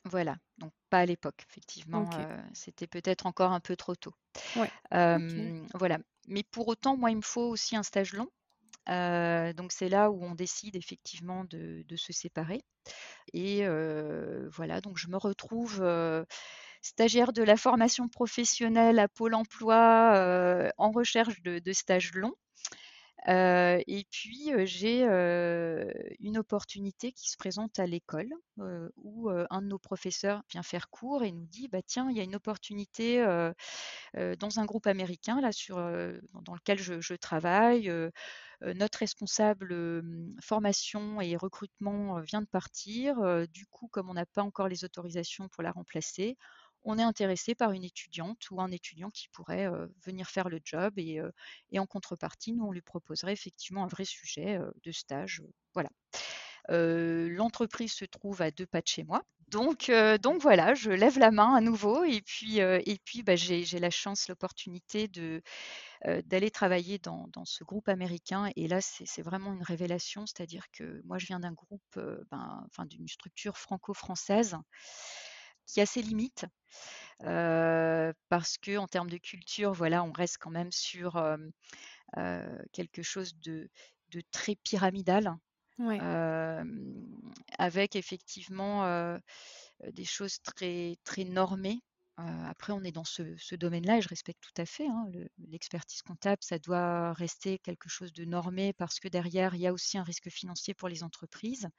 Voilà, 0.05 0.37
donc 0.57 0.71
pas 0.89 0.99
à 0.99 1.05
l'époque, 1.05 1.45
effectivement, 1.49 2.09
c'était 2.53 2.87
peut-être 2.87 3.25
encore 3.25 3.51
un 3.51 3.59
peu 3.59 3.75
trop 3.75 3.95
tôt. 3.95 4.13
Voilà, 4.91 5.97
mais 6.27 6.43
pour 6.43 6.67
autant, 6.67 6.95
moi, 6.95 7.11
il 7.11 7.17
me 7.17 7.21
faut 7.21 7.49
aussi 7.49 7.75
un 7.75 7.83
stage 7.83 8.13
long. 8.13 8.29
donc 8.87 9.71
c'est 9.71 9.89
là 9.89 10.11
où 10.11 10.23
on 10.23 10.35
décide 10.35 10.75
effectivement 10.75 11.43
de, 11.45 11.83
de 11.85 11.95
se 11.95 12.13
séparer. 12.13 12.63
Et 13.33 13.67
voilà, 14.53 14.79
donc 14.79 14.97
je 14.97 15.07
me 15.07 15.17
retrouve 15.17 15.83
stagiaire 16.87 17.33
de 17.33 17.43
la 17.43 17.57
formation 17.57 18.07
professionnelle 18.07 18.99
à 18.99 19.07
Pôle 19.07 19.35
emploi 19.35 20.13
euh, 20.15 20.69
en 20.77 20.91
recherche 20.91 21.41
de, 21.41 21.73
stages 21.73 22.13
longs. 22.13 22.35
Euh, 23.27 23.81
et 23.87 24.05
puis, 24.09 24.53
euh, 24.53 24.65
j'ai 24.65 25.03
une 26.19 26.37
opportunité 26.37 27.11
qui 27.11 27.29
se 27.29 27.35
présente 27.35 27.77
à 27.77 27.85
l'école 27.85 28.29
où 28.95 29.29
un 29.29 29.61
de 29.61 29.67
nos 29.67 29.77
professeurs 29.77 30.43
vient 30.49 30.63
faire 30.63 30.89
cours 30.89 31.23
et 31.23 31.31
nous 31.31 31.45
dit 31.45 31.67
bah, 31.67 31.81
Tiens, 31.85 32.09
il 32.09 32.15
y 32.15 32.21
a 32.21 32.23
une 32.23 32.35
opportunité 32.35 33.21
dans 34.15 34.59
un 34.59 34.65
groupe 34.65 34.87
américain 34.87 35.41
là, 35.41 35.51
sur, 35.51 35.75
dans 35.75 36.55
lequel 36.55 36.79
je, 36.79 37.01
je 37.01 37.13
travaille. 37.15 37.91
notre 38.61 38.99
responsable 38.99 40.03
formation 40.41 41.19
et 41.19 41.35
recrutement 41.35 42.21
vient 42.21 42.41
de 42.41 42.47
partir. 42.47 43.47
du 43.49 43.65
coup, 43.65 43.89
comme 43.89 44.09
on 44.09 44.13
n'a 44.13 44.25
pas 44.25 44.43
encore 44.43 44.69
les 44.69 44.85
autorisations 44.85 45.49
pour 45.49 45.63
la 45.63 45.71
remplacer, 45.71 46.37
on 46.83 46.97
est 46.97 47.03
intéressé 47.03 47.55
par 47.55 47.71
une 47.71 47.83
étudiante 47.83 48.49
ou 48.51 48.61
un 48.61 48.71
étudiant 48.71 49.09
qui 49.09 49.27
pourrait 49.29 49.69
venir 50.05 50.29
faire 50.29 50.49
le 50.49 50.59
job 50.63 50.93
et, 50.97 51.19
en 51.77 51.85
contrepartie, 51.85 52.53
nous, 52.53 52.65
on 52.65 52.71
lui 52.71 52.81
proposerait 52.81 53.33
effectivement 53.33 53.83
un 53.83 53.87
vrai 53.87 54.05
sujet 54.05 54.59
de 54.83 54.91
stage. 54.91 55.41
voilà. 55.73 55.89
L'entreprise 56.69 57.93
se 57.93 58.05
trouve 58.05 58.41
à 58.41 58.51
deux 58.51 58.67
pas 58.67 58.81
de 58.81 58.87
chez 58.87 59.03
moi. 59.03 59.23
Donc, 59.49 59.89
voilà, 60.41 60.73
je 60.73 60.91
lève 60.91 61.17
la 61.19 61.31
main 61.31 61.55
à 61.55 61.61
nouveau 61.61 62.03
et 62.03 62.21
puis, 62.21 62.59
bah, 63.23 63.35
j'ai 63.35 63.79
la 63.79 63.89
chance, 63.89 64.27
l'opportunité 64.27 65.09
d'aller 66.03 66.51
travailler 66.51 66.99
dans, 66.99 67.45
ce 67.45 67.63
groupe 67.63 67.87
américain. 67.87 68.51
Et 68.55 68.67
là, 68.67 68.81
c'est 68.81 69.21
vraiment 69.21 69.53
une 69.53 69.63
révélation, 69.63 70.25
c'est-à-dire 70.25 70.65
que 70.71 71.01
moi, 71.05 71.17
je 71.17 71.27
viens 71.27 71.39
d'un 71.39 71.53
groupe, 71.53 71.99
ben, 72.29 72.67
d'une 72.85 73.07
structure 73.07 73.57
franco-française 73.57 74.57
qui 75.67 75.81
a 75.81 75.85
ses 75.85 76.01
limites. 76.01 76.45
parce 78.29 78.57
que 78.57 78.77
en 78.77 78.87
termes 78.87 79.09
de 79.09 79.17
culture, 79.17 79.73
voilà, 79.73 80.03
on 80.03 80.11
reste 80.11 80.37
quand 80.39 80.51
même 80.51 80.71
sur 80.71 81.21
quelque 82.73 83.01
chose 83.03 83.37
de, 83.39 83.69
de 84.09 84.21
très 84.31 84.55
pyramidal, 84.55 85.35
avec 87.59 87.95
effectivement 87.95 89.17
des 89.91 90.05
choses 90.05 90.41
très, 90.41 90.97
très 91.03 91.23
normées. 91.25 91.81
Après, 92.17 92.73
on 92.73 92.83
est 92.83 92.91
dans 92.91 93.03
ce, 93.03 93.55
domaine-là 93.55 93.97
et 93.97 94.01
je 94.01 94.09
respecte 94.09 94.41
tout 94.41 94.61
à 94.61 94.65
fait. 94.65 94.87
Hein, 94.87 95.07
l'expertise 95.49 96.01
comptable, 96.01 96.41
ça 96.41 96.57
doit 96.57 97.13
rester 97.13 97.59
quelque 97.59 97.89
chose 97.89 98.11
de 98.11 98.25
normé 98.25 98.73
parce 98.73 98.99
que 98.99 99.07
derrière, 99.07 99.53
il 99.53 99.61
y 99.61 99.67
a 99.67 99.73
aussi 99.73 99.97
un 99.99 100.03
risque 100.03 100.29
financier 100.29 100.73
pour 100.73 100.89
les 100.89 101.03
entreprises. 101.03 101.69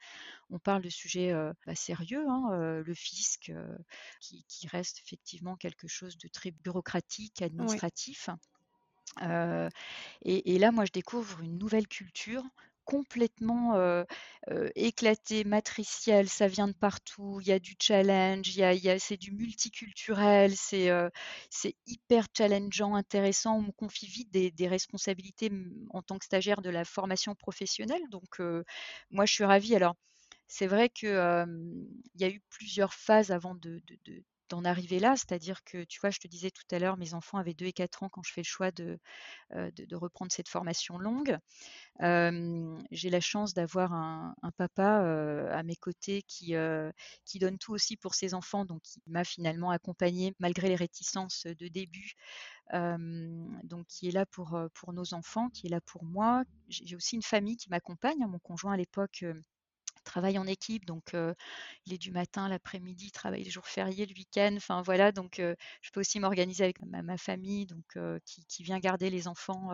On 0.49 0.57
parle 0.57 0.81
de 0.81 0.89
sujets 0.89 1.33
bah, 1.65 1.75
sérieux, 1.75 2.25
hein, 2.29 2.81
le 2.85 2.93
fisc, 2.93 3.51
qui, 4.21 4.67
reste 4.67 4.99
effectivement 4.99 5.57
quelque 5.57 5.87
chose 5.87 6.17
de 6.17 6.27
très 6.29 6.51
bureaucratique, 6.51 7.41
administratif. 7.41 8.29
et, 9.21 10.59
là, 10.59 10.71
moi, 10.71 10.85
je 10.85 10.91
découvre 10.91 11.41
une 11.41 11.57
nouvelle 11.57 11.87
culture 11.87 12.43
complètement 12.89 14.03
éclaté, 14.75 15.43
matriciel, 15.43 16.27
ça 16.27 16.47
vient 16.47 16.67
de 16.67 16.73
partout, 16.73 17.39
il 17.41 17.47
y 17.47 17.51
a 17.51 17.59
du 17.59 17.75
challenge, 17.79 18.47
il 18.55 18.59
y 18.59 18.89
a, 18.89 18.99
c'est 18.99 19.17
du 19.17 19.31
multiculturel, 19.31 20.53
c'est 20.55 20.89
hyper 21.85 22.25
challengeant, 22.35 22.95
intéressant, 22.95 23.57
on 23.57 23.61
me 23.61 23.71
confie 23.71 24.07
vite 24.07 24.31
des, 24.31 24.67
responsabilités 24.67 25.51
en 25.91 26.01
tant 26.01 26.17
que 26.17 26.25
stagiaire 26.25 26.61
de 26.61 26.69
la 26.69 26.85
formation 26.85 27.35
professionnelle, 27.35 28.01
donc 28.09 28.41
moi 29.11 29.25
je 29.25 29.33
suis 29.33 29.45
ravie. 29.45 29.75
Alors 29.75 29.95
c'est 30.47 30.67
vrai 30.67 30.89
qu'il 30.89 31.09
il 31.09 32.21
y 32.21 32.23
a 32.23 32.29
eu 32.29 32.41
plusieurs 32.49 32.93
phases 32.93 33.31
avant 33.31 33.55
de, 33.55 33.81
d'en 34.49 34.65
arriver 34.65 34.99
là, 34.99 35.15
c'est-à-dire 35.15 35.63
que, 35.63 35.83
tu 35.83 35.99
vois, 35.99 36.09
je 36.09 36.19
te 36.19 36.27
disais 36.27 36.51
tout 36.51 36.63
à 36.71 36.79
l'heure, 36.79 36.97
mes 36.97 37.13
enfants 37.13 37.37
avaient 37.37 37.53
2 37.53 37.65
et 37.67 37.73
4 37.73 38.03
ans 38.03 38.09
quand 38.09 38.23
je 38.23 38.33
fais 38.33 38.41
le 38.41 38.45
choix 38.45 38.71
de, 38.71 38.99
de 39.51 39.95
reprendre 39.95 40.31
cette 40.31 40.49
formation 40.49 40.97
longue 40.97 41.39
j'ai 42.91 43.09
la 43.09 43.19
chance 43.19 43.53
d'avoir 43.53 43.93
un, 43.93 44.35
papa 44.57 45.01
à 45.51 45.63
mes 45.63 45.75
côtés 45.75 46.23
qui, 46.23 46.53
qui 47.25 47.39
donne 47.39 47.57
tout 47.57 47.73
aussi 47.73 47.97
pour 47.97 48.15
ses 48.15 48.33
enfants, 48.33 48.65
donc 48.65 48.81
qui 48.81 49.01
m'a 49.07 49.23
finalement 49.23 49.71
accompagnée 49.71 50.33
malgré 50.39 50.69
les 50.69 50.75
réticences 50.75 51.45
de 51.45 51.67
début, 51.67 52.13
donc 52.73 53.85
qui 53.87 54.07
est 54.07 54.11
là 54.11 54.25
pour, 54.25 54.57
pour 54.73 54.93
nos 54.93 55.13
enfants, 55.13 55.49
qui 55.49 55.67
est 55.67 55.69
là 55.69 55.81
pour 55.81 56.03
moi. 56.03 56.43
J'ai 56.69 56.95
aussi 56.95 57.15
une 57.15 57.23
famille 57.23 57.57
qui 57.57 57.69
m'accompagne. 57.69 58.23
Hein, 58.23 58.27
mon 58.27 58.39
conjoint 58.39 58.73
à 58.73 58.77
l'époque 58.77 59.25
travaille 60.09 60.37
en 60.37 60.47
équipe, 60.47 60.85
donc 60.85 61.13
il 61.85 61.93
est 61.93 61.97
du 61.97 62.11
matin, 62.11 62.49
l'après-midi, 62.49 63.07
il 63.07 63.11
travaille 63.11 63.43
les 63.43 63.49
jours 63.49 63.67
fériés, 63.67 64.05
le 64.05 64.13
week-end, 64.13 64.53
enfin 64.57 64.81
voilà, 64.81 65.11
donc 65.11 65.35
je 65.37 65.91
peux 65.93 65.99
aussi 65.99 66.19
m'organiser 66.19 66.63
avec 66.63 66.77
ma, 66.81 67.17
famille, 67.17 67.65
donc 67.65 67.97
qui, 68.25 68.63
vient 68.63 68.79
garder 68.79 69.09
les 69.09 69.27
enfants 69.27 69.69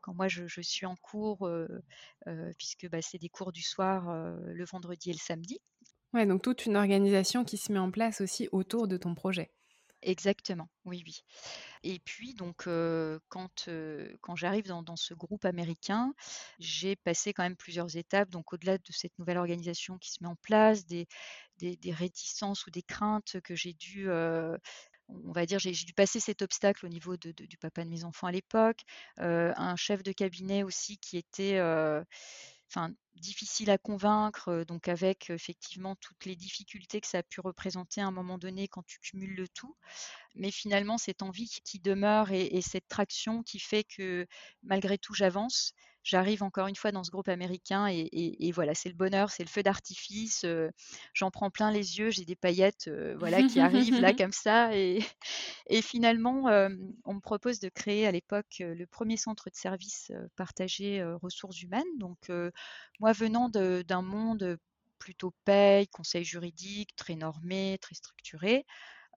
quand 0.00 0.14
moi 0.14 0.28
je, 0.28 0.60
suis 0.60 0.86
en 0.86 0.96
cours, 0.96 1.48
puisque 2.58 2.88
bah, 2.90 3.02
c'est 3.02 3.18
des 3.18 3.28
cours 3.28 3.52
du 3.52 3.62
soir 3.62 4.12
le 4.44 4.64
vendredi 4.64 5.10
et 5.10 5.14
le 5.14 5.18
samedi. 5.18 5.60
Ouais, 6.12 6.26
donc 6.26 6.42
toute 6.42 6.66
une 6.66 6.76
organisation 6.76 7.44
qui 7.44 7.56
se 7.56 7.72
met 7.72 7.78
en 7.78 7.90
place 7.90 8.20
aussi 8.20 8.48
autour 8.50 8.88
de 8.88 8.96
ton 8.96 9.14
projet. 9.14 9.50
Exactement, 10.02 10.68
oui, 10.86 11.02
oui. 11.06 11.22
Et 11.82 11.98
puis 11.98 12.32
donc 12.34 12.64
quand, 13.28 13.68
quand 14.20 14.36
j'arrive 14.36 14.66
dans, 14.66 14.96
ce 14.96 15.12
groupe 15.12 15.44
américain, 15.44 16.14
j'ai 16.58 16.96
passé 16.96 17.34
quand 17.34 17.42
même 17.42 17.56
plusieurs 17.56 17.96
étapes. 17.96 18.30
Donc 18.30 18.52
au-delà 18.54 18.78
de 18.78 18.92
cette 18.92 19.18
nouvelle 19.18 19.36
organisation 19.38 19.98
qui 19.98 20.10
se 20.10 20.22
met 20.22 20.28
en 20.28 20.36
place, 20.36 20.86
des, 20.86 21.06
des, 21.58 21.92
réticences 21.92 22.66
ou 22.66 22.70
des 22.70 22.82
craintes 22.82 23.40
que 23.42 23.54
j'ai 23.54 23.74
dû 23.74 24.08
on 25.12 25.32
va 25.32 25.44
dire, 25.44 25.58
j'ai 25.58 25.72
dû 25.72 25.92
passer 25.92 26.20
cet 26.20 26.42
obstacle 26.42 26.86
au 26.86 26.88
niveau 26.88 27.16
de, 27.16 27.32
du 27.32 27.58
papa 27.58 27.84
de 27.84 27.90
mes 27.90 28.04
enfants 28.04 28.28
à 28.28 28.32
l'époque, 28.32 28.80
un 29.18 29.76
chef 29.76 30.02
de 30.02 30.12
cabinet 30.12 30.62
aussi 30.62 30.98
qui 30.98 31.18
était, 31.18 31.58
difficile 33.16 33.70
à 33.70 33.78
convaincre, 33.78 34.64
donc 34.64 34.88
avec 34.88 35.30
effectivement 35.30 35.96
toutes 35.96 36.24
les 36.24 36.36
difficultés 36.36 37.00
que 37.00 37.06
ça 37.06 37.18
a 37.18 37.22
pu 37.22 37.40
représenter 37.40 38.00
à 38.00 38.06
un 38.06 38.10
moment 38.10 38.38
donné 38.38 38.68
quand 38.68 38.84
tu 38.86 38.98
cumules 39.00 39.34
le 39.34 39.48
tout. 39.48 39.76
Mais 40.34 40.50
finalement, 40.50 40.98
cette 40.98 41.22
envie 41.22 41.48
qui 41.64 41.80
demeure 41.80 42.30
et 42.30 42.60
cette 42.62 42.88
traction 42.88 43.42
qui 43.42 43.58
fait 43.58 43.84
que 43.84 44.26
malgré 44.62 44.98
tout, 44.98 45.14
j'avance 45.14 45.74
j'arrive 46.02 46.42
encore 46.42 46.66
une 46.66 46.76
fois 46.76 46.92
dans 46.92 47.04
ce 47.04 47.10
groupe 47.10 47.28
américain 47.28 47.86
et, 47.88 48.52
voilà, 48.52 48.74
c'est 48.74 48.88
le 48.88 48.94
bonheur, 48.94 49.30
c'est 49.30 49.42
le 49.42 49.48
feu 49.48 49.62
d'artifice. 49.62 50.44
J'en 51.14 51.30
prends 51.30 51.50
plein 51.50 51.70
les 51.70 51.98
yeux, 51.98 52.10
j'ai 52.10 52.24
des 52.24 52.36
paillettes 52.36 52.90
voilà, 53.18 53.42
qui 53.42 53.60
arrivent 53.60 54.00
là 54.00 54.12
comme 54.14 54.32
ça. 54.32 54.76
Et, 54.76 55.00
finalement, 55.82 56.44
on 57.04 57.14
me 57.14 57.20
propose 57.20 57.60
de 57.60 57.68
créer 57.68 58.06
à 58.06 58.12
l'époque 58.12 58.56
le 58.60 58.86
premier 58.86 59.16
centre 59.16 59.50
de 59.50 59.56
services 59.56 60.12
partagé 60.36 61.02
ressources 61.22 61.62
humaines. 61.62 61.98
Donc, 61.98 62.30
moi, 62.98 63.12
venant 63.12 63.48
d'un 63.48 64.02
monde 64.02 64.58
plutôt 64.98 65.34
paye, 65.44 65.88
conseil 65.88 66.24
juridique, 66.24 66.94
très 66.94 67.16
normé, 67.16 67.78
très 67.80 67.94
structuré, 67.94 68.64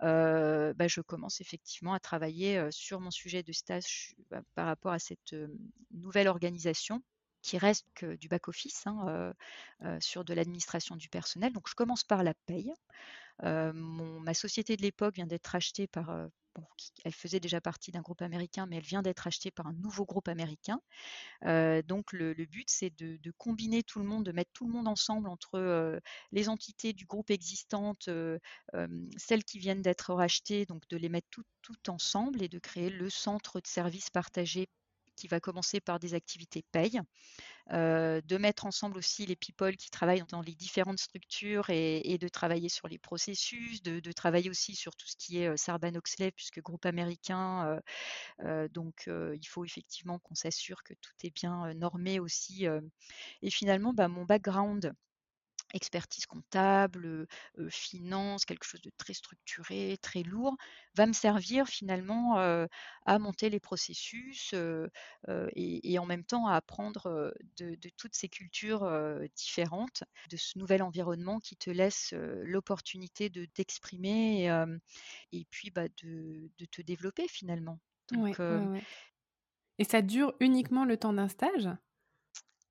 bah, 0.01 0.88
je 0.88 1.01
commence 1.01 1.41
effectivement 1.41 1.93
à 1.93 1.99
travailler 1.99 2.67
sur 2.71 2.99
mon 2.99 3.12
sujet 3.12 3.43
de 3.43 3.51
stage 3.51 4.15
bah, 4.29 4.41
par 4.56 4.65
rapport 4.65 4.91
à 4.91 4.99
cette 4.99 5.36
nouvelle 5.91 6.27
organisation 6.27 7.01
qui 7.41 7.58
reste 7.58 8.06
du 8.06 8.27
back-office 8.29 8.88
hein, 8.88 9.34
sur 9.99 10.23
de 10.23 10.34
l'administration 10.34 10.95
du 10.95 11.10
personnel. 11.10 11.53
Donc 11.53 11.67
je 11.69 11.75
commence 11.75 12.03
par 12.03 12.23
la 12.23 12.34
paye. 12.45 12.73
ma 13.41 14.34
société 14.34 14.77
de 14.77 14.82
l'époque 14.82 15.15
vient 15.15 15.27
d'être 15.27 15.56
achetée 15.56 15.88
par, 15.88 16.29
elle 17.04 17.13
faisait 17.13 17.39
déjà 17.39 17.62
partie 17.62 17.92
d'un 17.92 18.02
groupe 18.02 18.22
américain, 18.22 18.66
mais 18.66 18.78
elle 18.78 18.84
vient 18.84 19.02
d'être 19.02 19.28
achetée 19.28 19.52
par 19.52 19.68
un 19.68 19.74
nouveau 19.74 20.06
groupe 20.06 20.28
américain. 20.28 20.80
donc 21.88 22.12
le, 22.13 22.34
but, 22.46 22.70
c'est 22.70 22.92
de, 22.98 23.32
combiner 23.38 23.84
tout 23.84 24.00
le 24.00 24.06
monde, 24.06 24.26
de 24.26 24.32
mettre 24.32 24.52
tout 24.54 24.66
le 24.66 24.74
monde 24.74 24.88
ensemble 24.88 25.28
entre 25.30 26.00
les 26.32 26.50
entités 26.50 26.94
du 26.94 27.06
groupe 27.06 27.32
existantes, 27.32 28.10
celles 29.18 29.44
qui 29.44 29.60
viennent 29.60 29.82
d'être 29.82 30.13
rachetées, 30.13 30.66
donc 30.66 30.88
de 30.89 30.98
les 30.98 31.10
mettre 31.10 31.28
toutes 31.62 31.89
ensemble 31.89 32.42
et 32.42 32.50
de 32.50 32.60
créer 32.60 32.89
le 32.89 33.10
centre 33.10 33.60
de 33.60 33.68
services 33.68 34.10
partagés 34.10 34.68
qui 35.15 35.28
va 35.28 35.39
commencer 35.39 35.80
par 35.80 35.99
des 35.99 36.13
activités 36.13 36.63
paye, 36.71 36.99
de 37.69 38.38
mettre 38.38 38.65
ensemble 38.65 38.97
aussi 38.97 39.26
les 39.26 39.36
people 39.36 39.76
qui 39.78 39.89
travaillent 39.89 40.23
dans 40.30 40.41
les 40.41 40.56
différentes 40.56 40.99
structures 40.99 41.69
et, 41.69 42.17
de 42.17 42.28
travailler 42.28 42.69
sur 42.69 42.88
les 42.88 42.99
processus, 42.99 43.82
de, 43.82 44.12
travailler 44.12 44.49
aussi 44.49 44.76
sur 44.76 44.95
tout 44.95 45.08
ce 45.08 45.15
qui 45.15 45.39
est 45.39 45.58
Sarban-Oxley, 45.58 46.32
puisque 46.32 46.62
groupe 46.62 46.86
américain, 46.86 47.80
donc 48.71 49.08
il 49.08 49.47
faut 49.47 49.65
effectivement 49.65 50.19
qu'on 50.19 50.36
s'assure 50.36 50.84
que 50.84 50.93
tout 50.95 51.13
est 51.23 51.34
bien 51.34 51.73
normé 51.73 52.19
aussi. 52.19 52.65
et 53.41 53.49
finalement, 53.49 53.93
bah, 53.93 54.08
mon 54.08 54.26
background 54.26 54.93
expertise 55.74 56.26
comptable, 56.26 57.28
finance, 57.70 58.46
quelque 58.46 58.66
chose 58.66 58.82
de 58.82 58.92
très 58.98 59.14
structuré, 59.14 59.98
très 60.02 60.24
lourd, 60.24 60.56
va 60.96 61.06
me 61.06 61.14
servir 61.14 61.68
finalement 61.68 62.38
à 63.06 63.20
monter 63.20 63.50
les 63.50 63.60
processus 63.60 64.54
et, 65.56 66.00
en 66.00 66.06
même 66.06 66.24
temps 66.24 66.48
à 66.48 66.56
apprendre 66.56 67.34
de, 67.58 67.78
toutes 67.98 68.16
ces 68.16 68.30
cultures 68.30 68.90
différentes, 69.36 70.04
de 70.30 70.38
ce 70.38 70.58
nouvel 70.58 70.84
environnement 70.84 71.40
qui 71.40 71.56
te 71.56 71.70
laisse 71.70 72.14
l'opportunité 72.14 73.30
de 73.30 73.46
t'exprimer 73.46 74.48
et, 75.32 75.46
puis 75.50 75.72
bah, 75.72 75.88
de, 76.04 76.50
te 76.72 76.82
développer 76.82 77.28
finalement. 77.28 77.80
Et 79.80 79.84
ça 79.84 80.02
dure 80.02 80.34
uniquement 80.40 80.86
le 80.86 80.98
temps 80.98 81.14
d'un 81.14 81.28
stage? 81.28 81.70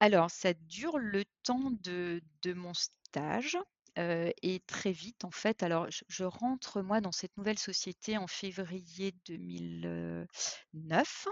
Alors, 0.02 0.30
ça 0.32 0.52
dure 0.52 0.98
le 0.98 1.24
temps 1.44 1.70
de, 1.84 2.20
mon 2.56 2.74
stage 2.74 3.56
et 3.96 4.60
très 4.66 4.90
vite, 4.90 5.24
en 5.24 5.30
fait. 5.30 5.62
Alors, 5.62 5.86
je, 6.08 6.24
rentre, 6.24 6.82
moi, 6.82 7.00
dans 7.00 7.12
cette 7.12 7.36
nouvelle 7.36 7.60
société 7.60 8.18
en 8.18 8.26
février 8.26 9.14
2009. 9.26 11.28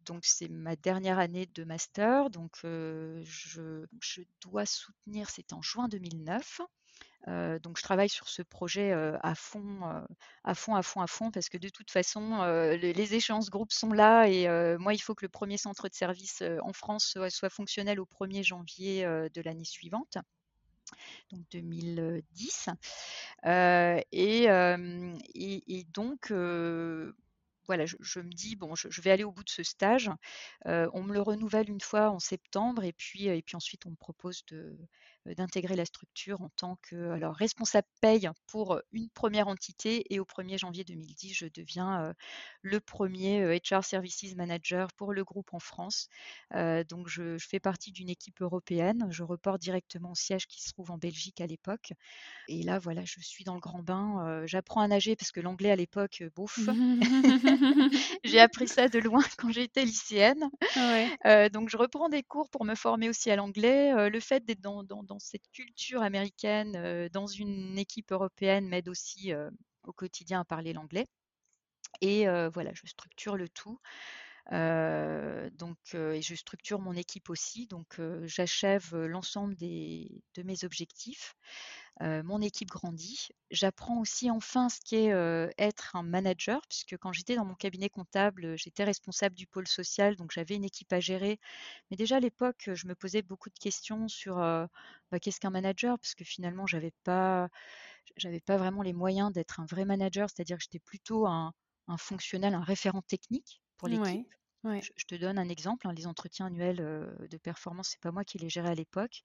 donc, 0.00 0.24
c'est 0.24 0.48
ma 0.48 0.74
dernière 0.74 1.20
année 1.20 1.46
de 1.54 1.62
master. 1.62 2.30
Donc, 2.30 2.56
je, 2.64 3.84
je, 4.00 4.22
dois 4.40 4.66
soutenir, 4.66 5.30
c'était 5.30 5.54
en 5.54 5.62
juin 5.62 5.86
2009 5.86 6.62
donc 7.26 7.76
je 7.76 7.82
travaille 7.82 8.08
sur 8.08 8.28
ce 8.28 8.42
projet 8.42 8.92
à 8.92 9.34
fond, 9.34 9.80
à 10.44 10.54
fond, 10.54 10.74
à 10.74 10.82
fond, 10.82 11.00
à 11.00 11.06
fond, 11.06 11.30
parce 11.30 11.48
que 11.48 11.58
de 11.58 11.68
toute 11.68 11.90
façon, 11.90 12.42
les, 12.80 13.14
échéances 13.14 13.50
groupes 13.50 13.72
sont 13.72 13.92
là 13.92 14.26
et 14.26 14.48
moi, 14.78 14.94
il 14.94 14.98
faut 14.98 15.14
que 15.14 15.24
le 15.24 15.28
premier 15.28 15.56
centre 15.56 15.88
de 15.88 15.94
service 15.94 16.42
en 16.62 16.72
France 16.72 17.18
soit, 17.28 17.50
fonctionnel 17.50 18.00
au 18.00 18.06
1er 18.06 18.44
janvier 18.44 19.04
de 19.04 19.40
l'année 19.42 19.64
suivante 19.64 20.18
donc 21.30 21.44
2010. 21.50 22.68
et, 24.12 24.46
donc, 25.92 26.32
voilà, 27.66 27.84
je, 27.86 28.20
me 28.20 28.30
dis, 28.30 28.56
bon, 28.56 28.74
je, 28.74 29.00
vais 29.00 29.10
aller 29.10 29.24
au 29.24 29.32
bout 29.32 29.44
de 29.44 29.50
ce 29.50 29.62
stage. 29.62 30.10
on 30.64 31.02
me 31.02 31.12
le 31.12 31.20
renouvelle 31.20 31.68
une 31.70 31.80
fois 31.80 32.10
en 32.10 32.18
septembre 32.18 32.84
et 32.84 32.92
puis, 32.92 33.26
et 33.26 33.42
puis 33.42 33.56
ensuite, 33.56 33.86
on 33.86 33.90
me 33.90 33.96
propose 33.96 34.44
de, 34.46 34.76
d'intégrer 35.34 35.76
la 35.76 35.84
structure 35.84 36.40
en 36.40 36.48
tant 36.50 36.76
que 36.82 37.10
alors 37.10 37.34
responsable 37.34 37.86
paye 38.00 38.28
pour 38.46 38.80
une 38.92 39.08
première 39.10 39.48
entité 39.48 40.12
et 40.12 40.20
au 40.20 40.24
1er 40.24 40.58
janvier 40.58 40.84
2010, 40.84 41.34
je 41.34 41.46
deviens 41.46 42.14
le 42.62 42.80
premier 42.80 43.58
HR 43.58 43.84
Services 43.84 44.34
Manager 44.36 44.92
pour 44.92 45.12
le 45.12 45.24
groupe 45.24 45.52
en 45.54 45.58
France. 45.58 46.08
donc 46.52 47.08
je, 47.08 47.38
je, 47.38 47.46
fais 47.46 47.60
partie 47.60 47.92
d'une 47.92 48.08
équipe 48.08 48.40
européenne. 48.42 49.06
Je 49.10 49.22
reporte 49.22 49.60
directement 49.60 50.12
au 50.12 50.14
siège 50.14 50.46
qui 50.46 50.62
se 50.62 50.72
trouve 50.72 50.90
en 50.90 50.98
Belgique 50.98 51.40
à 51.40 51.46
l'époque. 51.46 51.92
Et 52.48 52.62
là, 52.62 52.78
voilà, 52.78 53.04
je 53.04 53.20
suis 53.20 53.44
dans 53.44 53.54
le 53.54 53.60
grand 53.60 53.82
bain. 53.82 54.44
J'apprends 54.46 54.80
à 54.80 54.88
nager 54.88 55.16
parce 55.16 55.32
que 55.32 55.40
l'anglais 55.40 55.70
à 55.70 55.76
l'époque, 55.76 56.22
bouffe. 56.34 56.58
J'ai 58.24 58.40
appris 58.40 58.68
ça 58.68 58.88
de 58.88 58.98
loin 58.98 59.22
quand 59.38 59.50
j'étais 59.50 59.84
lycéenne. 59.84 60.50
donc 61.52 61.68
je 61.68 61.76
reprends 61.76 62.08
des 62.08 62.22
cours 62.22 62.48
pour 62.50 62.64
me 62.64 62.74
former 62.74 63.08
aussi 63.08 63.30
à 63.30 63.36
l'anglais. 63.36 64.10
le 64.10 64.20
fait 64.20 64.44
d'être 64.44 64.60
dans, 64.60 64.82
dans, 64.82 65.15
cette 65.18 65.48
culture 65.52 66.02
américaine, 66.02 67.08
dans 67.12 67.26
une 67.26 67.78
équipe 67.78 68.12
européenne, 68.12 68.68
m'aide 68.68 68.88
aussi 68.88 69.32
au 69.84 69.92
quotidien 69.92 70.40
à 70.40 70.44
parler 70.44 70.72
l'anglais. 70.72 71.06
Et 72.00 72.26
voilà, 72.52 72.72
je 72.74 72.86
structure 72.86 73.36
le 73.36 73.48
tout. 73.48 73.80
Donc, 74.52 75.78
et 75.94 76.22
je 76.22 76.34
structure 76.34 76.80
mon 76.80 76.94
équipe 76.94 77.30
aussi. 77.30 77.66
Donc, 77.66 78.00
j'achève 78.24 78.94
l'ensemble 78.96 79.56
de 79.56 80.42
mes 80.42 80.64
objectifs. 80.64 81.34
mon 82.00 82.40
équipe 82.42 82.68
grandit. 82.70 83.28
J'apprends 83.50 84.00
aussi 84.00 84.30
enfin 84.30 84.68
ce 84.68 84.80
qu'est 84.84 85.12
être 85.58 85.96
un 85.96 86.02
manager, 86.02 86.60
puisque 86.68 86.96
quand 86.98 87.12
j'étais 87.12 87.36
dans 87.36 87.44
mon 87.44 87.54
cabinet 87.54 87.88
comptable, 87.90 88.56
j'étais 88.58 88.84
responsable 88.84 89.34
du 89.36 89.46
pôle 89.46 89.68
social, 89.68 90.16
donc 90.16 90.32
j'avais 90.32 90.56
une 90.56 90.64
équipe 90.64 90.92
à 90.92 91.00
gérer. 91.00 91.38
Mais 91.90 91.96
déjà 91.96 92.16
à 92.16 92.20
l'époque, 92.20 92.70
je 92.74 92.86
me 92.88 92.94
posais 92.94 93.22
beaucoup 93.22 93.50
de 93.50 93.58
questions 93.58 94.08
sur 94.08 94.36
bah, 94.36 95.20
qu'est-ce 95.20 95.40
qu'un 95.40 95.50
manager, 95.50 95.98
parce 95.98 96.14
que 96.14 96.24
finalement, 96.24 96.66
j'avais 96.66 96.92
pas, 97.04 97.48
j'avais 98.16 98.40
pas 98.40 98.56
vraiment 98.56 98.82
les 98.82 98.92
moyens 98.92 99.32
d'être 99.32 99.60
un 99.60 99.66
vrai 99.66 99.84
manager, 99.84 100.28
c'est-à-dire 100.30 100.58
que 100.58 100.64
j'étais 100.64 100.80
plutôt 100.80 101.26
un, 101.26 101.52
un 101.88 101.96
fonctionnel, 101.98 102.54
un 102.54 102.62
référent 102.64 103.02
technique 103.02 103.62
pour 103.76 103.88
l'équipe. 103.88 104.26
Je, 104.64 105.04
te 105.06 105.14
donne 105.14 105.38
un 105.38 105.48
exemple, 105.48 105.86
hein, 105.86 105.92
les 105.92 106.08
entretiens 106.08 106.46
annuels 106.46 106.78
de 107.30 107.36
performance, 107.36 107.90
c'est 107.90 108.00
pas 108.00 108.10
moi 108.10 108.24
qui 108.24 108.38
les 108.38 108.48
gérais 108.48 108.70
à 108.70 108.74
l'époque, 108.74 109.22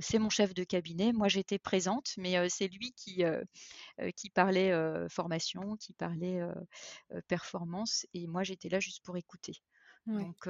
c'est 0.00 0.18
mon 0.18 0.30
chef 0.30 0.54
de 0.54 0.64
cabinet. 0.64 1.12
Moi, 1.12 1.28
j'étais 1.28 1.58
présente, 1.58 2.14
mais 2.16 2.48
c'est 2.48 2.68
lui 2.68 2.92
qui, 2.92 3.22
qui 4.16 4.30
parlait 4.30 4.72
formation, 5.10 5.76
qui 5.76 5.92
parlait 5.92 6.40
performance, 7.28 8.06
et 8.14 8.26
moi, 8.26 8.42
j'étais 8.42 8.70
là 8.70 8.80
juste 8.80 9.04
pour 9.04 9.18
écouter. 9.18 9.52
Donc, 10.06 10.48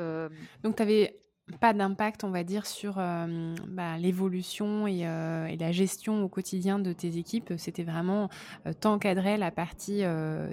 Donc 0.63 0.77
tu 0.77 0.83
avais 0.83 1.21
pas 1.61 1.73
d'impact, 1.73 2.23
on 2.23 2.31
va 2.31 2.45
dire, 2.45 2.67
sur 2.67 2.95
bah, 2.95 3.99
l'évolution 3.99 4.87
et, 4.87 5.03
la 5.03 5.73
gestion 5.73 6.23
au 6.23 6.29
quotidien 6.29 6.79
de 6.79 6.93
tes 6.93 7.17
équipes? 7.17 7.55
C'était 7.57 7.85
vraiment 7.85 8.29
euh, 8.67 8.73
t'encadrer 8.73 9.37
la 9.37 9.51
partie 9.51 10.03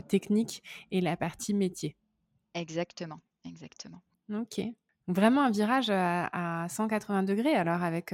technique 0.08 0.64
et 0.92 1.02
la 1.02 1.18
partie 1.18 1.54
métier? 1.54 1.96
Exactement, 2.60 3.20
exactement. 3.46 4.02
Ok. 4.34 4.62
Vraiment 5.08 5.44
un 5.44 5.52
virage 5.52 5.90
à, 5.90 6.68
180 6.70 7.24
degrés 7.24 7.56
alors 7.56 7.82
avec, 7.82 8.14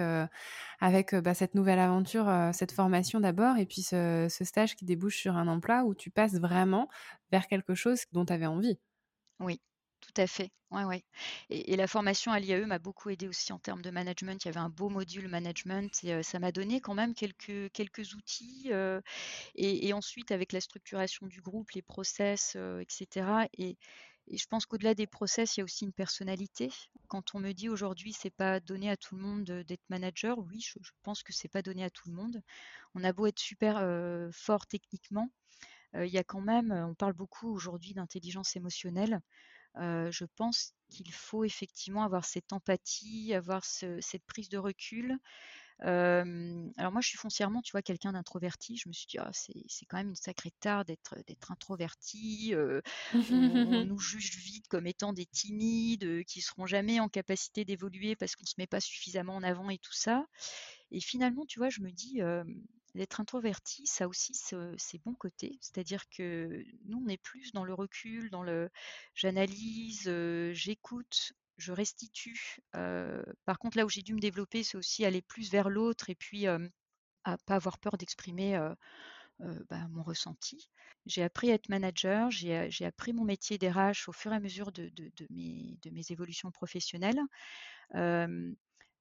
avec 0.79 1.15
bah, 1.15 1.33
cette 1.33 1.55
nouvelle 1.55 1.79
aventure, 1.79 2.31
cette 2.53 2.71
formation 2.71 3.19
d'abord 3.19 3.57
et 3.57 3.65
puis 3.65 3.81
ce, 3.81 4.27
ce, 4.29 4.43
stage 4.43 4.75
qui 4.75 4.85
débouche 4.85 5.17
sur 5.17 5.35
un 5.35 5.47
emploi 5.47 5.85
où 5.85 5.95
tu 5.95 6.11
passes 6.11 6.35
vraiment 6.35 6.87
vers 7.31 7.47
quelque 7.47 7.73
chose 7.73 8.01
dont 8.11 8.25
tu 8.25 8.33
avais 8.33 8.45
envie. 8.45 8.77
Oui, 9.39 9.59
tout 10.01 10.21
à 10.21 10.27
fait. 10.27 10.51
Ouais, 10.73 10.83
ouais. 10.85 11.03
Et, 11.49 11.75
la 11.75 11.87
formation 11.87 12.31
à 12.31 12.39
l'IAE 12.39 12.65
m'a 12.65 12.79
beaucoup 12.79 13.09
aidé 13.09 13.27
aussi 13.27 13.53
en 13.53 13.59
termes 13.59 13.81
de 13.81 13.91
management. 13.91 14.43
Il 14.43 14.47
y 14.47 14.49
avait 14.49 14.59
un 14.59 14.69
beau 14.69 14.89
module 14.89 15.27
management 15.27 16.03
et 16.03 16.23
ça 16.23 16.39
m'a 16.39 16.51
donné 16.51 16.81
quand 16.81 16.95
même 16.95 17.13
quelques, 17.13 17.71
quelques 17.71 18.13
outils. 18.15 18.71
et, 19.55 19.93
ensuite, 19.93 20.31
avec 20.31 20.51
la 20.51 20.61
structuration 20.61 21.27
du 21.27 21.41
groupe, 21.41 21.71
les 21.71 21.83
process, 21.83 22.57
etc. 22.81 23.47
Et, 23.57 23.77
je 24.31 24.45
pense 24.47 24.65
qu'au-delà 24.65 24.95
des 24.95 25.07
process, 25.07 25.55
il 25.55 25.59
y 25.59 25.61
a 25.61 25.63
aussi 25.63 25.85
une 25.85 25.93
personnalité. 25.93 26.69
Quand 27.07 27.35
on 27.35 27.39
me 27.39 27.51
dit 27.51 27.69
aujourd'hui, 27.69 28.13
c'est 28.13 28.29
pas 28.29 28.59
donné 28.59 28.89
à 28.89 28.97
tout 28.97 29.15
le 29.15 29.21
monde 29.21 29.43
d'être 29.43 29.83
manager, 29.89 30.37
oui, 30.39 30.59
je, 30.61 30.77
pense 31.03 31.23
que 31.23 31.33
c'est 31.33 31.49
pas 31.49 31.61
donné 31.61 31.83
à 31.83 31.89
tout 31.89 32.09
le 32.09 32.15
monde. 32.15 32.41
On 32.95 33.03
a 33.03 33.13
beau 33.13 33.25
être 33.27 33.39
super 33.39 33.85
fort 34.31 34.67
techniquement, 34.67 35.29
il 35.93 36.07
y 36.07 36.17
a 36.17 36.23
quand 36.23 36.41
même, 36.41 36.71
on 36.71 36.95
parle 36.95 37.13
beaucoup 37.13 37.51
aujourd'hui 37.51 37.93
d'intelligence 37.93 38.55
émotionnelle 38.55 39.21
je 39.75 40.25
pense 40.35 40.73
qu'il 40.89 41.11
faut 41.11 41.43
effectivement 41.43 42.03
avoir 42.03 42.25
cette 42.25 42.53
empathie, 42.53 43.33
avoir 43.33 43.63
cette 43.65 44.25
prise 44.25 44.49
de 44.49 44.57
recul. 44.57 45.17
Alors 45.83 46.91
moi, 46.91 47.01
je 47.01 47.07
suis 47.07 47.17
foncièrement, 47.17 47.61
tu 47.61 47.71
vois, 47.71 47.81
quelqu'un 47.81 48.13
d'introverti. 48.13 48.77
Je 48.77 48.87
me 48.87 48.93
suis 48.93 49.07
dit, 49.07 49.17
«Ah, 49.19 49.31
c'est 49.33 49.85
quand 49.85 49.97
même 49.97 50.09
une 50.09 50.15
sacrée 50.15 50.53
tare 50.59 50.85
d'être 50.85 51.51
introverti. 51.51 52.53
on, 52.55 52.81
nous 53.85 53.99
juge 53.99 54.37
vite 54.37 54.67
comme 54.67 54.87
étant 54.87 55.13
des 55.13 55.25
timides, 55.25 56.23
qui 56.25 56.41
seront 56.41 56.65
jamais 56.65 56.99
en 56.99 57.09
capacité 57.09 57.65
d'évoluer 57.65 58.15
parce 58.15 58.35
qu'on 58.35 58.45
se 58.45 58.55
met 58.57 58.67
pas 58.67 58.79
suffisamment 58.79 59.35
en 59.35 59.43
avant 59.43 59.69
et 59.69 59.77
tout 59.77 59.93
ça. 59.93 60.25
Et 60.91 61.01
finalement, 61.01 61.45
tu 61.45 61.59
vois, 61.59 61.69
je 61.69 61.81
me 61.81 61.91
dis, 61.91 62.21
d'être 62.95 63.19
introverti, 63.19 63.85
ça 63.87 64.07
aussi 64.07 64.33
ses 64.33 64.99
bons 64.99 65.15
côtés. 65.15 65.57
C'est-à-dire 65.61 66.07
que 66.09 66.63
nous, 66.85 67.03
on 67.03 67.09
est 67.09 67.17
plus 67.17 67.51
dans 67.51 67.63
le 67.65 67.73
recul, 67.73 68.29
dans 68.29 68.43
le 68.43 68.69
j'analyse, 69.15 70.09
j'écoute, 70.53 71.33
je 71.57 71.71
restitue. 71.71 72.59
par 72.71 73.59
contre, 73.59 73.77
là 73.77 73.85
où 73.85 73.89
j'ai 73.89 74.01
dû 74.01 74.13
me 74.13 74.19
développer, 74.19 74.63
c'est 74.63 74.77
aussi 74.77 75.05
aller 75.05 75.21
plus 75.21 75.51
vers 75.51 75.69
l'autre 75.69 76.09
et 76.09 76.15
puis 76.15 76.47
à 76.47 77.37
pas 77.45 77.55
avoir 77.55 77.77
peur 77.77 77.97
d'exprimer 77.97 78.57
bah, 79.39 79.87
mon 79.89 80.03
ressenti. 80.03 80.69
J'ai 81.05 81.23
appris 81.23 81.51
à 81.51 81.55
être 81.55 81.69
manager, 81.69 82.31
j'ai 82.31 82.85
appris 82.85 83.13
mon 83.13 83.25
métier 83.25 83.57
d'RH 83.57 84.07
au 84.07 84.13
fur 84.13 84.31
et 84.31 84.35
à 84.35 84.39
mesure 84.39 84.71
de, 84.71 84.91
mes, 85.29 85.77
évolutions 86.09 86.51
professionnelles. 86.51 87.19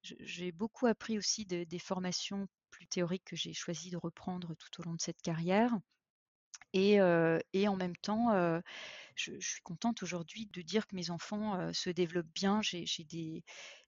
j'ai 0.03 0.51
beaucoup 0.51 0.87
appris 0.87 1.17
aussi 1.17 1.45
des 1.45 1.79
formations 1.79 2.47
plus 2.71 2.87
théorique 2.87 3.25
que 3.25 3.35
j'ai 3.35 3.53
choisi 3.53 3.89
de 3.89 3.97
reprendre 3.97 4.55
tout 4.55 4.81
au 4.81 4.83
long 4.83 4.93
de 4.93 5.01
cette 5.01 5.21
carrière. 5.21 5.73
Et 6.73 6.99
en 7.01 7.75
même 7.75 7.95
temps, 7.97 8.61
je, 9.15 9.39
suis 9.39 9.61
contente 9.61 10.03
aujourd'hui 10.03 10.47
de 10.53 10.61
dire 10.61 10.87
que 10.87 10.95
mes 10.95 11.09
enfants 11.09 11.71
se 11.73 11.89
développent 11.89 12.33
bien. 12.33 12.61
J'ai 12.61 12.85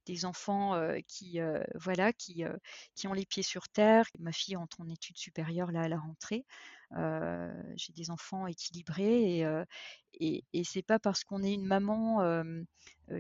des, 0.05 0.25
enfants 0.25 0.79
qui, 1.07 1.39
voilà, 1.75 2.13
qui, 2.13 2.43
qui 2.95 3.07
ont 3.07 3.13
les 3.13 3.25
pieds 3.25 3.43
sur 3.43 3.67
terre. 3.69 4.05
Ma 4.19 4.31
fille 4.31 4.55
entre 4.55 4.81
en 4.81 4.89
études 4.89 5.17
supérieures 5.17 5.71
là 5.71 5.81
à 5.81 5.88
la 5.88 5.99
rentrée. 5.99 6.45
J'ai 7.75 7.93
des 7.93 8.11
enfants 8.11 8.47
équilibrés 8.47 9.39
et, 9.39 9.63
et, 10.19 10.43
et 10.53 10.63
c'est 10.63 10.83
pas 10.83 10.99
parce 10.99 11.23
qu'on 11.23 11.43
est 11.43 11.53
une 11.53 11.65
maman 11.65 12.43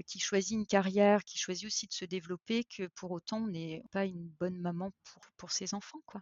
qui 0.07 0.19
choisit 0.19 0.57
une 0.57 0.65
carrière, 0.65 1.23
qui 1.23 1.37
choisit 1.37 1.67
aussi 1.67 1.87
de 1.87 1.93
se 1.93 2.05
développer, 2.05 2.63
que 2.63 2.87
pour 2.87 3.11
autant 3.11 3.37
on 3.37 3.47
n'est 3.47 3.83
pas 3.91 4.05
une 4.05 4.29
bonne 4.39 4.59
maman 4.59 4.91
pour, 5.03 5.21
pour 5.37 5.51
ses 5.51 5.73
enfants, 5.73 6.01
quoi. 6.05 6.21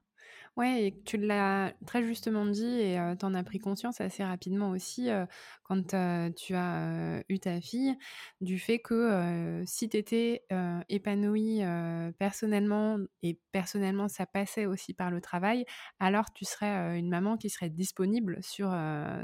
Ouais, 0.56 0.86
et 0.86 1.02
tu 1.04 1.18
l'as 1.18 1.74
très 1.88 2.04
justement 2.04 2.46
dit 2.46 2.64
et 2.64 3.00
tu 3.20 3.26
en 3.26 3.34
as 3.34 3.44
pris 3.44 3.60
conscience 3.60 4.02
assez 4.02 4.24
rapidement 4.24 4.70
aussi 4.70 5.10
tu 5.82 6.54
as 6.56 7.24
eu 7.30 7.40
ta 7.40 7.62
fille, 7.62 7.96
du 8.42 8.60
fait 8.60 8.80
que 8.80 9.64
si 9.66 9.90
tu 9.90 9.98
étais 9.98 10.46
épanouie 10.90 11.62
personnellement 12.18 12.98
et 13.22 13.40
personnellement 13.52 14.08
ça 14.08 14.26
passait 14.26 14.66
aussi 14.66 14.94
par 14.94 15.12
le 15.12 15.22
travail, 15.22 15.66
alors 16.00 16.32
tu 16.34 16.46
serais 16.46 17.00
une 17.00 17.10
maman 17.10 17.38
qui 17.38 17.50
serait 17.50 17.70
disponible 17.70 18.38
sur, 18.42 18.76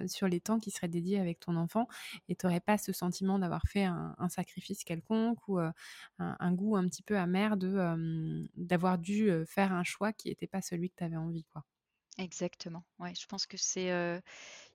sur 0.07 0.27
les 0.27 0.39
temps 0.39 0.59
qui 0.59 0.71
seraient 0.71 0.87
dédiés 0.87 1.19
avec 1.19 1.39
ton 1.39 1.55
enfant 1.55 1.87
et 2.27 2.35
tu 2.35 2.45
n'aurais 2.45 2.59
pas 2.59 2.77
ce 2.77 2.93
sentiment 2.93 3.39
d'avoir 3.39 3.63
fait 3.67 3.83
un, 3.83 4.15
sacrifice 4.29 4.83
quelconque 4.83 5.47
ou 5.47 5.59
un, 6.19 6.53
goût 6.53 6.75
un 6.75 6.87
petit 6.87 7.03
peu 7.03 7.17
amer 7.17 7.57
d'avoir 7.57 8.97
dû 8.97 9.31
faire 9.45 9.73
un 9.73 9.83
choix 9.83 10.13
qui 10.13 10.29
n'était 10.29 10.47
pas 10.47 10.61
celui 10.61 10.89
que 10.89 10.95
tu 10.97 11.03
avais 11.03 11.17
envie. 11.17 11.45
Quoi? 11.45 11.63
Exactement. 12.19 12.83
Ouais, 12.99 13.13
je 13.15 13.25
pense 13.25 13.45
que 13.47 13.57
c'est. 13.57 13.89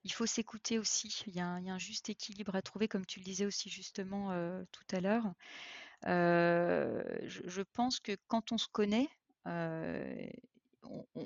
il 0.02 0.12
faut 0.12 0.26
s'écouter 0.26 0.78
aussi. 0.78 1.22
Il 1.26 1.36
y, 1.36 1.40
a 1.40 1.46
un, 1.46 1.78
juste 1.78 2.08
équilibre 2.08 2.54
à 2.56 2.62
trouver, 2.62 2.88
comme 2.88 3.06
tu 3.06 3.20
le 3.20 3.24
disais 3.24 3.44
aussi 3.44 3.70
justement 3.70 4.30
tout 4.72 4.96
à 4.96 5.00
l'heure. 5.00 5.32
Je, 6.04 7.62
pense 7.62 8.00
que 8.00 8.16
quand 8.28 8.52
on 8.52 8.58
se 8.58 8.68
connaît, 8.68 9.08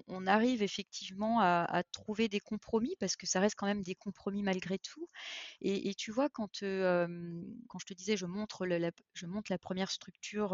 on, 0.09 0.27
arrive 0.27 0.63
effectivement 0.63 1.41
à, 1.41 1.83
trouver 1.93 2.29
des 2.29 2.41
compromis 2.41 2.95
parce 3.01 3.17
que 3.17 3.27
ça 3.27 3.41
reste 3.41 3.57
quand 3.57 3.67
même 3.67 3.83
des 3.83 3.95
compromis 3.95 4.43
malgré 4.43 4.79
tout. 4.79 5.09
Et, 5.61 5.95
tu 5.95 6.11
vois, 6.11 6.29
quand, 6.29 6.61
quand 6.61 7.79
je 7.79 7.87
te 7.87 7.95
disais, 7.95 8.17
je, 8.17 8.27
montre 8.27 8.67
la, 8.67 8.79
la 8.79 9.59
première 9.59 9.91
structure 9.91 10.53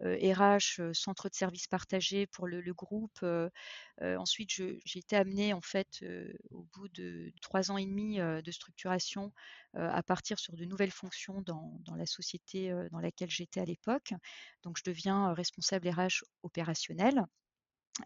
RH, 0.00 0.92
centre 0.94 1.28
de 1.28 1.34
services 1.34 1.66
partagés 1.66 2.26
pour 2.26 2.46
le, 2.46 2.62
groupe. 2.72 3.24
ensuite, 4.00 4.50
j'ai 4.50 4.98
été 4.98 5.16
amenée 5.16 5.52
en 5.52 5.60
fait 5.60 6.04
au 6.50 6.62
bout 6.74 6.88
de 6.88 7.32
trois 7.40 7.70
ans 7.70 7.76
et 7.76 7.86
demi 7.86 8.18
de 8.18 8.50
structuration 8.50 9.32
à 9.74 10.02
partir 10.02 10.38
sur 10.38 10.54
de 10.54 10.64
nouvelles 10.64 10.90
fonctions 10.90 11.42
dans, 11.42 11.78
dans 11.80 11.94
la 11.94 12.06
société 12.06 12.72
dans 12.90 13.00
laquelle 13.00 13.30
j'étais 13.30 13.60
à 13.60 13.64
l'époque. 13.64 14.14
Donc, 14.62 14.78
je 14.78 14.84
deviens 14.84 15.32
responsable 15.34 15.88
RH 15.88 16.24
opérationnel 16.42 17.26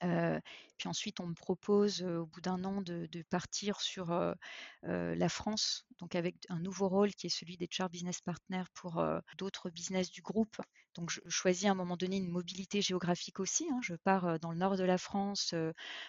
puis 0.00 0.88
ensuite, 0.88 1.20
on 1.20 1.26
me 1.26 1.34
propose 1.34 2.02
au 2.02 2.26
bout 2.26 2.40
d'un 2.40 2.64
an 2.64 2.80
de, 2.82 3.08
partir 3.30 3.80
sur 3.80 4.34
la 4.82 5.28
France, 5.28 5.86
donc 5.98 6.14
avec 6.14 6.36
un 6.48 6.60
nouveau 6.60 6.88
rôle 6.88 7.14
qui 7.14 7.26
est 7.26 7.30
celui 7.30 7.56
des 7.56 7.68
Char 7.70 7.88
Business 7.88 8.20
Partners 8.20 8.66
pour 8.74 9.02
d'autres 9.38 9.70
business 9.70 10.10
du 10.10 10.22
groupe. 10.22 10.56
Donc, 10.94 11.10
je 11.10 11.20
choisis 11.28 11.66
à 11.66 11.72
un 11.72 11.74
moment 11.74 11.96
donné 11.96 12.16
une 12.16 12.30
mobilité 12.30 12.80
géographique 12.80 13.38
aussi. 13.38 13.66
Hein. 13.70 13.78
Je 13.82 13.94
pars 13.94 14.40
dans 14.40 14.50
le 14.50 14.56
nord 14.56 14.76
de 14.76 14.84
la 14.84 14.96
France, 14.96 15.54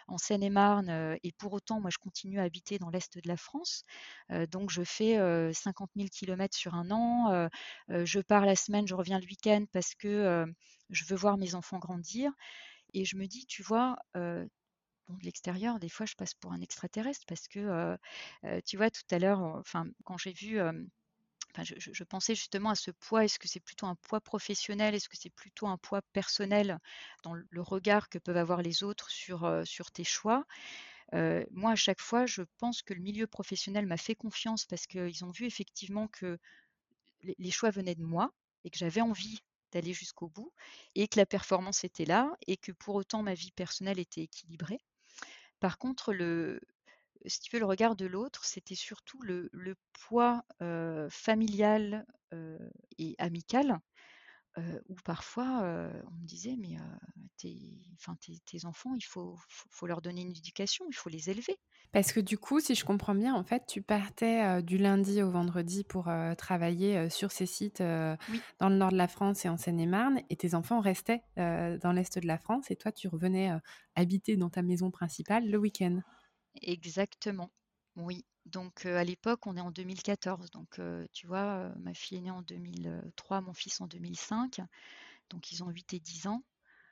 en 0.08 0.18
Seine-et-Marne, 0.18 1.18
et 1.24 1.32
pour 1.34 1.54
autant, 1.54 1.82
moi, 1.82 1.90
je 1.92 1.98
continue 1.98 2.40
à 2.40 2.44
habiter 2.44 2.80
dans 2.80 2.90
l'est 2.90 3.18
de 3.18 3.28
la 3.28 3.38
France. 3.38 3.84
donc, 4.50 4.70
je 4.72 4.84
fais 4.84 5.18
50 5.54 5.92
000 5.96 6.08
km 6.12 6.58
sur 6.58 6.74
un 6.74 6.90
an. 6.92 7.50
je 7.90 8.20
pars 8.20 8.46
la 8.46 8.56
semaine, 8.56 8.88
je 8.88 8.96
reviens 8.96 9.20
le 9.20 9.26
week-end 9.26 9.66
parce 9.72 9.94
que 9.94 10.46
je 10.90 11.06
veux 11.06 11.16
voir 11.16 11.38
mes 11.38 11.56
enfants 11.56 11.80
grandir. 11.80 12.32
Et 12.98 13.06
je 13.06 13.16
me 13.16 13.28
dis, 13.28 13.46
tu 13.46 13.62
vois, 13.62 13.96
de 14.16 14.50
l'extérieur, 15.22 15.80
des 15.80 15.88
fois, 15.88 16.08
je 16.08 16.16
passe 16.16 16.34
pour 16.34 16.52
un 16.52 16.62
extraterrestre 16.62 17.26
parce 17.28 17.48
que, 17.48 17.96
tu 18.66 18.76
vois, 18.78 18.90
tout 18.90 19.04
à 19.12 19.20
l'heure, 19.20 19.40
enfin, 19.42 19.86
quand 20.04 20.18
j'ai 20.18 20.34
vu, 20.34 20.60
je, 21.62 22.04
pensais 22.04 22.34
justement 22.34 22.72
à 22.72 22.76
ce 22.76 22.90
poids. 22.90 23.24
Est-ce 23.24 23.38
que 23.38 23.48
c'est 23.48 23.60
plutôt 23.60 23.86
un 23.86 23.94
poids 23.94 24.20
professionnel 24.20 24.96
Est-ce 24.96 25.10
que 25.10 25.18
c'est 25.18 25.30
plutôt 25.30 25.68
un 25.68 25.78
poids 25.78 26.02
personnel 26.12 26.80
dans 27.22 27.36
le 27.36 27.62
regard 27.62 28.10
que 28.10 28.18
peuvent 28.18 28.38
avoir 28.38 28.64
les 28.64 28.84
autres 28.84 29.12
sur, 29.12 29.62
sur 29.64 29.92
tes 29.92 30.04
choix? 30.04 30.46
Moi, 31.14 31.72
à 31.72 31.76
chaque 31.76 32.02
fois, 32.02 32.26
je 32.26 32.42
pense 32.58 32.82
que 32.82 32.96
le 32.96 33.02
milieu 33.02 33.28
professionnel 33.28 33.86
m'a 33.86 33.98
fait 33.98 34.16
confiance 34.16 34.66
parce 34.66 34.88
qu'ils 34.88 35.24
ont 35.24 35.32
vu 35.32 35.46
effectivement 35.46 36.08
que 36.08 36.40
les 37.22 37.52
choix 37.52 37.70
venaient 37.70 37.94
de 37.94 38.04
moi 38.04 38.34
et 38.64 38.72
que 38.72 38.78
j'avais 38.80 39.02
envie 39.02 39.40
d'aller 39.72 39.94
jusqu'au 39.94 40.28
bout 40.30 40.54
et 40.96 41.08
que 41.08 41.20
la 41.20 41.26
performance 41.26 41.84
était 41.84 42.06
là 42.06 42.36
et 42.48 42.58
que 42.58 42.72
pour 42.72 42.96
autant 42.96 43.24
ma 43.24 43.34
vie 43.34 43.52
personnelle 43.52 44.00
était 44.00 44.22
équilibrée. 44.22 44.80
Par 45.60 45.78
contre, 45.78 46.14
le, 46.14 46.60
si 47.26 47.40
tu 47.40 47.56
veux, 47.56 47.60
le 47.60 47.66
regard 47.66 47.96
de 47.96 48.06
l'autre, 48.06 48.46
c'était 48.46 48.76
surtout 48.76 49.22
le, 49.22 49.50
poids 49.94 50.44
familial 51.10 52.06
et 52.98 53.16
amical 53.18 53.80
où 54.90 54.96
parfois 55.04 55.62
on 56.08 56.16
me 56.16 56.26
disait 56.26 56.56
mais 56.58 56.78
tes, 57.38 57.82
tes, 58.46 58.66
enfants, 58.66 58.96
il 58.96 59.04
faut, 59.04 59.38
faut, 59.48 59.88
leur 59.88 60.02
donner 60.02 60.22
une 60.22 60.32
éducation, 60.32 60.86
il 60.90 60.94
faut 60.94 61.10
les 61.10 61.30
élever. 61.30 61.58
Parce 61.92 62.12
que 62.12 62.20
du 62.20 62.38
coup, 62.38 62.60
si 62.60 62.76
je 62.76 62.84
comprends 62.84 63.16
bien, 63.16 63.34
en 63.36 63.44
fait, 63.44 63.64
tu 63.68 63.82
partais 63.82 64.62
du 64.64 64.78
lundi 64.78 65.22
au 65.22 65.30
vendredi 65.30 65.84
pour 65.84 66.10
travailler 66.38 67.10
sur 67.10 67.32
ces 67.32 67.46
sites 67.46 67.82
dans 67.82 68.70
le 68.70 68.76
nord 68.76 68.92
de 68.92 68.98
la 68.98 69.08
France 69.08 69.46
et 69.46 69.50
en 69.50 69.58
Seine-et-Marne, 69.58 70.22
et 70.30 70.36
tes 70.36 70.56
enfants 70.56 70.80
restaient 70.80 71.22
dans 71.36 71.92
l'est 71.94 72.18
de 72.18 72.28
la 72.28 72.38
France, 72.38 72.72
et 72.72 72.76
toi, 72.76 72.92
tu 72.92 73.08
revenais 73.08 73.52
habiter 73.96 74.38
dans 74.38 74.50
ta 74.50 74.62
maison 74.64 74.92
principale 74.92 75.48
le 75.48 75.58
week-end. 75.58 76.02
Exactement, 76.62 77.52
oui. 77.96 78.26
Donc 78.48 78.86
à 78.86 79.04
l'époque, 79.04 79.46
on 79.48 79.56
est 79.58 79.62
en 79.62 79.72
2014. 79.72 80.52
Donc 80.52 80.80
tu 81.14 81.28
vois, 81.28 81.72
ma 81.80 81.94
fille 81.94 82.18
est 82.18 82.22
née 82.22 82.32
en 82.32 82.42
2003, 82.42 83.42
mon 83.42 83.54
fils 83.54 83.82
en 83.82 83.88
2005. 83.88 84.62
Donc 85.30 85.52
ils 85.52 85.64
ont 85.64 85.70
8 85.70 85.94
et 85.94 86.00
10 86.00 86.28
ans. 86.28 86.44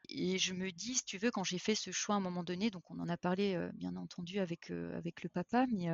Et 0.10 0.38
je 0.38 0.54
me 0.54 0.72
dis, 0.72 0.96
si 0.96 1.04
tu 1.04 1.18
veux, 1.18 1.32
quand 1.32 1.44
j'ai 1.44 1.58
fait 1.58 1.74
ce 1.74 1.92
choix 1.92 2.16
à 2.16 2.18
un 2.20 2.22
moment 2.22 2.44
donné, 2.44 2.70
donc 2.70 2.84
on 2.92 3.00
en 3.00 3.10
a 3.10 3.18
parlé 3.18 3.58
bien 3.74 3.96
entendu 3.96 4.40
avec, 4.40 4.70
avec 4.70 5.24
le 5.24 5.30
papa, 5.30 5.66
mais 5.72 5.90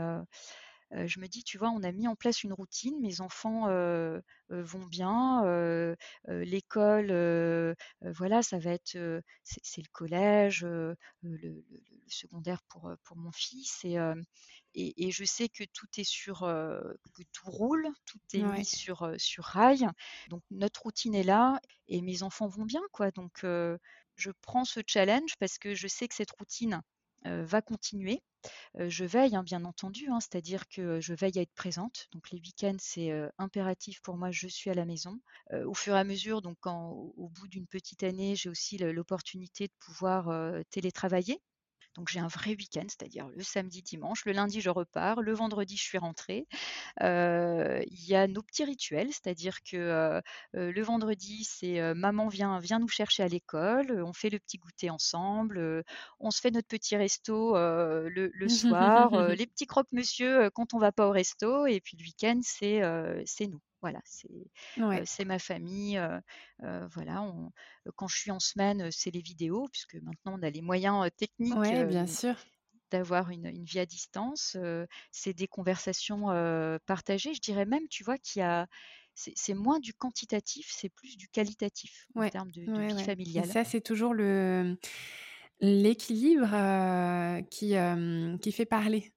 je 0.94 1.20
me 1.20 1.28
dis, 1.28 1.44
tu 1.44 1.58
vois, 1.58 1.70
on 1.70 1.84
a 1.84 1.92
mis 1.92 2.08
en 2.08 2.16
place 2.16 2.44
une 2.44 2.54
routine, 2.54 3.00
mes 3.02 3.22
enfants 3.22 3.68
vont 4.50 4.86
bien, 4.86 5.44
l'école, 6.28 7.76
voilà, 8.02 8.42
ça 8.42 8.60
va 8.60 8.72
être, 8.72 8.98
c'est 9.44 9.82
le 9.82 9.92
collège, 9.92 10.66
le, 11.22 11.64
secondaire 12.08 12.62
pour, 12.68 12.92
pour 13.04 13.18
mon 13.18 13.32
fils, 13.32 13.86
et, 13.86 13.98
et, 14.74 15.12
je 15.12 15.24
sais 15.24 15.50
que 15.50 15.64
tout 15.74 15.88
est 15.98 16.04
sur, 16.04 16.39
que 16.39 17.24
tout 17.32 17.50
roule, 17.50 17.88
tout 18.06 18.20
est 18.34 18.44
mis 18.44 18.66
sur, 18.66 19.14
sur 19.18 19.44
rail, 19.44 19.88
donc 20.30 20.44
notre 20.52 20.84
routine 20.84 21.16
est 21.16 21.24
là, 21.24 21.60
et 21.88 22.02
mes 22.02 22.24
enfants 22.24 22.48
vont 22.48 22.66
bien, 22.66 22.82
quoi, 22.92 23.12
donc 23.12 23.46
je 24.16 24.32
prends 24.42 24.66
ce 24.66 24.82
challenge 24.86 25.36
parce 25.39 25.58
que 25.58 25.74
je 25.74 25.88
sais 25.88 26.08
que 26.08 26.16
cette 26.16 26.32
routine 26.32 26.82
va 27.26 27.62
continuer 27.62 28.22
je 28.76 29.06
veille, 29.06 29.36
hein, 29.36 29.44
bien 29.44 29.66
entendu, 29.66 30.08
hein, 30.10 30.20
c'est-à-dire 30.20 30.68
que 30.68 31.00
je 31.00 31.14
veille 31.14 31.38
à 31.38 31.42
être 31.42 31.54
présente. 31.54 32.08
Donc 32.12 32.32
les 32.32 32.40
week-ends, 32.40 32.78
c'est 32.80 33.12
impératif 33.38 34.02
pour 34.02 34.18
moi, 34.18 34.32
je 34.32 34.48
suis 34.48 34.70
à 34.70 34.74
la 34.74 34.86
maison. 34.86 35.20
au 35.52 35.74
fur 35.74 35.96
et 35.96 36.00
à 36.00 36.04
mesure, 36.04 36.42
donc 36.42 36.58
au 36.66 37.30
bout 37.30 37.48
d'une 37.48 37.68
petite 37.68 38.04
année, 38.04 38.36
j'ai 38.36 38.50
aussi 38.50 38.78
l'opportunité 38.78 39.68
de 39.68 39.74
pouvoir 39.80 40.32
télétravailler. 40.70 41.40
Donc 41.96 42.10
j'ai 42.10 42.20
un 42.20 42.28
vrai 42.28 42.52
week-end, 42.52 42.86
c'est-à-dire 42.88 43.28
le 43.30 43.44
samedi, 43.44 43.82
dimanche. 43.82 44.26
Le 44.26 44.32
lundi, 44.32 44.62
je 44.62 44.70
repars. 44.70 45.22
Le 45.22 45.34
vendredi, 45.34 45.78
je 45.78 45.84
suis 45.84 45.98
rentrée. 45.98 46.48
Il 47.02 48.06
y 48.08 48.16
a 48.16 48.28
nos 48.28 48.42
petits 48.42 48.64
rituels, 48.64 49.10
c'est-à-dire 49.12 49.62
que 49.64 50.22
le 50.54 50.82
vendredi, 50.82 51.44
c'est 51.44 51.94
maman 51.94 52.28
vient, 52.28 52.60
vient 52.60 52.80
nous 52.80 52.88
chercher 52.88 53.24
à 53.24 53.28
l'école. 53.28 54.04
On 54.04 54.14
fait 54.14 54.30
le 54.30 54.39
petit 54.39 54.58
goûter 54.58 54.89
ensemble. 54.89 55.84
on 56.20 56.32
se 56.32 56.42
fait 56.42 56.52
notre 56.52 56.68
petit 56.68 56.96
resto 56.96 57.56
le, 57.56 58.48
soir. 58.48 59.12
les 59.36 59.48
petits 59.48 59.68
croque-monsieur 59.68 60.50
quand 60.52 60.74
on 60.74 60.80
va 60.80 60.92
pas 60.92 61.08
au 61.08 61.12
resto. 61.12 61.66
Et 61.68 61.82
puis 61.82 61.98
le 61.98 62.04
week-end, 62.04 62.39
c'est 62.44 62.82
c'est 63.26 63.48
nous. 63.48 63.62
Voilà, 63.82 64.02
c'est 64.06 65.26
ma 65.26 65.40
famille. 65.40 66.00
voilà, 66.60 67.34
quand 67.96 68.08
je 68.08 68.18
suis 68.18 68.32
en 68.32 68.40
semaine, 68.40 68.90
c'est 68.92 69.12
les 69.12 69.22
vidéos, 69.22 69.68
puisque 69.72 69.96
maintenant 69.96 70.38
on 70.40 70.44
a 70.44 70.50
les 70.50 70.62
moyens 70.62 71.10
techniques 71.18 71.56
bien 71.56 72.08
sûr. 72.08 72.36
d'avoir 72.92 73.30
une, 73.32 73.50
vie 73.64 73.80
à 73.80 73.86
distance. 73.86 74.58
c'est 75.12 75.34
des 75.34 75.48
conversations 75.48 76.28
partagées. 76.86 77.34
Je 77.34 77.42
dirais 77.42 77.66
même, 77.66 77.88
tu 77.90 78.04
vois, 78.04 78.18
qu'il 78.18 78.42
y 78.42 78.44
a 78.44 78.68
c'est 79.14 79.54
moins 79.54 79.80
du 79.80 79.94
quantitatif, 79.94 80.72
c'est 80.72 80.90
plus 80.90 81.18
du 81.18 81.28
qualitatif 81.28 82.08
en 82.16 82.30
termes 82.30 82.52
de, 82.52 82.62
vie 82.62 83.04
familiale. 83.04 83.46
ça, 83.46 83.64
c'est 83.64 83.82
toujours 83.82 84.14
le 84.14 84.78
l'équilibre 85.60 86.50
qui, 87.50 87.76
qui 88.42 88.52
fait 88.52 88.66
parler 88.66 89.14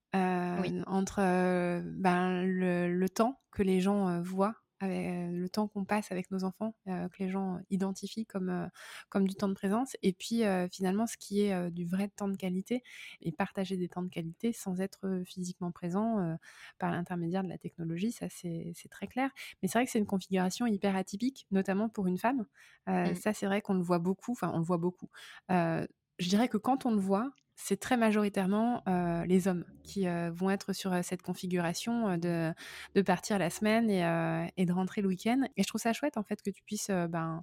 entre 0.87 1.83
ben, 1.83 2.45
le, 2.45 3.09
temps 3.09 3.41
que 3.51 3.63
les 3.63 3.81
gens 3.81 4.21
voient, 4.21 4.55
le 4.81 5.47
temps 5.49 5.69
qu'on 5.69 5.85
passe 5.85 6.13
avec 6.13 6.31
nos 6.31 6.45
enfants, 6.45 6.75
que 6.87 7.19
les 7.19 7.29
gens 7.29 7.59
identifient 7.71 8.27
comme, 8.27 8.71
comme 9.09 9.27
du 9.27 9.35
temps 9.35 9.49
de 9.49 9.55
présence, 9.55 9.97
et 10.03 10.13
puis 10.13 10.43
finalement 10.71 11.07
ce 11.07 11.17
qui 11.17 11.43
est 11.43 11.71
du 11.71 11.85
vrai 11.85 12.09
temps 12.09 12.29
de 12.29 12.37
qualité, 12.37 12.83
et 13.21 13.33
partager 13.33 13.77
des 13.77 13.89
temps 13.89 14.03
de 14.03 14.09
qualité 14.09 14.53
sans 14.53 14.81
être 14.81 15.23
physiquement 15.27 15.73
présent 15.73 16.37
par 16.79 16.91
l'intermédiaire 16.91 17.43
de 17.43 17.49
la 17.49 17.59
technologie, 17.59 18.13
ça 18.13 18.27
c'est 18.29 18.75
très 18.91 19.07
clair. 19.07 19.31
Mais 19.63 19.69
c'est 19.69 19.79
vrai 19.79 19.87
que 19.87 19.91
c'est 19.91 19.99
une 19.99 20.07
configuration 20.07 20.67
hyper 20.67 20.97
atypique, 20.97 21.47
notamment 21.51 21.89
pour 21.89 22.07
une 22.07 22.19
femme. 22.19 22.47
Mmh. 22.87 23.15
Ça 23.15 23.33
c'est 23.33 23.47
vrai 23.47 23.63
qu'on 23.63 23.75
le 23.75 23.83
voit 23.83 23.99
beaucoup, 23.99 24.33
enfin 24.33 24.51
on 24.55 24.59
le 24.59 24.65
voit 24.65 24.79
beaucoup. 24.79 25.09
je 25.49 26.29
dirais 26.29 26.49
que 26.49 26.59
quand 26.59 26.87
on 26.87 26.93
le 26.93 27.01
voit, 27.01 27.33
c'est 27.57 27.79
très 27.79 27.97
majoritairement 27.97 28.83
les 29.27 29.49
hommes 29.49 29.65
qui 29.83 30.07
vont 30.33 30.51
être 30.51 30.73
sur 30.73 30.93
cette 31.05 31.23
configuration 31.23 32.17
de, 32.17 32.53
de, 32.95 33.03
partir 33.03 33.39
la 33.39 33.51
semaine 33.51 33.91
et, 33.91 34.67
de 34.67 34.73
rentrer 34.73 35.03
le 35.03 35.09
week-end. 35.09 35.43
Et 35.57 35.63
je 35.63 35.69
trouve 35.69 35.81
ça 35.81 35.93
chouette 35.93 36.17
en 36.17 36.23
fait 36.23 36.43
que 36.43 36.51
tu 36.51 36.63
puisses 36.63 36.91
ben, 36.91 37.43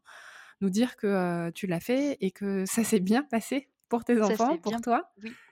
nous 0.60 0.70
dire 0.70 0.96
que 0.96 1.50
tu 1.52 1.68
l'as 1.68 1.80
fait 1.80 2.18
et 2.20 2.32
que 2.32 2.66
ça 2.66 2.84
s'est 2.84 3.00
bien 3.00 3.24
passé 3.24 3.70
pour 3.90 4.04
tes 4.04 4.22
enfants, 4.22 4.58
pour 4.58 4.80
toi. 4.82 5.12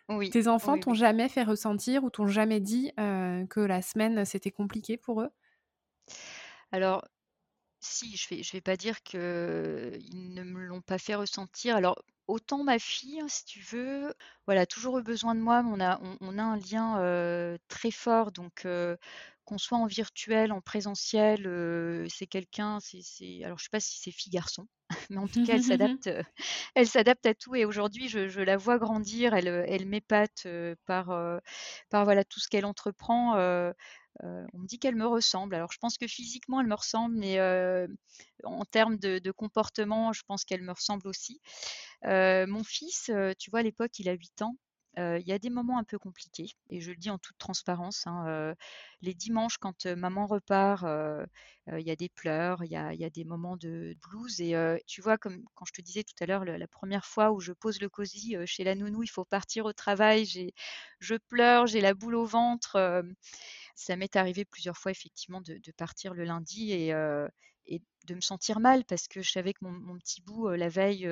Oui. 0.10 0.30
Tes 0.30 0.48
enfants 0.48 0.78
t'ont 0.78 0.94
jamais 0.94 1.30
fait 1.30 1.44
ressentir 1.44 2.04
ou 2.04 2.10
t'ont 2.10 2.28
jamais 2.28 2.60
dit 2.60 2.92
que 2.98 3.60
la 3.60 3.82
semaine 3.82 4.26
c'était 4.26 4.52
compliqué 4.52 4.98
pour 4.98 5.22
eux? 5.22 5.30
Alors, 6.72 7.04
si, 7.80 8.16
je 8.16 8.28
vais, 8.30 8.44
je 8.44 8.52
vais 8.52 8.62
pas 8.62 8.78
dire 8.78 9.02
qu'ils 9.04 9.18
ne 9.20 10.44
me 10.44 10.66
l'ont 10.66 10.82
pas 10.82 10.98
fait 10.98 11.16
ressentir. 11.16 11.76
Alors, 11.76 12.02
autant 12.28 12.64
ma 12.64 12.80
fille, 12.80 13.22
si 13.28 13.46
tu 13.46 13.62
veux, 13.62 14.14
voilà, 14.46 14.66
toujours 14.66 15.00
eu 15.00 15.04
besoin 15.04 15.36
de 15.36 15.40
moi, 15.40 15.64
mais 15.64 15.72
on 15.74 15.80
a, 15.80 16.00
on, 16.22 16.38
a 16.38 16.44
un 16.44 16.58
lien 16.58 17.58
très 17.68 17.92
fort. 17.92 18.32
Donc, 18.32 18.68
qu'on 19.46 19.58
soit 19.58 19.78
en 19.78 19.88
virtuel, 19.88 20.52
en 20.52 20.62
présentiel, 20.62 22.08
c'est 22.10 22.28
quelqu'un, 22.28 22.80
c'est, 22.82 23.44
alors 23.44 23.58
je 23.58 23.64
sais 23.64 23.70
pas 23.72 23.80
si 23.80 24.00
c'est 24.00 24.12
fille-garçon, 24.12 24.68
mais 25.10 25.18
en 25.18 25.28
tout 25.28 25.44
cas, 25.46 25.54
elle 25.54 25.64
s'adapte, 25.64 26.10
elle 26.76 26.88
s'adapte 26.88 27.26
à 27.26 27.34
tout. 27.34 27.56
Et 27.56 27.66
aujourd'hui, 27.66 28.10
je, 28.10 28.42
la 28.42 28.58
vois 28.58 28.78
grandir. 28.78 29.34
Elle, 29.34 29.48
elle 29.48 29.86
m'épate 29.86 30.48
par, 30.86 31.08
par 31.90 32.04
voilà 32.04 32.24
tout 32.24 32.40
ce 32.40 32.48
qu'elle 32.48 32.66
entreprend. 32.66 33.36
On 34.24 34.58
me 34.60 34.68
dit 34.68 34.80
qu'elle 34.80 34.96
me 34.96 35.08
ressemble. 35.08 35.56
Alors, 35.56 35.72
je 35.72 35.78
pense 35.80 35.98
que 35.98 36.08
physiquement, 36.08 36.62
elle 36.62 36.68
me 36.68 36.76
ressemble, 36.76 37.16
mais 37.16 37.40
en 38.44 38.66
termes 38.66 38.98
de, 38.98 39.32
comportement, 39.32 40.14
je 40.14 40.24
pense 40.28 40.46
qu'elle 40.46 40.62
me 40.62 40.74
ressemble 40.74 41.08
aussi. 41.08 41.42
mon 42.04 42.64
fils, 42.64 43.12
tu 43.40 43.50
vois, 43.50 43.60
à 43.60 43.64
l'époque, 43.64 44.00
il 44.00 44.10
a 44.10 44.14
8 44.14 44.42
ans 44.42 44.56
il 44.98 45.24
y 45.26 45.32
a 45.32 45.40
des 45.40 45.50
moments 45.50 45.78
un 45.78 45.84
peu 45.84 45.98
compliqués 45.98 46.50
et 46.70 46.82
je 46.82 46.92
le 46.92 46.98
dis 46.98 47.10
en 47.10 47.18
toute 47.18 47.38
transparence, 47.38 48.06
hein, 48.08 48.54
les 49.02 49.14
dimanches 49.14 49.58
quand, 49.58 49.86
maman 49.86 50.26
repart, 50.26 50.86
il 51.68 51.88
y 51.88 51.92
a 51.92 51.96
des 51.96 52.10
pleurs, 52.10 52.64
il 52.64 52.72
y 52.72 52.76
a 52.76 53.10
des 53.10 53.24
moments 53.24 53.58
de 53.58 53.96
blues 54.02 54.42
et 54.42 54.56
tu 54.88 55.02
vois 55.02 55.18
comme 55.18 55.44
quand 55.56 55.66
je 55.66 55.74
te 55.74 55.82
disais 55.82 56.04
tout 56.04 56.16
à 56.22 56.26
l'heure 56.26 56.44
la 56.46 56.68
première 56.68 57.06
fois 57.06 57.32
où 57.32 57.40
je 57.40 57.54
pose 57.54 57.80
le 57.80 57.90
cosy, 57.90 58.36
chez 58.46 58.64
la 58.64 58.76
nounou, 58.76 59.04
il 59.04 59.10
faut 59.10 59.26
partir 59.26 59.66
au 59.66 59.74
travail, 59.74 60.26
je 61.00 61.16
pleure, 61.16 61.68
j'ai 61.68 61.82
la 61.82 61.94
boule 61.94 62.16
au 62.16 62.26
ventre, 62.26 63.04
ça 63.80 63.96
m'est 63.96 64.16
arrivé 64.16 64.46
plusieurs 64.46 64.78
fois 64.78 64.92
effectivement 64.92 65.42
de 65.42 65.72
partir 65.72 66.14
le 66.14 66.26
lundi 66.26 66.72
et 66.74 66.92
de 68.06 68.16
me 68.16 68.22
sentir 68.22 68.60
mal 68.60 68.84
parce 68.86 69.08
que 69.08 69.22
je 69.22 69.32
savais 69.32 69.54
que 69.54 69.64
mon 69.64 69.98
petit 69.98 70.22
bout, 70.22 70.50
la 70.50 70.70
veille, 70.70 71.08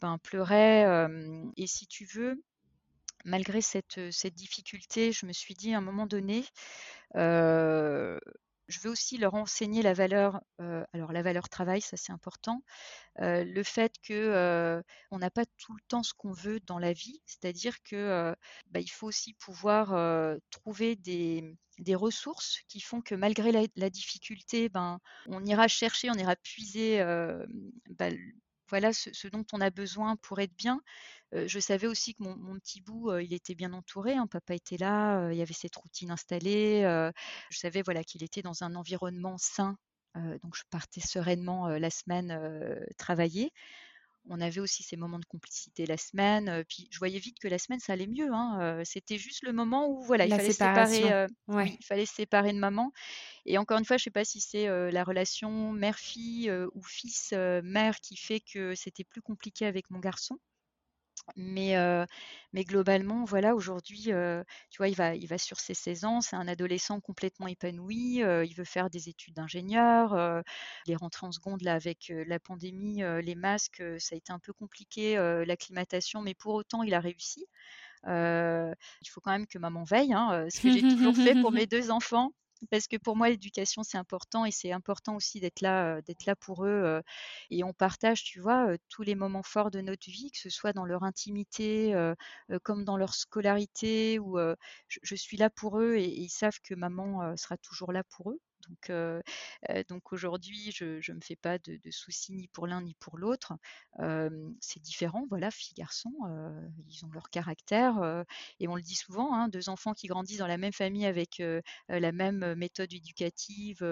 ben 0.00 0.18
pleurait, 0.18 1.08
et 1.56 1.66
si 1.66 1.86
tu 1.86 2.04
veux 2.06 2.42
malgré 3.24 3.60
cette, 3.60 3.98
difficulté, 4.34 5.12
je 5.12 5.24
me 5.26 5.32
suis 5.32 5.54
dit 5.54 5.72
à 5.72 5.78
un 5.78 5.80
moment 5.80 6.06
donné, 6.06 6.44
je 8.68 8.80
veux 8.80 8.90
aussi 8.90 9.18
leur 9.18 9.34
enseigner 9.34 9.82
la 9.82 9.94
valeur, 9.94 10.40
alors 10.92 11.12
la 11.12 11.22
valeur 11.22 11.48
travail, 11.48 11.80
ça 11.80 11.96
c'est 11.96 12.12
important, 12.12 12.62
le 13.18 13.62
fait 13.62 13.94
que 14.02 14.82
on 15.10 15.18
n'a 15.18 15.30
pas 15.30 15.44
tout 15.58 15.74
le 15.74 15.82
temps 15.88 16.02
ce 16.02 16.14
qu'on 16.14 16.32
veut 16.32 16.60
dans 16.60 16.78
la 16.78 16.92
vie, 16.92 17.20
c'est-à-dire 17.26 17.82
que 17.82 18.34
bah, 18.70 18.80
il 18.80 18.90
faut 18.90 19.06
aussi 19.06 19.34
pouvoir 19.34 20.38
trouver 20.50 20.96
des, 20.96 21.56
ressources 21.94 22.60
qui 22.68 22.80
font 22.80 23.00
que 23.00 23.14
malgré 23.14 23.52
la, 23.52 23.90
difficulté, 23.90 24.68
ben, 24.68 25.00
on 25.26 25.44
ira 25.44 25.68
chercher, 25.68 26.10
on 26.10 26.14
ira 26.14 26.36
puiser 26.36 27.02
bah, 27.90 28.10
voilà 28.74 28.92
ce, 28.92 29.28
dont 29.28 29.44
on 29.52 29.60
a 29.60 29.70
besoin 29.70 30.16
pour 30.16 30.40
être 30.40 30.54
bien. 30.56 30.80
je 31.32 31.60
savais 31.60 31.86
aussi 31.86 32.12
que 32.14 32.24
mon, 32.24 32.58
petit 32.58 32.80
bout, 32.80 33.16
il 33.18 33.32
était 33.32 33.54
bien 33.54 33.72
entouré. 33.72 34.14
Hein. 34.14 34.26
Papa 34.26 34.52
était 34.52 34.76
là, 34.76 35.30
il 35.30 35.38
y 35.38 35.42
avait 35.42 35.54
cette 35.54 35.76
routine 35.76 36.10
installée. 36.10 36.82
je 37.50 37.58
savais 37.58 37.82
voilà 37.82 38.02
qu'il 38.02 38.24
était 38.24 38.42
dans 38.42 38.64
un 38.64 38.74
environnement 38.74 39.38
sain. 39.38 39.76
donc 40.16 40.56
je 40.56 40.64
partais 40.70 41.00
sereinement 41.00 41.68
la 41.68 41.90
semaine 41.90 42.36
travailler. 42.98 43.52
On 44.28 44.40
avait 44.40 44.60
aussi 44.60 44.82
ces 44.82 44.96
moments 44.96 45.18
de 45.18 45.24
complicité 45.26 45.86
la 45.86 45.96
semaine. 45.96 46.64
puis 46.68 46.88
je 46.90 46.98
voyais 46.98 47.18
vite 47.18 47.38
que 47.38 47.48
la 47.48 47.58
semaine 47.58 47.80
ça 47.80 47.92
allait 47.92 48.06
mieux. 48.06 48.32
Hein, 48.32 48.82
c'était 48.84 49.18
juste 49.18 49.42
le 49.42 49.52
moment 49.52 49.88
où 49.88 50.02
voilà 50.02 50.26
il 50.26 50.30
fallait 50.30 50.52
séparer. 50.52 51.26
il 51.48 51.84
fallait 51.84 52.06
se 52.06 52.14
séparer 52.14 52.52
de 52.52 52.58
maman. 52.58 52.92
Et 53.46 53.58
encore 53.58 53.78
une 53.78 53.84
fois, 53.84 53.96
je 53.96 54.02
ne 54.02 54.04
sais 54.04 54.10
pas 54.10 54.24
si 54.24 54.40
c'est 54.40 54.66
la 54.90 55.04
relation 55.04 55.72
mère-fille 55.72 56.50
ou 56.74 56.82
fils-mère 56.82 58.00
qui 58.00 58.16
fait 58.16 58.40
que 58.40 58.74
c'était 58.74 59.04
plus 59.04 59.22
compliqué 59.22 59.66
avec 59.66 59.90
mon 59.90 59.98
garçon. 59.98 60.38
Mais, 61.36 61.74
mais 62.52 62.64
globalement, 62.64 63.24
voilà, 63.24 63.54
aujourd'hui, 63.54 64.02
tu 64.04 64.76
vois, 64.78 64.88
il 64.88 64.94
va, 64.94 65.14
il 65.14 65.26
va 65.26 65.38
sur 65.38 65.58
ses 65.58 65.74
16 65.74 66.04
ans, 66.04 66.20
c'est 66.20 66.36
un 66.36 66.48
adolescent 66.48 67.00
complètement 67.00 67.46
épanoui, 67.46 68.16
il 68.20 68.54
veut 68.54 68.64
faire 68.64 68.90
des 68.90 69.08
études 69.08 69.34
d'ingénieur, 69.34 70.42
il 70.86 70.92
est 70.92 70.96
rentré 70.96 71.26
en 71.26 71.32
seconde 71.32 71.62
là 71.62 71.74
avec 71.74 72.12
la 72.26 72.38
pandémie, 72.38 73.02
les 73.22 73.34
masques, 73.34 73.82
ça 73.98 74.14
a 74.14 74.18
été 74.18 74.32
un 74.32 74.38
peu 74.38 74.52
compliqué, 74.52 75.16
l'acclimatation, 75.46 76.20
mais 76.20 76.34
pour 76.34 76.54
autant, 76.54 76.82
il 76.82 76.94
a 76.94 77.00
réussi. 77.00 77.46
il 78.06 79.08
faut 79.08 79.20
quand 79.20 79.32
même 79.32 79.46
que 79.46 79.58
maman 79.58 79.84
veille, 79.84 80.12
hein, 80.12 80.46
ce 80.50 80.60
que 80.60 80.70
j'ai 80.70 80.84
toujours 80.84 81.16
fait 81.16 81.36
pour 81.36 81.52
mes 81.52 81.66
deux 81.66 81.90
enfants 81.90 82.32
parce 82.70 82.86
que 82.86 82.96
pour 82.96 83.16
moi 83.16 83.28
l'éducation 83.28 83.82
c'est 83.82 83.98
important 83.98 84.44
et 84.44 84.50
c'est 84.50 84.72
important 84.72 85.16
aussi 85.16 85.40
d'être 85.40 85.60
là 85.60 86.00
d'être 86.02 86.26
là 86.26 86.36
pour 86.36 86.64
eux 86.64 87.02
et 87.50 87.64
on 87.64 87.72
partage 87.72 88.24
tu 88.24 88.40
vois 88.40 88.76
tous 88.88 89.02
les 89.02 89.14
moments 89.14 89.42
forts 89.42 89.70
de 89.70 89.80
notre 89.80 90.10
vie 90.10 90.30
que 90.30 90.38
ce 90.38 90.50
soit 90.50 90.72
dans 90.72 90.84
leur 90.84 91.02
intimité 91.04 91.94
comme 92.62 92.84
dans 92.84 92.96
leur 92.96 93.14
scolarité 93.14 94.18
ou 94.18 94.38
je, 94.88 95.14
suis 95.14 95.36
là 95.36 95.50
pour 95.50 95.80
eux 95.80 95.94
et 95.96 96.08
ils 96.08 96.30
savent 96.30 96.60
que 96.62 96.74
maman 96.74 97.36
sera 97.36 97.56
toujours 97.58 97.92
là 97.92 98.02
pour 98.04 98.30
eux 98.30 98.40
donc, 98.68 98.92
donc 99.88 100.12
aujourd'hui, 100.12 100.70
je 100.72 100.84
ne 100.84 101.16
me 101.16 101.20
fais 101.20 101.36
pas 101.36 101.58
de, 101.58 101.78
soucis 101.90 102.32
ni 102.32 102.48
pour 102.48 102.66
l'un 102.66 102.82
ni 102.82 102.94
pour 102.94 103.18
l'autre. 103.18 103.54
c'est 104.60 104.80
différent, 104.80 105.24
voilà, 105.28 105.50
filles, 105.50 105.74
garçons, 105.76 106.12
ils 106.88 107.04
ont 107.04 107.10
leur 107.12 107.30
caractère. 107.30 108.24
et 108.60 108.68
on 108.68 108.76
le 108.76 108.82
dit 108.82 108.96
souvent, 108.96 109.34
hein, 109.34 109.48
deux 109.48 109.68
enfants 109.68 109.94
qui 109.94 110.06
grandissent 110.06 110.38
dans 110.38 110.46
la 110.46 110.58
même 110.58 110.72
famille 110.72 111.06
avec 111.06 111.42
la 111.88 112.12
même 112.12 112.54
méthode 112.54 112.92
éducative, 112.92 113.84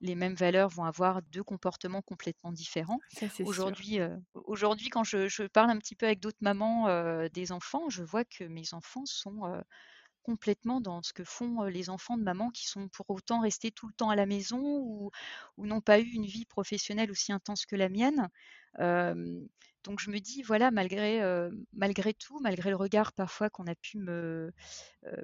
les 0.00 0.14
mêmes 0.14 0.34
valeurs 0.34 0.68
vont 0.68 0.84
avoir 0.84 1.22
deux 1.22 1.42
comportements 1.42 2.02
complètement 2.02 2.52
différents. 2.52 3.00
Aujourd'hui, 3.44 3.98
aujourd'hui, 4.34 4.88
quand 4.88 5.04
je, 5.04 5.28
je, 5.28 5.44
parle 5.44 5.70
un 5.70 5.78
petit 5.78 5.96
peu 5.96 6.06
avec 6.06 6.20
d'autres 6.20 6.38
mamans 6.40 7.28
des 7.28 7.52
enfants, 7.52 7.88
je 7.88 8.02
vois 8.02 8.24
que 8.24 8.44
mes 8.44 8.74
enfants 8.74 9.06
sont 9.06 9.62
complètement 10.26 10.80
dans 10.80 11.02
ce 11.04 11.12
que 11.12 11.22
font 11.24 11.62
les 11.64 11.88
enfants 11.88 12.18
de 12.18 12.24
maman 12.24 12.50
qui 12.50 12.66
sont 12.66 12.88
pour 12.88 13.06
autant 13.10 13.40
restés 13.40 13.70
tout 13.70 13.86
le 13.86 13.92
temps 13.94 14.10
à 14.10 14.16
la 14.16 14.26
maison 14.26 14.60
ou, 14.60 15.10
n'ont 15.58 15.80
pas 15.80 16.00
eu 16.00 16.04
une 16.04 16.26
vie 16.26 16.44
professionnelle 16.46 17.12
aussi 17.12 17.32
intense 17.32 17.64
que 17.64 17.76
la 17.76 17.88
mienne. 17.88 18.28
donc 19.84 20.00
je 20.00 20.10
me 20.10 20.18
dis, 20.18 20.42
voilà, 20.42 20.70
malgré, 20.72 21.20
malgré 21.72 22.12
tout, 22.12 22.40
malgré 22.40 22.70
le 22.70 22.76
regard 22.76 23.12
parfois 23.12 23.50
qu'on 23.50 23.66
a 23.68 23.74
pu 23.76 23.98
me, 23.98 24.52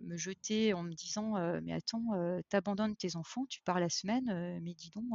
me 0.02 0.16
jeter 0.16 0.72
en 0.74 0.82
me 0.84 0.94
disant, 0.94 1.34
mais 1.62 1.72
attends, 1.72 2.04
t'abandonnes 2.48 2.96
tes 2.96 3.16
enfants, 3.16 3.44
tu 3.48 3.60
pars 3.62 3.80
la 3.80 3.88
semaine, 3.88 4.60
mais 4.62 4.74
dis 4.74 4.90
donc, 4.90 5.08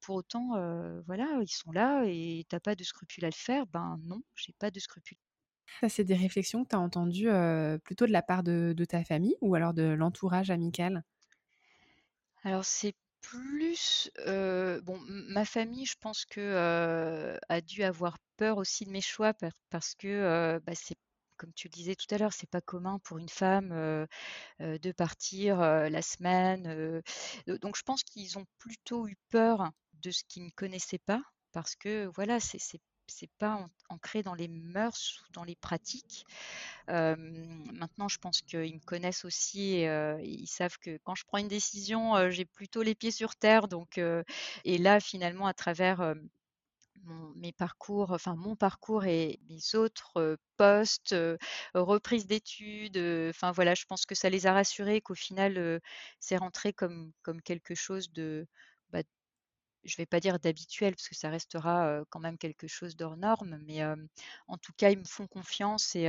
pour 0.00 0.16
autant, 0.16 0.50
voilà, 1.06 1.26
ils 1.42 1.48
sont 1.48 1.72
là 1.72 2.04
et 2.06 2.46
t'as 2.48 2.60
pas 2.60 2.74
de 2.74 2.84
scrupule 2.84 3.24
à 3.26 3.28
le 3.28 3.34
faire. 3.34 3.66
Ben 3.66 3.98
non, 4.04 4.22
j'ai 4.34 4.54
pas 4.58 4.70
de 4.70 4.80
scrupule 4.80 5.18
ça, 5.80 5.88
c'est 5.88 6.04
des 6.04 6.14
réflexions 6.14 6.64
que 6.64 6.70
tu 6.70 6.76
as 6.76 6.80
entendues 6.80 7.30
plutôt 7.84 8.06
de 8.06 8.12
la 8.12 8.22
part 8.22 8.42
de, 8.42 8.74
ta 8.88 9.04
famille 9.04 9.36
ou 9.40 9.54
alors 9.54 9.74
de 9.74 9.84
l'entourage 9.84 10.50
amical? 10.50 11.04
Alors, 12.44 12.64
c'est 12.64 12.94
plus. 13.20 14.10
bon, 14.26 14.98
ma 15.06 15.44
famille, 15.44 15.86
je 15.86 15.96
pense 16.00 16.24
que 16.24 17.38
a 17.48 17.60
dû 17.60 17.82
avoir 17.82 18.18
peur 18.36 18.58
aussi 18.58 18.84
de 18.84 18.90
mes 18.90 19.00
choix 19.00 19.34
parce 19.70 19.94
que 19.94 20.58
bah. 20.64 20.72
Comme 21.36 21.52
tu 21.52 21.68
le 21.68 21.72
disais 21.72 21.94
tout 21.94 22.12
à 22.12 22.18
l'heure, 22.18 22.32
c'est 22.32 22.50
pas 22.50 22.60
commun 22.60 22.98
pour 23.04 23.18
une 23.18 23.28
femme 23.28 23.68
de 24.58 24.92
partir 24.92 25.58
la 25.60 26.02
semaine. 26.02 27.02
donc, 27.46 27.76
je 27.76 27.82
pense 27.82 28.02
qu'ils 28.02 28.38
ont 28.38 28.44
plutôt 28.58 29.06
eu 29.06 29.16
peur 29.30 29.70
de 30.02 30.10
ce 30.10 30.24
qu'ils 30.26 30.46
ne 30.46 30.50
connaissaient 30.50 30.98
pas 30.98 31.22
parce 31.52 31.76
que 31.76 32.06
voilà, 32.14 32.40
c'est 32.40 32.58
c'est 33.08 33.30
pas 33.38 33.66
ancré 33.88 34.22
dans 34.22 34.34
les 34.34 34.48
mœurs 34.48 35.22
ou 35.28 35.32
dans 35.32 35.44
les 35.44 35.56
pratiques. 35.56 36.24
maintenant, 36.88 38.08
je 38.08 38.18
pense 38.18 38.42
qu'ils 38.42 38.74
me 38.74 38.84
connaissent 38.84 39.24
aussi 39.24 39.74
et 39.74 40.20
ils 40.24 40.46
savent 40.46 40.78
que 40.78 40.98
quand 41.04 41.14
je 41.14 41.24
prends 41.26 41.38
une 41.38 41.48
décision, 41.48 42.30
j'ai 42.30 42.44
plutôt 42.44 42.82
les 42.82 42.94
pieds 42.94 43.10
sur 43.10 43.36
terre. 43.36 43.68
Donc, 43.68 44.00
et 44.64 44.78
là, 44.78 45.00
finalement, 45.00 45.46
à 45.46 45.54
travers 45.54 46.14
mon, 47.04 47.32
mes 47.36 47.52
parcours, 47.52 48.12
enfin 48.12 48.36
mon 48.36 48.56
parcours 48.56 49.04
et 49.04 49.38
mes 49.48 49.74
autres 49.74 50.38
postes, 50.56 51.14
reprises 51.74 52.26
d'études, 52.26 52.98
enfin 53.30 53.52
voilà, 53.52 53.74
je 53.74 53.84
pense 53.86 54.06
que 54.06 54.14
ça 54.14 54.30
les 54.30 54.46
a 54.46 54.52
rassurés 54.52 55.00
qu'au 55.00 55.14
final, 55.14 55.80
c'est 56.20 56.36
rentré 56.36 56.72
comme, 56.72 57.12
comme 57.22 57.42
quelque 57.42 57.74
chose 57.74 58.12
de, 58.12 58.46
je 59.84 59.94
ne 59.94 60.02
vais 60.02 60.06
pas 60.06 60.20
dire 60.20 60.38
d'habituel 60.38 60.94
parce 60.94 61.08
que 61.08 61.14
ça 61.14 61.30
restera 61.30 62.02
quand 62.10 62.20
même 62.20 62.38
quelque 62.38 62.66
chose 62.66 62.96
d'hors 62.96 63.16
norme, 63.16 63.58
mais 63.66 63.82
en 64.46 64.58
tout 64.58 64.72
cas, 64.76 64.90
ils 64.90 64.98
me 64.98 65.04
font 65.04 65.26
confiance 65.26 65.94
et, 65.94 66.08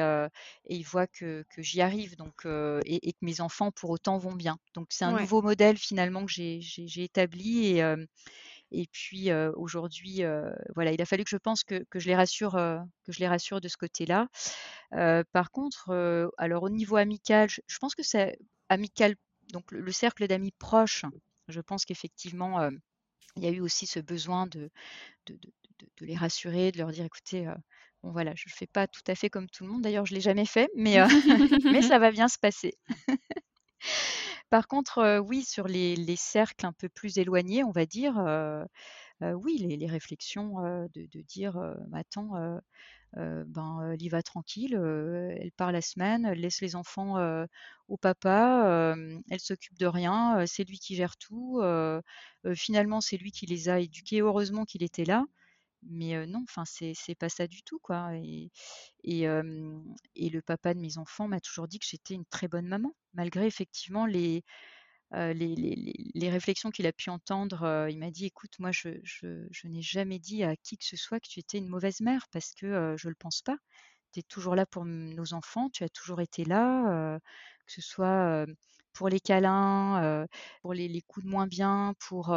ils 0.70 0.84
voient 0.84 1.08
que, 1.08 1.46
j'y 1.58 1.82
arrive 1.82 2.16
donc, 2.16 2.46
et, 2.46 3.14
que 3.14 3.26
mes 3.26 3.42
enfants, 3.42 3.72
pour 3.72 3.90
autant, 3.90 4.18
vont 4.18 4.36
bien. 4.36 4.58
Donc, 4.74 4.88
c'est 4.90 5.06
un 5.06 5.20
nouveau 5.20 5.42
modèle 5.42 5.78
finalement 5.78 6.26
que 6.26 6.32
j'ai 6.32 7.04
établi 7.04 7.78
et, 7.78 7.96
et 8.72 8.88
puis 8.92 9.32
aujourd'hui, 9.56 10.22
voilà, 10.76 10.92
il 10.92 11.02
a 11.02 11.06
fallu 11.06 11.24
que 11.24 11.30
je 11.30 11.38
pense 11.38 11.64
que, 11.64 11.86
je 11.94 12.08
les 12.08 12.16
rassure, 12.16 12.54
que 12.54 13.12
je 13.12 13.20
les 13.20 13.28
rassure 13.28 13.62
de 13.62 13.68
ce 13.68 13.78
côté-là. 13.78 14.28
par 15.32 15.52
contre, 15.52 16.32
alors 16.38 16.64
au 16.64 16.70
niveau 16.70 16.96
amical, 16.96 17.50
je, 17.50 17.78
pense 17.80 17.96
que 17.96 18.04
c'est 18.04 18.38
amical, 18.70 19.16
donc 19.52 19.72
le 19.72 19.92
cercle 19.92 20.28
d'amis 20.28 20.54
proches. 20.58 21.06
Je 21.48 21.62
pense 21.62 21.84
qu'effectivement, 21.86 22.70
il 23.36 23.44
y 23.44 23.48
a 23.48 23.52
eu 23.52 23.60
aussi 23.60 23.88
ce 23.88 24.00
besoin 24.00 24.48
de, 24.48 24.70
de, 25.28 25.40
les 26.02 26.16
rassurer, 26.16 26.72
de 26.72 26.78
leur 26.78 26.92
dire 26.92 27.06
écoutez, 27.06 27.48
bon 28.04 28.12
voilà, 28.12 28.34
je 28.36 28.46
ne 28.48 28.52
fais 28.52 28.68
pas 28.68 28.88
tout 28.88 29.02
à 29.08 29.16
fait 29.16 29.30
comme 29.30 29.50
tout 29.50 29.64
le 29.64 29.72
monde, 29.72 29.82
d'ailleurs 29.82 30.06
je 30.06 30.14
ne 30.14 30.16
l'ai 30.16 30.22
jamais 30.22 30.46
fait, 30.46 30.70
mais, 30.76 30.98
mais 31.66 31.82
ça 31.94 32.00
va 32.00 32.12
bien 32.12 32.28
se 32.28 32.38
passer. 32.38 32.74
Par 34.50 34.68
contre, 34.68 35.20
oui, 35.20 35.44
sur 35.44 35.68
les, 35.68 36.16
cercles 36.16 36.66
un 36.66 36.74
peu 36.74 36.90
plus 36.90 37.18
éloignés, 37.18 37.64
on 37.64 37.72
va 37.72 37.86
dire, 37.86 38.16
oui, 39.22 39.58
les 39.60 39.88
réflexions, 39.88 40.56
de 40.94 41.22
dire, 41.22 41.76
«Mais 41.92 42.04
ben, 43.16 43.92
elle 43.94 44.02
y 44.02 44.10
va 44.10 44.22
tranquille, 44.24 44.76
elle 44.76 45.52
part 45.54 45.72
la 45.72 45.82
semaine, 45.82 46.26
elle 46.26 46.40
laisse 46.40 46.62
les 46.62 46.76
enfants, 46.76 47.16
au 47.88 47.98
papa, 47.98 48.96
elle 49.30 49.40
s'occupe 49.40 49.78
de 49.80 49.86
rien, 49.88 50.46
c'est 50.48 50.64
lui 50.64 50.80
qui 50.80 50.96
gère 50.96 51.18
tout, 51.18 51.62
finalement 52.56 53.02
c'est 53.02 53.18
lui 53.18 53.32
qui 53.32 53.46
les 53.46 53.70
a 53.70 53.80
éduqués, 53.80 54.22
heureusement 54.22 54.66
qu'il 54.66 54.84
était 54.84 55.06
là». 55.06 55.26
Mais 55.84 56.28
non, 56.28 56.44
enfin 56.50 56.64
c'est 56.66 57.16
pas 57.20 57.30
ça 57.30 57.48
du 57.48 57.64
tout 57.64 57.80
quoi 57.80 58.12
et 58.18 58.52
et 59.04 59.26
le 60.30 60.42
papa 60.42 60.74
de 60.74 60.80
mes 60.80 60.98
enfants 60.98 61.28
m'a 61.28 61.40
toujours 61.40 61.68
dit 61.68 61.80
que 61.80 61.86
j'étais 61.88 62.16
une 62.16 62.26
très 62.26 62.48
bonne 62.48 62.68
maman, 62.68 62.94
malgré 63.14 63.46
effectivement 63.48 64.06
les, 64.06 64.44
les 65.12 65.56
les 66.14 66.30
réflexions 66.30 66.72
qu'il 66.72 66.88
a 66.88 66.94
pu 66.94 67.10
entendre, 67.10 67.88
il 67.90 67.98
m'a 68.00 68.12
dit: 68.12 68.26
«Écoute, 68.26 68.54
moi 68.60 68.72
je 68.72 68.90
je 69.04 69.68
n'ai 69.68 69.82
jamais 69.82 70.20
dit 70.20 70.44
à 70.44 70.56
qui 70.58 70.78
que 70.78 70.86
ce 70.86 70.98
soit 70.98 71.20
que 71.20 71.28
tu 71.30 71.40
étais 71.40 71.58
une 71.60 71.68
mauvaise 71.70 72.02
mère 72.02 72.28
parce 72.32 72.52
que, 72.54 72.96
je 72.98 73.10
le 73.10 73.16
pense 73.16 73.42
pas. 73.42 73.58
Tu 74.14 74.20
es 74.22 74.24
toujours 74.24 74.56
là 74.56 74.66
pour 74.66 74.86
nos 74.86 75.34
enfants, 75.34 75.70
tu 75.72 75.84
as 75.84 75.90
toujours 75.90 76.22
été 76.22 76.46
là, 76.46 77.20
que 77.68 77.72
ce 77.74 77.82
soit, 77.82 78.46
pour 78.94 79.10
les 79.10 79.20
câlins, 79.20 80.26
pour 80.62 80.74
les 80.74 81.02
coups 81.04 81.26
de 81.26 81.32
moins 81.32 81.48
bien, 81.48 81.94
pour, 82.00 82.36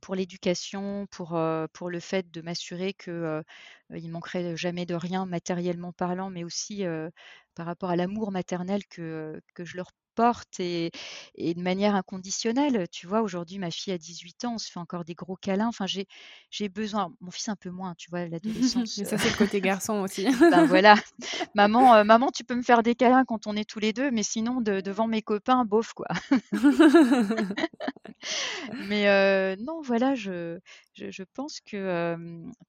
pour 0.00 0.14
l'éducation, 0.14 1.06
pour, 1.10 1.38
pour 1.72 1.90
le 1.90 2.00
fait 2.00 2.30
de 2.30 2.40
m'assurer 2.42 2.94
que, 2.94 3.42
ne 3.90 4.08
manquerait 4.10 4.56
jamais 4.56 4.86
de 4.86 4.94
rien 4.94 5.26
matériellement 5.26 5.92
parlant, 5.92 6.30
mais 6.30 6.44
aussi, 6.44 6.84
par 7.54 7.66
rapport 7.66 7.90
à 7.90 7.96
l'amour 7.96 8.30
maternel 8.32 8.86
que 8.88 9.40
que 9.54 9.64
je 9.64 9.76
leur 9.76 9.90
porte 10.18 10.58
et 10.58 10.90
et 11.36 11.54
de 11.54 11.62
manière 11.62 11.94
inconditionnelle. 11.94 12.88
Tu 12.90 13.06
vois, 13.06 13.22
aujourd'hui, 13.22 13.60
ma 13.60 13.70
fille 13.70 13.92
a 13.92 13.98
18 13.98 14.44
ans, 14.46 14.54
on 14.54 14.58
se 14.58 14.68
fait 14.68 14.80
encore 14.80 15.04
des 15.04 15.14
gros 15.14 15.36
câlins. 15.36 15.68
Enfin, 15.68 15.86
j'ai 15.86 16.06
j'ai 16.50 16.68
besoin 16.68 17.14
mon 17.20 17.30
fils 17.30 17.48
un 17.48 17.54
peu 17.54 17.70
moins, 17.70 17.94
tu 17.96 18.10
vois, 18.10 18.26
l'adolescence, 18.28 18.98
Mais 18.98 19.04
ça, 19.04 19.16
c'est 19.16 19.30
le 19.30 19.36
côté 19.36 19.60
garçon 19.60 20.00
aussi. 20.00 20.26
ben 20.40 20.64
voilà. 20.64 20.96
Maman, 21.54 22.04
maman, 22.04 22.30
tu 22.32 22.42
peux 22.42 22.56
me 22.56 22.62
faire 22.62 22.82
des 22.82 22.96
câlins 22.96 23.24
quand 23.24 23.46
on 23.46 23.54
est 23.54 23.68
tous 23.68 23.78
les 23.78 23.92
2, 23.92 24.10
mais 24.10 24.24
sinon 24.24 24.60
de 24.60 24.80
devant 24.80 25.06
mes 25.06 25.22
copains, 25.22 25.64
bof 25.64 25.92
quoi. 25.92 26.08
Mais 28.88 29.56
non, 29.56 29.80
voilà, 29.82 30.16
je 30.16 30.58
je 30.94 31.12
je 31.12 31.22
pense 31.34 31.60
que, 31.60 32.16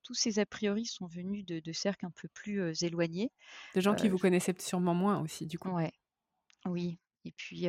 tous 0.03 0.13
ces 0.13 0.37
a 0.37 0.45
priori 0.45 0.85
sont 0.85 1.07
venus 1.07 1.43
de 1.45 1.59
de 1.59 1.73
cercles 1.73 2.05
un 2.05 2.11
peu 2.11 2.27
plus, 2.27 2.83
éloignés. 2.83 3.31
De 3.73 3.81
gens 3.81 3.95
qui 3.95 4.07
vous 4.07 4.19
connaissaient 4.19 4.55
sûrement 4.59 4.93
moins 4.93 5.19
aussi, 5.21 5.47
du 5.47 5.57
coup? 5.57 5.71
Ouais. 5.71 5.91
Oui 6.65 6.99
et 7.25 7.31
puis, 7.31 7.67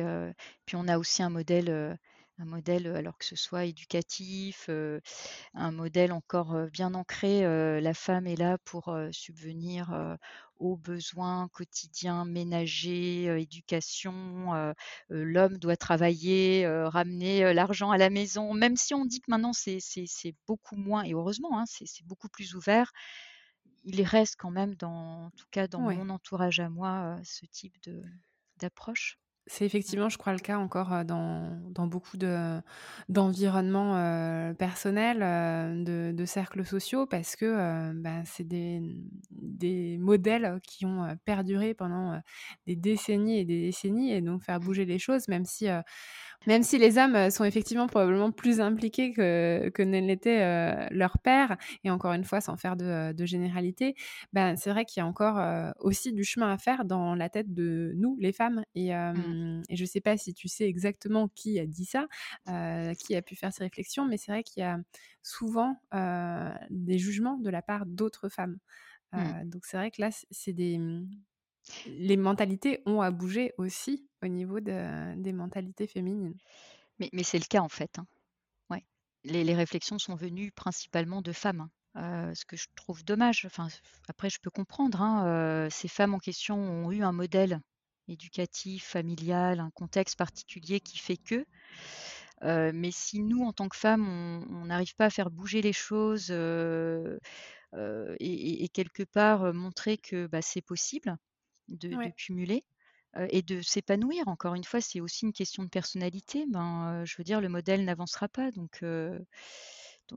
puis 0.65 0.75
on 0.75 0.87
a 0.87 0.97
aussi 0.97 1.23
un 1.23 1.29
modèle, 1.29 1.97
un 2.37 2.45
modèle, 2.45 2.87
alors 2.87 3.17
que 3.17 3.25
ce 3.25 3.35
soit 3.35 3.65
éducatif, 3.65 4.69
un 5.53 5.71
modèle 5.71 6.11
encore, 6.11 6.67
bien 6.71 6.93
ancré, 6.93 7.41
la 7.81 7.93
femme 7.93 8.27
est 8.27 8.35
là 8.35 8.57
pour, 8.65 8.97
subvenir, 9.11 10.17
aux 10.57 10.77
besoins 10.77 11.49
quotidiens 11.49 12.25
ménagers, 12.25 13.25
éducation, 13.39 14.73
l'homme 15.09 15.57
doit 15.57 15.77
travailler, 15.77 16.65
ramener, 16.67 17.53
l'argent 17.53 17.91
à 17.91 17.97
la 17.97 18.09
maison. 18.09 18.53
Même 18.53 18.77
si 18.77 18.93
on 18.93 19.05
dit 19.05 19.19
que 19.19 19.29
maintenant 19.29 19.53
c'est 19.53 20.35
beaucoup 20.47 20.77
moins 20.77 21.03
et 21.03 21.13
heureusement, 21.13 21.59
hein, 21.59 21.65
c'est 21.67 22.05
beaucoup 22.05 22.29
plus 22.29 22.55
ouvert, 22.55 22.91
il 23.83 24.01
reste 24.03 24.35
quand 24.37 24.51
même 24.51 24.75
dans 24.75 25.25
en 25.25 25.31
tout 25.31 25.47
cas 25.51 25.67
dans 25.67 25.81
mon 25.81 26.09
entourage 26.09 26.59
à 26.59 26.69
moi, 26.69 27.19
ce 27.23 27.45
type 27.45 27.75
de 27.83 28.01
d'approche. 28.57 29.20
C'est 29.47 29.65
effectivement, 29.65 30.07
je 30.07 30.17
crois, 30.19 30.33
le 30.33 30.39
cas 30.39 30.57
encore, 30.59 31.03
dans 31.03 31.59
dans 31.71 31.87
beaucoup 31.87 32.15
de 32.17 32.61
d'environnements, 33.09 33.95
heu, 33.97 34.53
personnels, 34.53 35.23
heu, 35.23 35.83
de 36.13 36.25
cercles 36.25 36.63
sociaux 36.65 37.07
parce 37.07 37.35
que, 37.35 37.91
bah, 37.93 38.23
c'est 38.25 38.43
des, 38.47 38.81
des 39.31 39.97
modèles 39.97 40.59
qui 40.63 40.85
ont, 40.85 41.17
perduré 41.25 41.73
pendant, 41.73 42.21
des 42.67 42.75
décennies 42.75 43.39
et 43.39 43.45
des 43.45 43.61
décennies 43.61 44.11
et 44.13 44.21
donc 44.21 44.43
faire 44.43 44.59
bouger 44.59 44.85
les 44.85 44.99
choses, 44.99 45.27
même 45.27 45.45
si, 45.45 45.67
même 46.47 46.63
si 46.63 46.77
les 46.77 46.97
hommes, 46.97 47.29
sont 47.29 47.43
effectivement 47.43 47.87
probablement 47.87 48.31
plus 48.31 48.59
impliqués 48.61 49.13
que 49.13 49.69
que 49.69 49.83
ne 49.83 49.99
l'était, 49.99 50.41
heu, 50.43 50.87
leur 50.91 51.19
père 51.19 51.57
et 51.83 51.91
encore 51.91 52.13
une 52.13 52.23
fois, 52.23 52.41
sans 52.41 52.57
faire 52.57 52.75
de, 52.75 53.13
de 53.13 53.25
généralité, 53.25 53.95
ben, 54.33 54.55
c'est 54.55 54.69
vrai 54.71 54.85
qu'il 54.85 55.01
y 55.01 55.03
a 55.03 55.07
encore, 55.07 55.37
heu, 55.39 55.71
aussi 55.79 56.13
du 56.13 56.23
chemin 56.23 56.51
à 56.51 56.57
faire 56.57 56.85
dans 56.85 57.15
la 57.15 57.29
tête 57.29 57.53
de 57.53 57.93
nous, 57.95 58.17
les 58.19 58.33
femmes 58.33 58.63
et 58.75 58.91
Mmh. 59.13 59.35
et 59.69 59.75
je 59.75 59.85
sais 59.85 60.01
pas 60.01 60.17
si 60.17 60.33
tu 60.33 60.47
sais 60.47 60.65
exactement 60.67 61.27
qui 61.29 61.59
a 61.59 61.65
dit 61.65 61.85
ça, 61.85 62.07
qui 62.97 63.15
a 63.15 63.21
pu 63.21 63.35
faire 63.35 63.53
ces 63.53 63.63
réflexions, 63.63 64.05
mais 64.05 64.17
c'est 64.17 64.31
vrai 64.31 64.43
qu'il 64.43 64.61
y 64.61 64.63
a 64.65 64.79
souvent, 65.21 65.77
des 66.69 66.97
jugements 66.97 67.37
de 67.37 67.49
la 67.49 67.61
part 67.61 67.85
d'autres 67.85 68.29
femmes. 68.29 68.57
Mmh. 69.13 69.35
Donc 69.45 69.65
c'est 69.65 69.77
vrai 69.77 69.91
que 69.91 70.01
là, 70.01 70.09
c'est 70.31 70.53
des, 70.53 70.79
les 71.85 72.17
mentalités 72.17 72.81
ont 72.85 73.01
à 73.01 73.11
bouger 73.11 73.53
aussi 73.57 74.10
au 74.23 74.27
niveau 74.27 74.59
de 74.59 75.15
des 75.21 75.33
mentalités 75.33 75.87
féminines. 75.87 76.37
Mais 76.99 77.09
mais 77.11 77.23
c'est 77.23 77.37
le 77.39 77.43
cas 77.45 77.59
en 77.61 77.67
fait, 77.69 77.99
hein. 77.99 78.07
Ouais. 78.69 78.85
Les 79.23 79.43
les 79.43 79.55
réflexions 79.55 79.99
sont 79.99 80.15
venues 80.15 80.51
principalement 80.51 81.21
de 81.21 81.31
femmes, 81.31 81.69
hein, 81.95 82.29
heu, 82.31 82.35
ce 82.35 82.45
que 82.45 82.55
je 82.57 82.67
trouve 82.75 83.03
dommage. 83.03 83.45
Enfin, 83.45 83.67
après 84.07 84.29
je 84.29 84.39
peux 84.41 84.49
comprendre, 84.51 85.01
hein, 85.01 85.65
heu, 85.67 85.69
ces 85.69 85.87
femmes 85.87 86.13
en 86.13 86.19
question 86.19 86.55
ont 86.57 86.91
eu 86.91 87.03
un 87.03 87.11
modèle 87.11 87.61
éducatif, 88.07 88.85
familial, 88.85 89.59
un 89.59 89.69
contexte 89.71 90.17
particulier 90.17 90.79
qui 90.81 90.97
fait 90.97 91.17
que, 91.17 91.45
heu, 92.43 92.71
mais 92.73 92.91
si 92.91 93.19
nous, 93.21 93.43
en 93.43 93.53
tant 93.53 93.69
que 93.69 93.77
femmes, 93.77 94.07
on 94.51 94.65
n'arrive 94.65 94.95
pas 94.95 95.05
à 95.05 95.09
faire 95.09 95.31
bouger 95.31 95.61
les 95.61 95.73
choses, 95.73 96.31
et 98.19 98.69
quelque 98.73 99.03
part, 99.03 99.53
montrer 99.53 99.97
que, 99.97 100.27
bah, 100.27 100.41
c'est 100.41 100.61
possible 100.61 101.17
de 101.69 101.97
cumuler, 102.17 102.65
et 103.29 103.41
de 103.41 103.61
s'épanouir. 103.61 104.27
Encore 104.27 104.55
une 104.55 104.63
fois, 104.63 104.81
c'est 104.81 105.01
aussi 105.01 105.25
une 105.25 105.33
question 105.33 105.63
de 105.63 105.69
personnalité. 105.69 106.45
Ben, 106.49 107.03
je 107.05 107.15
veux 107.17 107.23
dire 107.23 107.41
le 107.41 107.49
modèle 107.49 107.83
n'avancera 107.85 108.27
pas 108.29 108.51
donc 108.51 108.81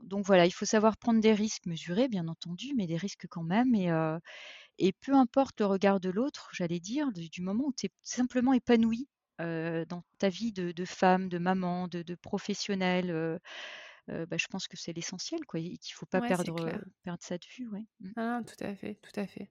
donc 0.03 0.25
voilà, 0.25 0.45
il 0.45 0.51
faut 0.51 0.65
savoir 0.65 0.97
prendre 0.97 1.21
des 1.21 1.33
risques 1.33 1.65
mesurés 1.65 2.07
bien 2.09 2.27
entendu, 2.27 2.73
mais 2.75 2.87
des 2.87 2.97
risques 2.97 3.27
quand 3.29 3.43
même 3.43 3.73
et 3.75 3.89
et 4.79 4.93
peu 4.93 5.13
importe 5.15 5.59
le 5.61 5.67
regard 5.67 5.99
de 5.99 6.09
l'autre, 6.09 6.49
j'allais 6.53 6.79
dire, 6.79 7.11
du 7.13 7.41
moment 7.41 7.65
où 7.67 7.73
tu 7.73 7.87
es 7.87 7.89
simplement 8.03 8.53
épanoui 8.53 9.07
dans 9.39 10.03
ta 10.19 10.29
vie 10.29 10.51
de 10.53 10.85
femme, 10.85 11.29
de 11.29 11.37
maman, 11.39 11.87
de 11.87 12.03
de 12.03 12.15
professionnelle, 12.15 13.39
bah, 14.07 14.37
je 14.37 14.47
pense 14.47 14.67
que 14.67 14.77
c'est 14.77 14.93
l'essentiel 14.93 15.45
quoi 15.47 15.59
et 15.59 15.77
qu'il 15.77 15.93
faut 15.93 16.05
pas 16.05 16.21
Ouais, 16.21 16.21
perdre, 16.21 16.79
perdre 17.03 17.23
ça 17.23 17.37
de 17.37 17.45
vue, 17.57 17.67
ouais. 17.69 17.85
Ah, 18.17 18.41
tout 18.45 18.63
à 18.63 18.75
fait, 18.75 18.95
tout 18.95 19.19
à 19.19 19.27
fait. 19.27 19.49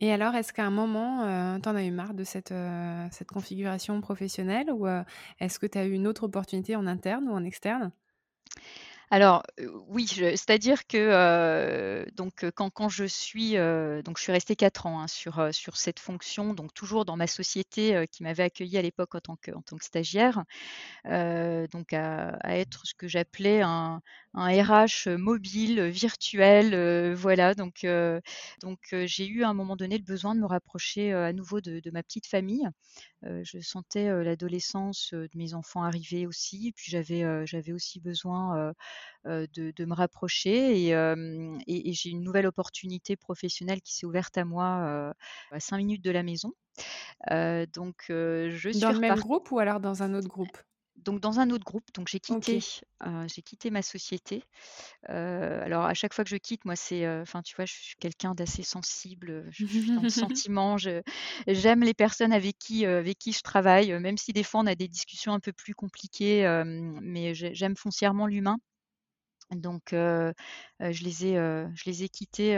Et 0.00 0.12
alors, 0.12 0.34
est-ce 0.34 0.52
qu'à 0.52 0.64
un 0.66 0.70
moment, 0.70 1.24
tu 1.60 1.68
en 1.68 1.76
as 1.76 1.84
eu 1.84 1.90
marre 1.92 2.14
de 2.14 2.24
cette, 2.24 2.54
cette 3.12 3.30
configuration 3.30 4.00
professionnelle 4.02 4.70
ou, 4.72 4.86
est-ce 5.40 5.58
que 5.58 5.66
tu 5.66 5.78
as 5.78 5.86
eu 5.86 5.92
une 5.92 6.06
autre 6.08 6.24
opportunité 6.24 6.76
en 6.76 6.86
interne 6.86 7.28
ou 7.28 7.32
en 7.32 7.44
externe? 7.44 7.92
Alors, 9.14 9.42
oui, 9.88 10.06
c'est-à-dire 10.08 10.86
que, 10.86 12.06
donc, 12.16 12.46
quand 12.54 12.88
je 12.88 13.04
suis, 13.04 13.58
restée 13.58 14.56
4 14.56 14.86
ans, 14.86 15.00
hein, 15.02 15.06
sur, 15.06 15.50
cette 15.76 15.98
fonction, 16.00 16.54
donc 16.54 16.72
toujours 16.72 17.04
dans 17.04 17.16
ma 17.18 17.26
société, 17.26 18.06
qui 18.10 18.22
m'avait 18.22 18.44
accueillie 18.44 18.78
à 18.78 18.82
l'époque 18.82 19.14
en 19.14 19.20
tant 19.20 19.36
que 19.36 19.50
tant 19.50 19.76
que 19.76 19.84
stagiaire, 19.84 20.42
donc 21.06 21.92
à 21.92 22.38
être 22.58 22.86
ce 22.86 22.94
que 22.94 23.08
j'appelais 23.08 23.62
un 23.62 24.00
un 24.34 24.48
RH, 24.48 25.08
mobile, 25.18 25.82
virtuel, 25.88 27.14
voilà 27.14 27.54
donc 27.54 27.86
donc 28.62 28.78
j'ai 29.04 29.26
eu 29.28 29.44
à 29.44 29.48
un 29.50 29.54
moment 29.54 29.76
donné 29.76 29.98
le 29.98 30.04
besoin 30.04 30.34
de 30.34 30.40
me 30.40 30.46
rapprocher, 30.46 31.12
à 31.12 31.32
nouveau 31.34 31.60
de 31.60 31.80
de 31.80 31.90
ma 31.90 32.02
petite 32.02 32.26
famille. 32.26 32.66
Je 33.24 33.60
sentais, 33.60 34.08
l'adolescence, 34.24 35.10
de 35.12 35.28
mes 35.34 35.54
enfants 35.54 35.82
arriver 35.84 36.26
aussi 36.26 36.72
puis 36.76 36.90
j'avais, 36.90 37.72
aussi 37.72 38.00
besoin, 38.00 38.72
de 39.24 39.46
de 39.76 39.84
me 39.84 39.94
rapprocher 39.94 40.78
et 40.86 40.88
hem 40.90 41.58
et 41.66 41.90
et 41.90 41.92
j'ai 41.94 42.10
une 42.10 42.22
nouvelle 42.22 42.46
opportunité 42.46 43.16
professionnelle 43.16 43.80
qui 43.82 43.94
s'est 43.94 44.06
ouverte 44.06 44.36
à 44.38 44.44
moi, 44.44 45.10
heu, 45.10 45.12
à 45.50 45.60
5 45.60 45.78
minutes 45.78 46.04
de 46.04 46.10
la 46.10 46.22
maison. 46.22 46.52
Donc 47.74 48.04
je 48.08 48.70
Dans 48.74 48.92
suis 48.92 48.92
le 48.92 48.98
même 48.98 49.18
groupe 49.18 49.50
ou 49.50 49.60
alors 49.60 49.80
dans 49.80 50.02
un 50.02 50.12
autre 50.12 50.28
groupe? 50.28 50.58
donc 50.96 51.20
dans 51.20 51.40
un 51.40 51.50
autre 51.50 51.64
groupe, 51.64 51.88
donc 51.94 52.06
j'ai 52.08 52.20
quitté, 52.20 52.60
j'ai 53.26 53.42
quitté 53.42 53.70
ma 53.70 53.82
société. 53.82 54.44
Heu, 55.10 55.14
alors 55.14 55.84
à 55.86 55.94
chaque 55.94 56.14
fois 56.14 56.24
que 56.24 56.30
je 56.30 56.36
quitte, 56.36 56.64
moi, 56.66 56.76
c'est, 56.76 57.08
enfin, 57.20 57.42
tu 57.42 57.56
vois, 57.56 57.66
je 57.66 57.74
suis 57.74 57.96
quelqu'un 58.00 58.34
d'assez 58.34 58.62
sensible, 58.64 59.46
je 59.50 59.58
suis 59.58 59.92
dans 59.96 60.02
le 60.02 60.08
sentiment, 60.10 60.76
j'aime 61.48 61.82
les 61.82 61.94
personnes 61.94 62.32
avec 62.32 62.58
qui, 62.58 62.86
avec 62.86 63.18
qui 63.18 63.32
je 63.32 63.42
travaille, 63.42 63.98
même 64.00 64.18
si 64.18 64.32
des 64.34 64.44
fois 64.44 64.60
on 64.62 64.66
a 64.66 64.74
des 64.76 64.88
discussions 64.88 65.32
un 65.34 65.40
peu 65.40 65.52
plus 65.52 65.74
compliquées, 65.74 66.44
mais 67.02 67.34
j'ai 67.34 67.54
j'aime 67.54 67.76
foncièrement 67.76 68.26
l'humain. 68.26 68.58
Donc 69.54 69.88
je 69.92 70.32
les 70.80 71.26
ai, 71.26 71.34
je 71.34 71.84
les 71.86 72.04
ai 72.04 72.08
quittés, 72.08 72.56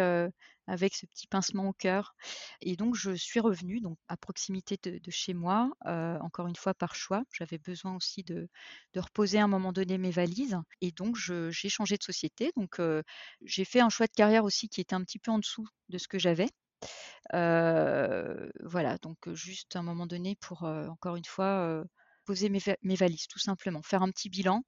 avec 0.66 0.94
ce 0.94 1.06
petit 1.06 1.26
pincement 1.26 1.68
au 1.68 1.72
cœur. 1.72 2.14
Et 2.60 2.76
donc, 2.76 2.94
je 2.94 3.12
suis 3.14 3.40
revenue 3.40 3.80
donc, 3.80 3.98
à 4.08 4.16
proximité 4.16 4.78
de, 4.82 5.10
chez 5.10 5.34
moi, 5.34 5.70
encore 5.84 6.46
une 6.46 6.56
fois 6.56 6.74
par 6.74 6.94
choix. 6.94 7.24
J'avais 7.32 7.58
besoin 7.58 7.96
aussi 7.96 8.22
de, 8.22 8.48
reposer 8.96 9.38
à 9.38 9.44
un 9.44 9.48
moment 9.48 9.72
donné 9.72 9.98
mes 9.98 10.10
valises. 10.10 10.58
Et 10.80 10.92
donc, 10.92 11.16
j'ai 11.16 11.68
changé 11.68 11.96
de 11.96 12.02
société. 12.02 12.52
Donc, 12.56 12.80
j'ai 13.42 13.64
fait 13.64 13.80
un 13.80 13.90
choix 13.90 14.06
de 14.06 14.12
carrière 14.12 14.44
aussi 14.44 14.68
qui 14.68 14.80
était 14.80 14.94
un 14.94 15.02
petit 15.04 15.18
peu 15.18 15.30
en 15.30 15.38
dessous 15.38 15.66
de 15.88 15.98
ce 15.98 16.08
que 16.08 16.18
j'avais. 16.18 16.48
Voilà, 17.32 18.98
donc 19.02 19.32
juste 19.32 19.76
à 19.76 19.80
un 19.80 19.82
moment 19.82 20.06
donné 20.06 20.36
pour, 20.36 20.62
encore 20.62 21.16
une 21.16 21.24
fois, 21.24 21.84
poser 22.24 22.48
mes, 22.48 22.96
valises, 22.96 23.26
tout 23.28 23.38
simplement. 23.38 23.82
Faire 23.82 24.02
un 24.02 24.10
petit 24.10 24.30
bilan. 24.30 24.64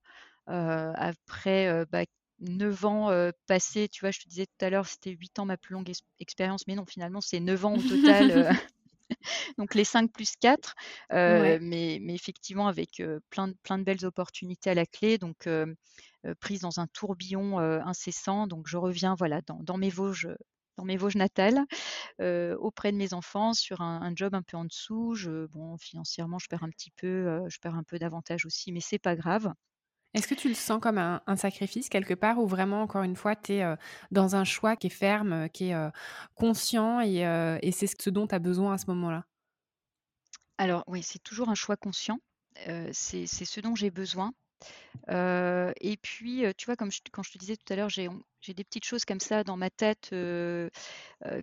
Après 0.46 1.84
bah, 1.90 2.04
9 2.40 2.84
ans 2.84 3.30
passés, 3.46 3.88
tu 3.88 4.00
vois, 4.00 4.10
je 4.10 4.20
te 4.20 4.28
disais 4.28 4.46
tout 4.46 4.64
à 4.64 4.70
l'heure, 4.70 4.86
c'était 4.86 5.10
8 5.10 5.38
ans 5.38 5.46
ma 5.46 5.56
plus 5.56 5.74
longue 5.74 5.90
expérience, 6.18 6.66
mais 6.66 6.74
non, 6.74 6.86
finalement, 6.86 7.20
c'est 7.20 7.40
9 7.40 7.64
ans 7.64 7.74
au 7.74 7.82
total. 7.82 8.50
donc 9.58 9.74
les 9.74 9.84
5 9.84 10.10
plus 10.12 10.34
4, 10.36 10.74
mais, 11.10 11.98
mais, 12.00 12.14
effectivement 12.14 12.66
avec 12.68 13.02
plein, 13.30 13.48
de, 13.48 13.54
plein 13.62 13.78
de 13.78 13.84
belles 13.84 14.04
opportunités 14.04 14.70
à 14.70 14.74
la 14.74 14.86
clé, 14.86 15.18
donc 15.18 15.48
prise 16.40 16.60
dans 16.60 16.80
un 16.80 16.86
tourbillon 16.88 17.58
incessant. 17.58 18.46
Donc 18.46 18.66
je 18.66 18.76
reviens 18.76 19.14
voilà, 19.14 19.40
dans, 19.42 19.62
dans 19.62 19.78
mes 19.78 19.90
Vosges 19.90 20.28
dans 20.76 20.84
mes 20.84 20.98
Vosges 20.98 21.16
natales, 21.16 21.64
auprès 22.20 22.92
de 22.92 22.96
mes 22.96 23.14
enfants, 23.14 23.54
sur 23.54 23.80
un, 23.80 24.12
job 24.14 24.34
un 24.34 24.42
peu 24.42 24.56
en 24.56 24.64
dessous. 24.64 25.14
Je, 25.14 25.46
bon, 25.46 25.76
financièrement, 25.78 26.38
je 26.38 26.48
perds 26.48 26.64
un 26.64 26.70
petit 26.70 26.90
peu, 26.90 27.42
je 27.48 27.58
perds 27.60 27.76
un 27.76 27.82
peu 27.82 27.98
d'avantage 27.98 28.44
aussi, 28.46 28.72
mais 28.72 28.80
c'est 28.80 28.98
pas 28.98 29.16
grave. 29.16 29.52
Est-ce 30.16 30.26
que 30.26 30.34
tu 30.34 30.48
le 30.48 30.54
sens 30.54 30.80
comme 30.80 30.96
un, 30.96 31.20
sacrifice 31.36 31.90
quelque 31.90 32.14
part 32.14 32.38
ou 32.38 32.46
vraiment, 32.46 32.80
encore 32.80 33.02
une 33.02 33.16
fois, 33.16 33.36
tu 33.36 33.52
es 33.52 33.76
dans 34.10 34.34
un 34.34 34.44
choix 34.44 34.74
qui 34.74 34.86
est 34.86 34.90
ferme, 34.90 35.50
qui 35.50 35.70
est 35.70 35.90
conscient 36.34 37.00
et, 37.00 37.70
c'est 37.70 37.86
ce 37.86 38.08
dont 38.08 38.26
tu 38.26 38.34
as 38.34 38.38
besoin 38.38 38.72
à 38.72 38.78
ce 38.78 38.86
moment-là? 38.86 39.26
Alors 40.56 40.84
oui, 40.86 41.02
c'est 41.02 41.22
toujours 41.22 41.50
un 41.50 41.54
choix 41.54 41.76
conscient. 41.76 42.18
c'est 42.92 43.26
ce 43.26 43.60
dont 43.60 43.74
j'ai 43.74 43.90
besoin. 43.90 44.32
et 45.10 45.98
puis, 46.00 46.44
tu 46.56 46.64
vois, 46.64 46.76
comme 46.76 46.90
quand 47.12 47.22
je 47.22 47.32
te 47.32 47.36
disais 47.36 47.56
tout 47.56 47.70
à 47.70 47.76
l'heure, 47.76 47.90
j'ai 47.90 48.08
j'ai 48.46 48.54
des 48.54 48.64
petites 48.64 48.84
choses 48.84 49.04
comme 49.04 49.18
ça 49.18 49.42
dans 49.42 49.56
ma 49.56 49.70
tête 49.70 50.14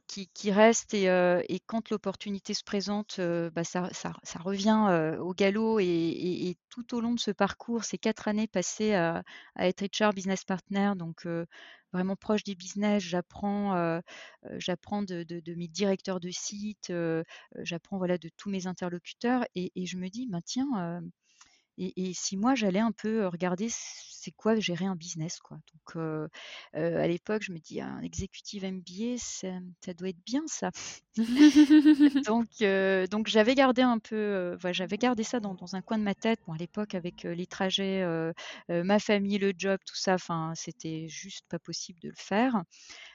qui, 0.08 0.52
restent 0.52 0.94
et, 0.94 1.60
quand 1.66 1.90
l'opportunité 1.90 2.54
se 2.54 2.64
présente, 2.64 3.20
bah, 3.20 3.64
ça, 3.66 3.90
revient 4.40 5.18
au 5.20 5.34
galop 5.34 5.80
et, 5.80 6.58
tout 6.70 6.96
au 6.96 7.02
long 7.02 7.14
de 7.14 7.20
ce 7.20 7.32
parcours, 7.32 7.84
ces 7.84 7.98
quatre 7.98 8.28
années 8.28 8.48
passées 8.48 8.94
à, 8.94 9.24
être 9.60 9.84
HR 9.84 10.14
business 10.14 10.46
partner, 10.46 10.94
donc 10.96 11.28
vraiment 11.92 12.16
proche 12.16 12.44
des 12.46 12.56
business, 12.56 13.04
j'apprends, 13.04 14.02
j'apprends 14.58 15.04
de, 15.04 15.26
mes 15.58 15.68
directeurs 15.68 16.22
de 16.22 16.30
site, 16.30 16.94
j'apprends 17.58 17.98
voilà 17.98 18.18
de 18.18 18.30
tous 18.38 18.50
mes 18.50 18.66
interlocuteurs 18.66 19.44
et, 19.56 19.72
je 19.86 19.98
me 19.98 20.08
dis, 20.08 20.28
bah, 20.28 20.40
tiens 20.46 21.02
et, 21.78 22.14
si 22.14 22.38
moi 22.38 22.56
j'allais 22.56 22.80
un 22.80 22.92
peu 22.92 23.28
regarder 23.28 23.68
c'est 23.70 24.32
quoi 24.32 24.56
gérer 24.60 24.86
un 24.86 24.96
business 24.96 25.40
quoi? 25.40 25.58
Donc 25.74 26.30
à 26.74 27.08
l'époque 27.08 27.42
je 27.44 27.52
me 27.52 27.60
dis 27.60 27.82
un 27.82 28.02
exécutif 28.02 28.64
MBA 28.64 29.18
ça, 29.18 29.50
doit 29.98 30.10
être 30.10 30.24
bien 30.26 30.44
ça. 30.48 30.72
donc 32.28 32.48
donc 33.10 33.28
j'avais 33.28 33.56
gardé 33.56 33.82
un 33.82 34.00
peu 34.00 34.58
j'avais 34.72 34.98
gardé 34.98 35.24
ça 35.24 35.40
dans, 35.40 35.58
un 35.74 35.82
coin 35.82 35.98
de 35.98 36.04
ma 36.04 36.16
tête. 36.16 36.40
Bon 36.48 36.54
à 36.54 36.58
l'époque 36.58 36.96
avec 36.96 37.24
les 37.24 37.48
trajets, 37.48 38.06
ma 38.70 39.00
famille, 39.00 39.40
le 39.40 39.54
job, 39.58 39.80
tout 39.86 39.96
ça, 39.96 40.16
enfin 40.16 40.54
c'était 40.56 41.08
juste 41.08 41.46
pas 41.50 41.60
possible 41.60 42.00
de 42.00 42.10
le 42.10 42.16
faire. 42.18 42.64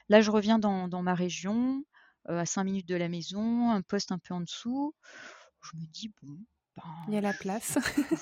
Là 0.08 0.20
je 0.20 0.30
reviens 0.30 0.58
dans, 0.58 0.88
dans 0.88 1.02
ma 1.02 1.14
région, 1.14 1.84
à 2.26 2.44
5 2.46 2.64
minutes 2.64 2.88
de 2.88 2.96
la 2.96 3.08
maison, 3.08 3.70
un 3.70 3.82
poste 3.82 4.12
un 4.12 4.18
peu 4.18 4.34
en 4.34 4.40
dessous. 4.40 4.94
Je 5.62 5.76
me 5.76 5.86
dis 5.86 6.12
bon 6.22 6.38
il 7.08 7.14
y 7.14 7.16
a 7.16 7.20
la 7.20 7.32
place. 7.32 7.78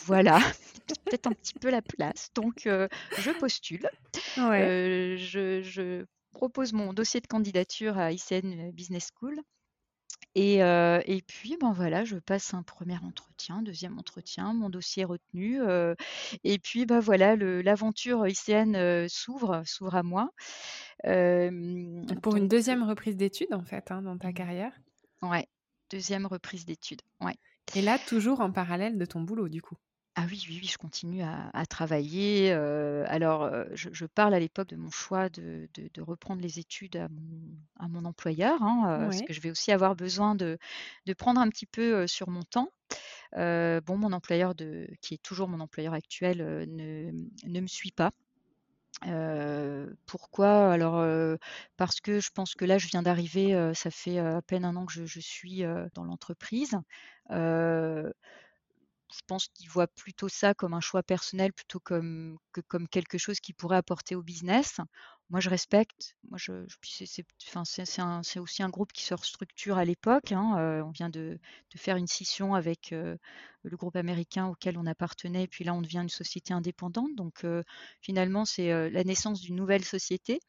voilà, 0.07 0.39
peut-être 1.05 1.27
un 1.27 1.33
petit 1.33 1.55
peu 1.55 1.71
la 1.71 1.83
place. 1.83 2.31
Donc, 2.35 2.67
euh, 2.67 2.89
je 3.19 3.31
postule. 3.31 3.89
Euh, 4.39 5.17
je, 5.17 6.05
propose 6.33 6.75
mon 6.75 6.93
dossier 6.93 7.21
de 7.21 7.27
candidature 7.27 7.99
à 7.99 8.13
ICN 8.13 8.71
Business 8.71 9.11
School. 9.19 9.41
Et, 10.35 10.63
euh, 10.63 11.01
et, 11.07 11.23
puis, 11.23 11.57
ben 11.59 11.73
voilà, 11.73 12.05
je 12.05 12.19
passe 12.19 12.53
un 12.53 12.63
premier 12.63 12.99
entretien, 12.99 13.63
deuxième 13.63 13.99
entretien, 13.99 14.53
mon 14.53 14.69
dossier 14.69 15.05
est 15.05 15.07
retenu. 15.07 15.63
et 16.45 16.59
puis, 16.59 16.85
ben 16.85 17.01
voilà, 17.01 17.37
l'aventure 17.37 18.27
ICN 18.27 19.09
s'ouvre, 19.09 19.63
s'ouvre 19.65 19.95
à 19.95 20.03
moi. 20.03 20.31
Pour 21.03 22.37
une 22.37 22.49
deuxième 22.49 22.83
reprise 22.83 23.17
d'études, 23.17 23.55
en 23.55 23.65
fait, 23.65 23.91
hein, 23.91 24.03
dans 24.03 24.19
ta 24.19 24.35
carrière 24.35 24.73
Ouais, 25.23 25.49
deuxième 25.91 26.27
reprise 26.27 26.67
d'études, 26.67 27.01
ouais. 27.23 27.37
Et 27.75 27.83
là, 27.83 27.99
toujours 27.99 28.41
en 28.41 28.51
parallèle 28.51 28.99
de 28.99 29.05
ton 29.05 29.21
boulot, 29.21 29.49
du 29.49 29.63
coup 29.63 29.77
ah 30.19 30.25
oui, 30.31 30.43
oui, 30.49 30.61
oui, 30.63 30.67
je 30.67 30.79
continue 30.79 31.23
à, 31.23 31.67
travailler. 31.67 32.51
alors, 32.51 33.51
je, 33.75 34.07
parle 34.07 34.33
à 34.33 34.41
l'époque 34.41 34.69
de 34.69 34.77
mon 34.77 34.91
choix 34.91 35.29
de, 35.29 35.69
reprendre 35.99 36.41
les 36.41 36.59
études 36.59 36.97
à 36.97 37.89
mon, 37.89 38.05
employeur, 38.07 38.63
hein, 38.63 38.97
parce 38.99 39.21
que 39.21 39.35
je 39.35 39.43
vais 39.43 39.51
aussi 39.51 39.73
avoir 39.73 39.95
besoin 39.95 40.35
de, 40.35 40.59
prendre 41.19 41.39
un 41.39 41.51
petit 41.51 41.67
peu 41.67 42.07
sur 42.07 42.31
mon 42.31 42.45
temps. 42.45 42.71
bon, 43.35 43.99
mon 43.99 44.15
employeur, 44.15 44.55
de, 44.55 44.89
qui 45.03 45.13
est 45.13 45.23
toujours 45.23 45.49
mon 45.49 45.61
employeur 45.61 45.93
actuel, 45.93 46.39
ne, 46.67 47.13
ne 47.45 47.61
me 47.61 47.67
suit 47.67 47.93
pas 47.93 48.11
pourquoi? 50.07 50.73
Alors, 50.73 51.39
parce 51.77 52.01
que 52.01 52.21
je 52.21 52.31
pense 52.31 52.55
que 52.55 52.65
là, 52.65 52.79
je 52.79 52.89
viens 52.89 53.03
d'arriver, 53.03 53.73
ça 53.75 53.91
fait, 53.91 54.19
à 54.19 54.41
peine 54.43 54.65
un 54.65 54.77
an 54.77 54.87
que 54.87 54.93
je 54.93 55.21
suis, 55.21 55.63
dans 55.95 56.05
l'entreprise. 56.05 56.79
Je 57.31 59.21
pense 59.27 59.49
qu'il 59.49 59.69
voit 59.71 59.87
plutôt 59.89 60.29
ça 60.29 60.55
comme 60.55 60.75
un 60.75 60.81
choix 60.81 61.03
personnel 61.03 61.53
plutôt 61.53 61.81
comme 61.81 62.39
que 62.53 62.61
comme 62.63 62.89
quelque 62.89 63.19
chose 63.19 63.41
qui 63.41 63.53
pourrait 63.53 63.77
apporter 63.79 64.15
au 64.15 64.23
business. 64.23 64.79
Moi, 65.31 65.41
je 65.41 65.51
respecte. 65.51 66.15
Moi, 66.31 66.39
c'est, 67.65 68.39
aussi 68.39 68.63
un 68.63 68.69
groupe 68.69 68.93
qui 68.93 69.03
se 69.03 69.15
restructure 69.15 69.77
à 69.77 69.85
l'époque. 69.85 70.31
Hein, 70.31 70.83
on 70.87 70.91
vient 70.91 71.09
de, 71.09 71.39
faire 71.77 71.97
une 71.97 72.07
scission 72.07 72.55
avec 72.55 72.91
le 72.93 73.77
groupe 73.77 73.97
américain 73.97 74.47
auquel 74.47 74.79
on 74.79 74.87
appartenait, 74.87 75.45
et 75.45 75.49
puis 75.49 75.65
là, 75.65 75.75
on 75.75 75.83
devient 75.83 75.99
une 76.03 76.09
société 76.09 76.55
indépendante. 76.55 77.15
Donc, 77.17 77.45
finalement, 78.01 78.45
c'est 78.45 78.91
la 78.91 79.03
naissance 79.03 79.41
d'une 79.41 79.57
nouvelle 79.57 79.85
société. 79.85 80.41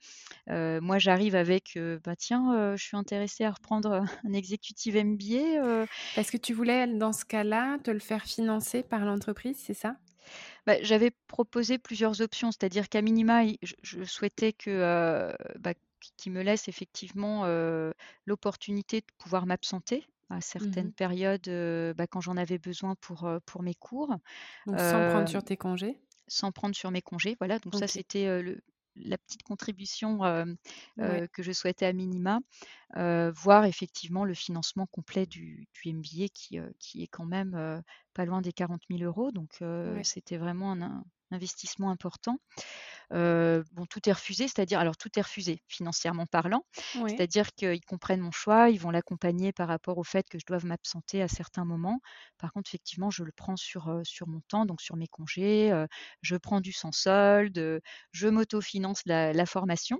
moi, 0.48 1.00
j'arrive 1.00 1.36
avec, 1.36 1.78
bah 2.04 2.16
tiens, 2.16 2.76
je 2.76 2.84
suis 2.84 2.98
intéressée 2.98 3.46
à 3.46 3.52
reprendre 3.52 4.04
un 4.28 4.34
exécutif 4.34 4.94
MBA. 4.94 5.88
Est-ce 6.18 6.32
que 6.32 6.38
tu 6.38 6.54
voulais, 6.54 6.86
dans 6.86 7.14
ce 7.14 7.26
cas-là, 7.26 7.80
te 7.80 7.90
le 7.90 8.00
faire 8.00 8.26
financer 8.26 8.84
par 8.84 9.06
l'entreprise, 9.06 9.58
c'est 9.60 9.74
ça? 9.74 9.98
Bah, 10.68 10.76
j'avais 10.82 11.12
proposé 11.28 11.78
plusieurs 11.80 12.22
options, 12.22 12.52
c'est-à-dire 12.52 12.90
qu'à 12.90 13.02
minima, 13.02 13.44
je, 13.64 14.04
souhaitais 14.04 14.52
que, 14.52 15.34
bah, 15.58 15.74
qu'il 16.18 16.34
me 16.34 16.44
laisse 16.44 16.68
effectivement 16.68 17.46
l'opportunité 18.26 19.00
de 19.00 19.06
pouvoir 19.18 19.46
m'absenter 19.46 20.06
à 20.30 20.42
certaines 20.42 20.90
mmh 20.90 20.92
périodes 20.92 21.96
bah, 21.96 22.06
quand 22.06 22.20
j'en 22.20 22.36
avais 22.36 22.58
besoin 22.58 22.96
pour, 22.96 23.30
pour 23.46 23.64
mes 23.64 23.76
cours. 23.76 24.14
Donc 24.66 24.78
sans 24.78 25.10
prendre 25.10 25.30
sur 25.30 25.42
tes 25.42 25.56
congés? 25.56 26.02
Sans 26.28 26.52
prendre 26.52 26.76
sur 26.76 26.92
mes 26.92 27.02
congés, 27.02 27.38
voilà. 27.40 27.60
Donc 27.60 27.76
ça, 27.76 27.88
c'était 27.88 28.42
le, 28.42 28.60
la 29.04 29.18
petite 29.18 29.44
contribution 29.44 30.20
que 30.98 31.44
je 31.44 31.52
souhaitais 31.52 31.86
à 31.86 31.94
minima, 31.94 32.40
voir 32.96 33.66
effectivement 33.66 34.26
le 34.26 34.34
financement 34.34 34.88
complet 34.88 35.26
du, 35.26 35.68
du 35.74 35.94
MBA 35.94 36.30
qui, 36.34 36.60
qui, 36.80 37.04
est 37.04 37.08
quand 37.08 37.26
même 37.26 37.84
pas 38.14 38.26
loin 38.26 38.42
des 38.42 38.54
40 38.54 38.82
000 38.90 39.04
euros. 39.04 39.32
Donc 39.32 39.62
c'était 40.04 40.38
vraiment 40.38 40.74
un, 40.74 41.04
investissement 41.32 41.90
important. 41.92 42.40
bon, 43.12 43.86
tout 43.90 44.08
est 44.10 44.14
refusé, 44.14 44.48
c'est-à-dire, 44.48 44.80
alors 44.80 44.98
tout 44.98 45.10
est 45.18 45.22
refusé 45.22 45.62
financièrement 45.68 46.26
parlant, 46.26 46.66
c'est-à-dire 47.08 47.54
qu'ils 47.56 47.84
comprennent 47.86 48.22
mon 48.22 48.32
choix, 48.32 48.70
ils 48.70 48.80
vont 48.80 48.92
l'accompagner 48.92 49.54
par 49.54 49.68
rapport 49.68 49.98
au 49.98 50.04
fait 50.04 50.28
que 50.30 50.40
je 50.40 50.46
doive 50.46 50.66
m'absenter 50.66 51.22
à 51.22 51.28
certains 51.28 51.66
moments. 51.66 52.00
Par 52.38 52.52
contre, 52.54 52.70
effectivement, 52.70 53.10
je 53.10 53.24
le 53.24 53.32
prends 53.32 53.56
sur, 53.58 54.02
sur 54.04 54.28
mon 54.28 54.42
temps, 54.48 54.66
donc 54.66 54.82
sur 54.82 54.96
mes 54.98 55.08
congés, 55.08 55.72
je 56.22 56.36
prends 56.36 56.62
du 56.62 56.72
sans 56.74 56.92
solde, 56.92 57.82
je 58.12 58.28
m'autofinance 58.28 59.02
la, 59.06 59.34
la 59.34 59.46
formation 59.46 60.00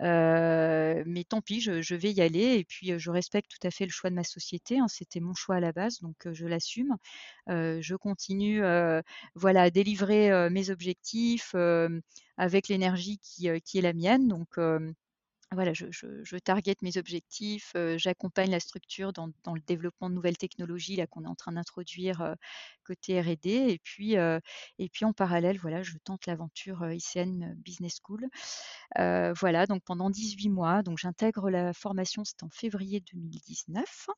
mais 0.00 1.24
tant 1.28 1.40
pis, 1.40 1.60
je, 1.60 1.94
vais 1.94 2.12
y 2.12 2.20
aller 2.20 2.58
et 2.58 2.64
puis 2.64 2.98
je 2.98 3.10
respecte 3.10 3.50
tout 3.50 3.66
à 3.66 3.70
fait 3.70 3.84
le 3.84 3.90
choix 3.90 4.10
de 4.10 4.14
ma 4.14 4.24
société. 4.24 4.78
Hein. 4.78 4.88
C'était 4.88 5.20
mon 5.20 5.34
choix 5.34 5.56
à 5.56 5.60
la 5.60 5.72
base, 5.72 6.00
donc 6.00 6.16
je 6.32 6.46
l'assume. 6.46 6.96
je 7.48 7.94
continue, 7.96 8.62
voilà, 9.34 9.62
à 9.62 9.70
délivrer 9.70 10.50
mes 10.50 10.70
objectifs 10.70 11.54
avec 12.36 12.68
l'énergie 12.68 13.18
qui, 13.18 13.48
est 13.48 13.82
la 13.82 13.92
mienne. 13.92 14.28
Donc 14.28 14.58
voilà, 15.52 15.72
je 15.72 16.36
target 16.38 16.74
mes 16.82 16.96
objectifs, 16.98 17.72
heu, 17.76 17.96
j'accompagne 17.98 18.50
la 18.50 18.60
structure 18.60 19.12
dans 19.44 19.54
le 19.54 19.60
développement 19.60 20.10
de 20.10 20.14
nouvelles 20.14 20.36
technologies 20.36 20.96
là 20.96 21.06
qu'on 21.06 21.24
est 21.24 21.28
en 21.28 21.34
train 21.34 21.52
d'introduire, 21.52 22.20
heu, 22.22 22.34
côté 22.84 23.20
R&D 23.20 23.50
et 23.50 23.78
puis, 23.82 24.16
heu 24.18 24.40
et 24.78 24.90
en 25.04 25.12
parallèle, 25.14 25.58
voilà, 25.58 25.82
je 25.82 25.96
tente 26.04 26.26
l'aventure, 26.26 26.90
ICN 26.92 27.54
Business 27.56 27.98
School. 28.04 28.26
Voilà, 28.96 29.66
donc 29.66 29.82
pendant 29.84 30.10
18 30.10 30.48
mois, 30.50 30.82
donc 30.82 30.98
j'intègre 30.98 31.50
la 31.50 31.72
formation, 31.74 32.24
c'était 32.24 32.44
en 32.44 32.50
février 32.50 33.00
2019 33.00 34.08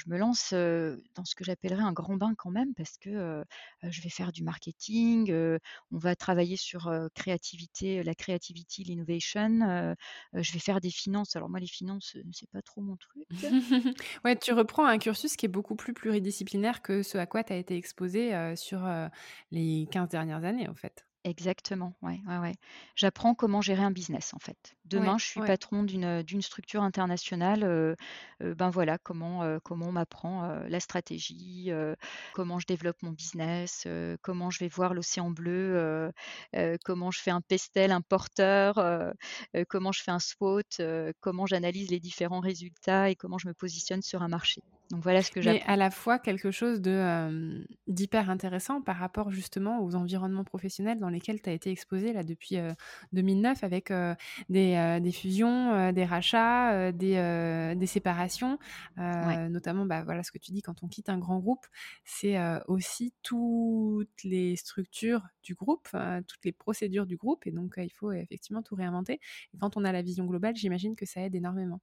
je 0.00 0.10
me 0.10 0.18
lance, 0.18 0.52
dans 0.52 1.24
ce 1.24 1.34
que 1.34 1.44
j'appellerais 1.44 1.82
un 1.82 1.92
grand 1.92 2.16
bain 2.16 2.34
quand 2.36 2.50
même 2.50 2.74
parce 2.74 2.96
que, 2.98 3.44
je 3.82 4.02
vais 4.02 4.08
faire 4.08 4.32
du 4.32 4.42
marketing, 4.42 5.32
on 5.32 5.98
va 5.98 6.16
travailler 6.16 6.56
sur, 6.56 6.92
créativité, 7.14 8.02
la 8.02 8.14
creativity, 8.14 8.84
l'innovation, 8.84 9.94
je 10.34 10.52
vais 10.52 10.58
faire 10.58 10.80
des 10.80 10.90
finances. 10.90 11.36
Alors 11.36 11.48
moi 11.48 11.60
les 11.60 11.66
finances, 11.66 12.16
c'est 12.32 12.50
pas 12.50 12.62
trop 12.62 12.80
mon 12.80 12.96
truc. 12.96 13.26
Ouais, 14.24 14.36
tu 14.36 14.52
reprends 14.52 14.86
un 14.86 14.98
cursus 14.98 15.36
qui 15.36 15.46
est 15.46 15.48
beaucoup 15.48 15.76
plus 15.76 15.92
pluridisciplinaire 15.92 16.82
que 16.82 17.02
ce 17.02 17.18
à 17.18 17.26
quoi 17.26 17.44
tu 17.44 17.52
as 17.52 17.56
été 17.56 17.76
exposée, 17.76 18.34
heu, 18.34 18.56
sur, 18.56 18.86
les 19.50 19.88
15 19.90 20.08
dernières 20.08 20.44
années, 20.44 20.68
en 20.68 20.74
fait. 20.74 21.06
Exactement, 21.24 21.94
ouais, 22.00 22.18
ouais, 22.26 22.38
ouais. 22.38 22.54
J'apprends 22.96 23.34
comment 23.34 23.60
gérer 23.60 23.82
un 23.82 23.90
business, 23.90 24.32
en 24.32 24.38
fait. 24.38 24.74
Ouais, 24.94 25.14
Demain, 25.14 25.18
je 25.18 25.26
suis 25.26 25.40
ouais. 25.40 25.42
patron 25.42 25.82
d'une, 25.82 26.22
d'une 26.22 26.40
structure 26.40 26.82
internationale, 26.82 27.62
heu 27.62 27.94
heu, 28.42 28.54
ben, 28.54 28.70
voilà 28.70 28.96
comment, 28.96 29.44
heu, 29.44 29.60
comment 29.62 29.88
on 29.88 29.92
m'apprend, 29.92 30.44
heu, 30.50 30.66
la 30.68 30.80
stratégie, 30.80 31.70
heu, 31.72 31.94
comment 32.32 32.58
je 32.58 32.64
développe 32.66 33.02
mon 33.02 33.12
business, 33.12 33.84
heu, 33.86 34.16
comment 34.22 34.48
je 34.48 34.60
vais 34.60 34.68
voir 34.68 34.94
l'océan 34.94 35.30
bleu, 35.30 35.76
heu 35.76 36.12
heu, 36.56 36.78
comment 36.86 37.10
je 37.10 37.20
fais 37.20 37.30
un 37.30 37.42
pestel, 37.42 37.92
un 37.92 38.00
porteur, 38.00 38.78
heu 38.78 39.12
heu, 39.54 39.64
comment 39.68 39.92
je 39.92 40.02
fais 40.02 40.10
un 40.12 40.20
SWOT, 40.20 40.62
heu, 40.80 41.12
comment 41.20 41.44
j'analyse 41.44 41.90
les 41.90 42.00
différents 42.00 42.40
résultats 42.40 43.10
et 43.10 43.14
comment 43.14 43.36
je 43.36 43.46
me 43.48 43.52
positionne 43.54 44.00
sur 44.00 44.22
un 44.22 44.28
marché. 44.28 44.62
Donc 44.90 45.02
voilà 45.02 45.22
ce 45.22 45.30
que 45.30 45.40
Mais 45.42 45.62
j'apprends. 45.62 45.66
à 45.66 45.76
la 45.76 45.90
fois 45.90 46.18
quelque 46.18 46.50
chose 46.50 46.80
de, 46.80 46.90
hem, 46.90 47.66
d'hyper 47.86 48.28
intéressant 48.30 48.82
par 48.82 48.96
rapport 48.96 49.30
justement 49.30 49.82
aux 49.84 49.94
environnements 49.94 50.44
professionnels 50.44 50.98
dans 50.98 51.08
lesquels 51.08 51.40
tu 51.42 51.48
as 51.50 51.52
été 51.52 51.70
exposée 51.70 52.12
là 52.12 52.22
depuis, 52.24 52.56
heu, 52.58 52.74
2009 53.12 53.64
avec, 53.64 53.90
heu, 53.90 54.14
des, 54.48 55.12
fusions, 55.12 55.92
des 55.92 56.04
rachats, 56.04 56.92
des, 56.92 57.86
séparations, 57.86 58.58
Ouais, 59.20 59.40
notamment, 59.48 59.86
bah, 59.86 60.02
voilà 60.04 60.22
ce 60.22 60.32
que 60.32 60.38
tu 60.38 60.52
dis 60.52 60.62
quand 60.62 60.82
on 60.82 60.88
quitte 60.88 61.08
un 61.08 61.18
grand 61.18 61.38
groupe, 61.38 61.66
c'est, 62.04 62.36
aussi 62.68 63.14
toutes 63.22 64.22
les 64.24 64.56
structures 64.56 65.22
du 65.42 65.54
groupe, 65.54 65.88
toutes 66.28 66.44
les 66.44 66.52
procédures 66.52 67.06
du 67.06 67.16
groupe 67.16 67.46
et 67.46 67.50
donc, 67.52 67.74
il 67.78 67.90
faut 67.90 68.12
effectivement 68.12 68.62
tout 68.62 68.74
réinventer. 68.74 69.20
Et 69.54 69.58
quand 69.58 69.76
on 69.76 69.84
a 69.84 69.92
la 69.92 70.02
vision 70.02 70.26
globale, 70.26 70.56
j'imagine 70.56 70.96
que 70.96 71.06
ça 71.06 71.22
aide 71.22 71.34
énormément, 71.34 71.80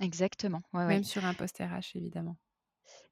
exactement, 0.00 0.62
ouais, 0.72 0.84
ouais. 0.86 1.00
même 1.00 1.02
sur 1.02 1.24
un 1.24 1.34
poste 1.34 1.58
RH 1.58 1.96
évidemment. 1.96 2.36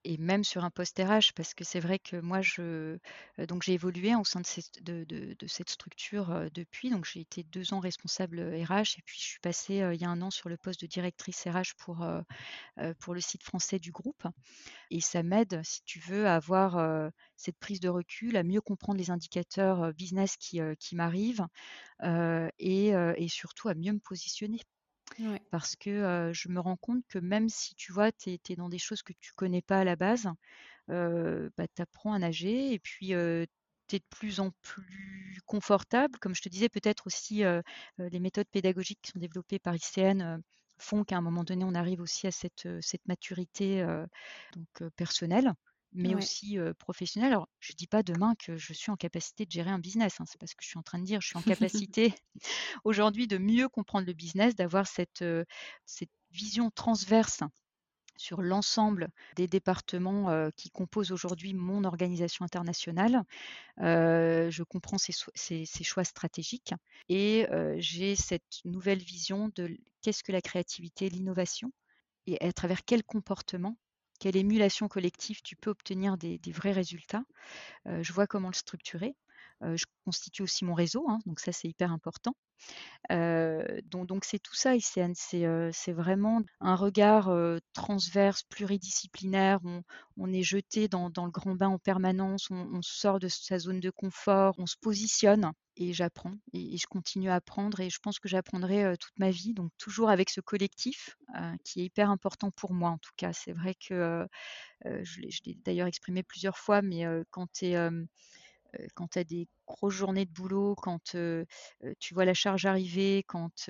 Et 0.05 0.16
même 0.18 0.43
sur 0.45 0.64
un 0.64 0.70
poste 0.70 0.99
RH, 0.99 1.33
parce 1.35 1.55
que 1.55 1.62
c'est 1.64 1.78
vrai 1.80 1.99
que 1.99 2.16
moi 2.16 2.41
je 2.43 2.99
donc 3.39 3.62
j'ai 3.62 3.74
évolué 3.74 4.14
au 4.16 4.24
sein 4.24 4.41
de 4.41 4.47
cette 4.47 4.83
de 4.83 5.05
de 5.05 5.35
de 5.39 5.47
cette 5.47 5.70
structure, 5.70 6.51
depuis. 6.53 6.91
Donc 6.91 7.05
j'ai 7.05 7.20
été 7.20 7.45
2 7.45 7.72
ans 7.72 7.78
responsable, 7.80 8.41
RH 8.41 8.99
et 8.99 9.03
puis 9.05 9.18
je 9.20 9.24
suis 9.24 9.41
passée, 9.41 9.76
il 9.95 10.01
y 10.01 10.05
a 10.05 10.09
un 10.11 10.20
an 10.22 10.30
sur 10.30 10.49
le 10.49 10.57
poste 10.57 10.80
de 10.83 10.87
directrice 10.87 11.45
RH 11.47 11.74
pour, 11.78 12.05
pour 13.01 13.14
le 13.14 13.20
site 13.20 13.43
français 13.45 13.78
du 13.78 13.93
groupe 13.93 14.26
et 14.91 15.01
ça 15.01 15.22
m'aide, 15.24 15.62
si 15.64 15.83
tu 15.85 16.01
veux, 16.01 16.26
à 16.26 16.37
avoir, 16.37 17.11
cette 17.37 17.59
prise 17.59 17.80
de 17.80 17.89
recul, 17.91 18.37
à 18.39 18.45
mieux 18.45 18.62
comprendre 18.62 18.99
les 18.99 19.11
indicateurs, 19.11 19.95
business 19.95 20.37
qui, 20.39 20.61
qui 20.80 20.97
m'arrivent, 20.97 21.47
et 22.05 22.89
et 22.91 23.28
surtout 23.28 23.68
à 23.68 23.74
mieux 23.74 23.93
me 23.95 24.01
positionner. 24.01 24.61
Parce 25.50 25.76
que, 25.76 26.30
je 26.32 26.48
me 26.48 26.60
rends 26.60 26.76
compte 26.76 27.04
que 27.08 27.18
même 27.18 27.48
si, 27.48 27.74
tu 27.74 27.92
vois, 27.92 28.12
tu 28.12 28.38
es 28.48 28.56
dans 28.56 28.68
des 28.68 28.78
choses 28.78 29.02
que 29.02 29.12
tu 29.20 29.32
connais 29.34 29.62
pas 29.62 29.80
à 29.80 29.84
la 29.84 29.96
base, 29.96 30.28
bah, 30.88 31.66
tu 31.74 31.82
apprends 31.82 32.12
à 32.12 32.18
nager 32.18 32.72
et 32.72 32.78
puis, 32.78 33.08
tu 33.08 33.96
es 33.96 33.98
de 33.98 34.04
plus 34.10 34.40
en 34.40 34.50
plus 34.62 35.40
confortable. 35.46 36.18
Comme 36.18 36.34
je 36.34 36.42
te 36.42 36.48
disais, 36.48 36.68
peut-être 36.68 37.06
aussi, 37.06 37.42
les 37.98 38.20
méthodes 38.20 38.48
pédagogiques 38.50 39.00
qui 39.02 39.10
sont 39.10 39.18
développées 39.18 39.58
par 39.58 39.74
ICN, 39.74 40.38
font 40.78 41.04
qu'à 41.04 41.16
un 41.16 41.20
moment 41.20 41.44
donné, 41.44 41.64
on 41.64 41.74
arrive 41.74 42.00
aussi 42.00 42.26
à 42.26 42.32
cette, 42.32 42.68
cette 42.80 43.06
maturité, 43.06 43.86
donc 44.54 44.90
personnelle, 44.96 45.52
mais 45.95 46.14
Ouais. 46.14 46.16
aussi, 46.16 46.59
professionnelle. 46.78 47.32
Alors, 47.32 47.49
je 47.61 47.72
dis 47.74 47.86
pas 47.86 48.03
demain 48.03 48.34
que 48.36 48.57
je 48.57 48.72
suis 48.72 48.90
en 48.90 48.97
capacité 48.97 49.47
de 49.47 49.51
gérer 49.51 49.70
un 49.70 49.78
business, 49.78 50.20
hein, 50.20 50.24
c'est 50.26 50.40
pas 50.40 50.47
ce 50.47 50.55
que 50.55 50.62
je 50.64 50.68
suis 50.68 50.78
en 50.78 50.82
train 50.82 50.99
de 50.99 51.05
dire. 51.05 51.20
Je 51.20 51.28
suis 51.28 51.38
en 51.38 51.43
capacité 51.43 52.14
aujourd'hui 52.84 53.26
de 53.28 53.38
mieux 53.38 53.68
comprendre 53.68 54.07
le 54.07 54.12
business, 54.14 54.55
d'avoir 54.57 54.86
cette, 54.86 55.24
cette 55.86 56.11
vision 56.30 56.70
transverse 56.70 57.40
sur 58.16 58.43
l'ensemble 58.43 59.09
des 59.36 59.49
départements, 59.49 60.51
qui 60.57 60.70
composent 60.70 61.12
aujourd'hui 61.12 61.55
mon 61.55 61.84
organisation 61.84 62.45
internationale. 62.45 63.22
Je 63.78 64.62
comprends 64.64 64.99
ses 64.99 65.12
ses 65.34 65.84
choix 65.84 66.05
stratégiques 66.05 66.74
et 67.09 67.47
j'ai 67.78 68.16
cette 68.16 68.61
nouvelle 68.64 69.03
vision 69.03 69.51
de 69.55 69.76
qu'est-ce 70.03 70.24
que 70.24 70.32
la 70.32 70.43
créativité, 70.43 71.09
l'innovation 71.11 71.72
et 72.26 72.43
à 72.45 72.53
travers 72.53 72.84
quel 72.84 73.05
comportement, 73.05 73.78
quelle 74.22 74.36
émulation 74.38 74.88
collective 74.88 75.42
tu 75.42 75.56
peux 75.56 75.70
obtenir 75.70 76.16
des 76.18 76.40
vrais 76.52 76.72
résultats. 76.72 77.24
Heu, 77.88 78.02
je 78.02 78.12
vois 78.14 78.26
comment 78.28 78.48
le 78.50 78.54
structurer. 78.54 79.16
Heu, 79.64 79.76
je 79.76 79.86
constitue 80.04 80.42
aussi 80.42 80.64
mon 80.64 80.74
réseau, 80.74 81.06
hein, 81.10 81.18
donc 81.26 81.40
ça 81.40 81.52
c'est 81.52 81.68
hyper 81.68 81.92
important. 81.92 82.34
Heu, 83.10 83.80
donc 83.84 84.24
c'est 84.24 84.38
tout 84.38 84.54
ça 84.54 84.76
ICN, 84.76 85.12
c'est, 85.14 85.44
heu, 85.46 85.70
c'est 85.72 85.92
vraiment 85.92 86.42
un 86.60 86.76
regard, 86.76 87.30
heu, 87.30 87.60
transverse, 87.74 88.42
pluridisciplinaire. 88.44 89.60
On 90.16 90.32
est 90.32 90.42
jeté 90.42 90.88
dans 90.88 91.08
le 91.08 91.30
grand 91.30 91.54
bain 91.54 91.68
en 91.68 91.78
permanence, 91.78 92.48
on 92.50 92.80
sort 92.82 93.18
de 93.18 93.28
sa 93.28 93.58
zone 93.58 93.80
de 93.80 93.90
confort, 93.90 94.54
on 94.58 94.66
se 94.66 94.76
positionne 94.80 95.52
et 95.76 95.92
j'apprends 95.94 96.34
et 96.52 96.76
je 96.76 96.86
continue 96.86 97.30
à 97.30 97.36
apprendre 97.36 97.80
et 97.80 97.90
je 97.90 97.98
pense 98.02 98.18
que 98.20 98.28
j'apprendrai, 98.28 98.94
toute 99.00 99.18
ma 99.18 99.30
vie, 99.30 99.54
donc 99.54 99.70
toujours 99.78 100.10
avec 100.10 100.30
ce 100.30 100.40
collectif, 100.40 101.16
qui 101.64 101.80
est 101.80 101.84
hyper 101.86 102.10
important 102.10 102.50
pour 102.52 102.72
moi 102.74 102.90
en 102.90 102.98
tout 102.98 103.12
cas. 103.16 103.32
C'est 103.32 103.52
vrai 103.52 103.74
que, 103.74 104.26
je 104.86 105.20
l'ai 105.20 105.30
je 105.30 105.40
l'ai 105.46 105.54
d'ailleurs 105.64 105.88
exprimé 105.88 106.22
plusieurs 106.24 106.58
fois, 106.58 106.82
mais, 106.82 107.04
quand 107.30 107.48
tu 107.52 107.66
es, 107.66 107.90
quand 108.94 109.08
tu 109.08 109.18
as 109.18 109.24
des 109.24 109.48
grosses 109.66 109.94
journées 109.94 110.24
de 110.26 110.32
boulot, 110.32 110.74
quand, 110.76 111.14
heu 111.14 111.46
heu, 111.84 111.94
tu 112.00 112.14
vois 112.14 112.24
la 112.24 112.34
charge 112.34 112.66
arriver, 112.66 113.24
quand, 113.26 113.68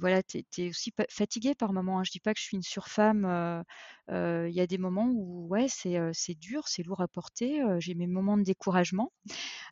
voilà, 0.00 0.22
tu 0.22 0.44
es 0.58 0.68
aussi 0.70 0.90
pa 0.92 1.04
fatiguée 1.10 1.54
par 1.54 1.72
moments, 1.72 1.98
hein. 2.00 2.04
Je 2.04 2.10
dis 2.10 2.20
pas 2.20 2.32
que 2.34 2.40
je 2.40 2.44
suis 2.44 2.56
une 2.56 2.62
surfemme, 2.62 3.24
il 4.08 4.50
y 4.52 4.60
a 4.60 4.66
des 4.66 4.78
moments 4.78 5.08
où 5.12 5.46
ouais, 5.48 5.66
c'est, 5.68 6.34
dur, 6.34 6.68
c'est 6.68 6.82
lourd 6.82 7.00
à 7.00 7.08
porter, 7.08 7.62
j'ai 7.80 7.94
mes 7.94 8.06
moments 8.06 8.36
de 8.38 8.42
découragement. 8.42 9.12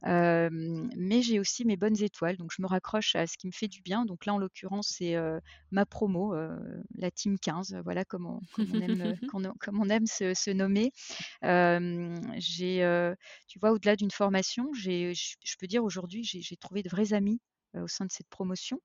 Mais 0.04 1.22
j'ai 1.22 1.40
aussi 1.40 1.64
mes 1.64 1.76
bonnes 1.76 2.00
étoiles, 2.02 2.36
donc 2.36 2.50
je 2.56 2.62
me 2.62 2.66
raccroche 2.66 3.16
à 3.16 3.26
ce 3.26 3.36
qui 3.38 3.46
me 3.46 3.52
fait 3.52 3.68
du 3.68 3.82
bien. 3.82 4.04
Donc 4.06 4.26
là, 4.26 4.34
en 4.34 4.38
l'occurrence, 4.38 4.94
c'est, 4.98 5.16
ma 5.70 5.86
promo, 5.86 6.34
la 6.96 7.10
team 7.10 7.38
15, 7.38 7.76
voilà 7.84 8.04
comme 8.04 8.26
on 8.26 8.40
comme 8.52 8.70
on 8.72 8.80
aime, 8.80 9.00
heu, 9.02 9.14
qu'on 9.26 9.42
comme 9.60 9.80
on 9.80 9.88
aime 9.90 10.06
se 10.06 10.34
se 10.34 10.50
nommer. 10.50 10.92
J'ai, 11.42 13.14
tu 13.48 13.58
vois, 13.58 13.72
au-delà 13.72 13.96
d'une 13.96 14.10
formation, 14.14 14.72
je 14.74 15.56
peux 15.58 15.66
dire 15.66 15.84
aujourd'hui, 15.84 16.24
j'ai 16.24 16.56
trouvé 16.56 16.82
de 16.82 16.88
vrais 16.88 17.12
amis, 17.12 17.40
au 17.74 17.88
sein 17.88 18.06
de 18.06 18.12
cette 18.12 18.28
promotion, 18.28 18.80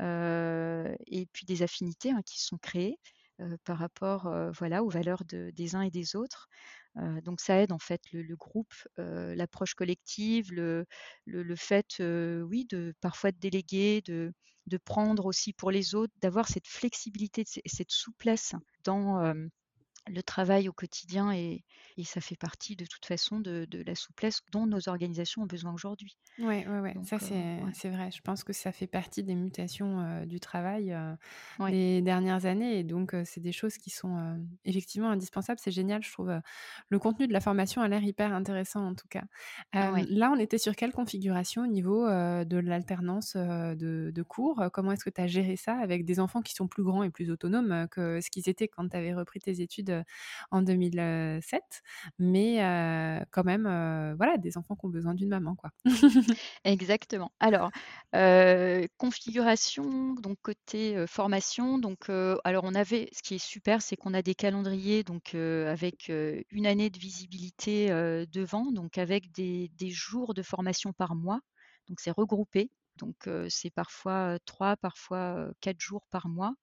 et 0.00 1.26
puis 1.32 1.46
des 1.46 1.62
affinités, 1.62 2.10
hein, 2.10 2.22
qui 2.26 2.42
sont 2.42 2.58
créées, 2.58 2.98
par 3.64 3.78
rapport, 3.78 4.32
voilà, 4.56 4.84
aux 4.84 4.90
valeurs 4.90 5.24
de 5.24 5.50
des 5.54 5.74
uns 5.74 5.82
et 5.82 5.90
des 5.90 6.16
autres. 6.16 6.48
Donc 7.24 7.40
ça 7.40 7.60
aide 7.60 7.72
en 7.72 7.78
fait 7.78 8.00
le 8.12 8.36
groupe, 8.36 8.72
l'approche 8.98 9.74
collective, 9.74 10.52
le 10.52 10.86
le 11.26 11.42
le 11.42 11.56
fait, 11.56 11.96
oui, 12.00 12.66
de 12.66 12.94
parfois 13.00 13.32
de 13.32 13.38
déléguer, 13.38 14.02
de 14.02 14.32
de 14.66 14.78
prendre 14.78 15.26
aussi 15.26 15.52
pour 15.52 15.70
les 15.70 15.94
autres, 15.94 16.12
d'avoir 16.22 16.48
cette 16.48 16.66
flexibilité, 16.68 17.44
cette 17.66 17.90
souplesse 17.90 18.54
dans, 18.84 19.34
le 20.08 20.22
travail 20.22 20.68
au 20.68 20.72
quotidien 20.72 21.32
et 21.32 21.64
et 21.96 22.04
ça 22.04 22.20
fait 22.20 22.36
partie 22.36 22.76
de 22.76 22.86
toute 22.86 23.06
façon 23.06 23.40
de 23.40 23.66
de 23.70 23.82
la 23.82 23.94
souplesse 23.94 24.40
dont 24.52 24.66
nos 24.66 24.88
organisations 24.88 25.42
ont 25.42 25.46
besoin 25.46 25.72
aujourd'hui. 25.74 26.18
Ouais, 26.36 26.66
ouais, 26.66 26.80
ouais, 26.80 26.98
ça 27.04 27.20
heu, 27.22 27.26
c'est 27.30 27.62
ouais, 27.62 27.72
vrai. 27.90 28.10
Je 28.10 28.20
pense 28.20 28.42
que 28.42 28.52
ça 28.52 28.72
fait 28.72 28.88
partie 28.88 29.22
des 29.22 29.36
mutations, 29.36 30.24
du 30.26 30.40
travail, 30.40 30.92
ouais, 31.58 31.74
des 31.74 32.02
dernières 32.02 32.44
années 32.46 32.80
et 32.80 32.82
donc 32.84 33.14
c'est 33.24 33.40
des 33.40 33.52
choses 33.52 33.78
qui 33.78 33.90
sont, 33.90 34.44
effectivement 34.64 35.10
indispensables. 35.10 35.60
C'est 35.62 35.70
génial, 35.70 36.02
je 36.02 36.10
trouve, 36.12 36.32
le 36.88 36.98
contenu 36.98 37.28
de 37.28 37.32
la 37.32 37.40
formation 37.40 37.82
a 37.82 37.88
l'air 37.88 38.02
hyper 38.02 38.32
intéressant 38.34 38.84
en 38.84 38.94
tout 38.96 39.06
cas. 39.08 39.22
Là, 39.72 40.32
on 40.34 40.38
était 40.40 40.58
sur 40.58 40.74
quelle 40.74 40.90
configuration 40.92 41.62
au 41.62 41.66
niveau, 41.68 42.04
de 42.08 42.56
l'alternance, 42.58 43.36
de 43.36 44.10
de 44.12 44.22
cours? 44.24 44.60
Comment 44.72 44.90
est-ce 44.90 45.04
que 45.04 45.10
tu 45.10 45.20
as 45.20 45.28
géré 45.28 45.54
ça 45.56 45.76
avec 45.78 46.04
des 46.04 46.18
enfants 46.18 46.42
qui 46.42 46.54
sont 46.54 46.66
plus 46.66 46.82
grands 46.82 47.04
et 47.04 47.10
plus 47.10 47.30
autonomes, 47.30 47.86
que 47.92 48.20
ce 48.20 48.28
qu'ils 48.30 48.48
étaient 48.48 48.66
quand 48.66 48.88
tu 48.88 48.96
avais 48.96 49.14
repris 49.14 49.38
tes 49.38 49.60
études, 49.60 49.93
en 50.50 50.62
2007, 50.62 51.62
mais 52.18 52.56
quand 53.30 53.44
même, 53.44 53.64
voilà, 54.16 54.36
des 54.38 54.56
enfants 54.58 54.76
qui 54.76 54.86
ont 54.86 54.90
besoin 54.90 55.14
d'une 55.14 55.28
maman, 55.28 55.54
quoi. 55.56 55.70
Exactement. 56.64 57.32
Alors, 57.40 57.70
configuration, 58.98 60.14
donc 60.14 60.38
côté, 60.42 61.06
formation, 61.06 61.78
donc 61.78 62.08
alors 62.44 62.64
on 62.64 62.74
avait 62.74 63.08
ce 63.12 63.22
qui 63.22 63.34
est 63.36 63.44
super, 63.44 63.82
c'est 63.82 63.96
qu'on 63.96 64.14
a 64.14 64.22
des 64.22 64.34
calendriers 64.34 65.02
donc 65.04 65.34
avec, 65.34 66.10
une 66.50 66.66
année 66.66 66.90
de 66.90 66.98
visibilité, 66.98 67.88
devant, 68.32 68.70
donc 68.72 68.98
avec 68.98 69.32
des 69.32 69.70
des 69.78 69.90
jours 69.90 70.34
de 70.34 70.42
formation 70.42 70.92
par 70.92 71.14
mois, 71.14 71.40
donc 71.88 72.00
c'est 72.00 72.10
regroupé. 72.10 72.70
Donc 72.98 73.28
c'est 73.48 73.70
parfois, 73.70 74.38
3, 74.44 74.76
parfois, 74.76 75.50
4 75.60 75.80
jours 75.80 76.06
par 76.10 76.28
mois. 76.28 76.54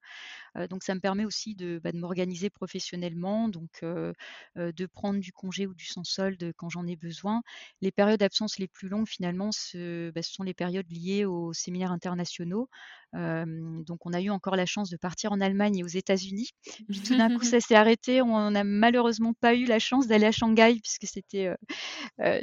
donc 0.69 0.83
ça 0.83 0.95
me 0.95 0.99
permet 1.01 1.25
aussi 1.25 1.55
de, 1.55 1.79
bah, 1.83 1.91
m'organiser 1.93 2.49
professionnellement, 2.49 3.49
donc 3.49 3.83
de 3.83 4.85
prendre 4.87 5.19
du 5.19 5.31
congé 5.33 5.67
ou 5.67 5.73
du 5.73 5.85
sans 5.85 6.03
solde 6.03 6.53
quand 6.57 6.69
j'en 6.69 6.87
ai 6.87 6.95
besoin. 6.95 7.41
Les 7.81 7.91
périodes 7.91 8.19
d'absence 8.19 8.59
les 8.59 8.67
plus 8.67 8.89
longues 8.89 9.07
finalement 9.07 9.51
ce, 9.51 10.11
bah, 10.11 10.21
ce 10.23 10.31
sont 10.33 10.43
les 10.43 10.53
périodes 10.53 10.89
liées 10.91 11.25
aux 11.25 11.53
séminaires 11.53 11.91
internationaux. 11.91 12.69
Donc 13.13 14.05
on 14.05 14.13
a 14.13 14.21
eu 14.21 14.29
encore 14.29 14.55
la 14.55 14.65
chance 14.65 14.89
de 14.89 14.97
partir 14.97 15.31
en 15.31 15.41
Allemagne 15.41 15.77
et 15.77 15.83
aux 15.83 15.87
États-Unis. 15.87 16.51
Puis 16.89 17.01
tout 17.01 17.15
d'un 17.17 17.35
coup 17.37 17.43
ça 17.55 17.59
s'est 17.59 17.75
arrêté. 17.75 18.21
On 18.21 18.51
n'a 18.51 18.63
malheureusement 18.63 19.33
pas 19.33 19.55
eu 19.55 19.65
la 19.65 19.79
chance 19.79 20.07
d'aller 20.07 20.25
à 20.25 20.31
Shanghai 20.31 20.79
puisque 20.81 21.07
c'était 21.07 21.49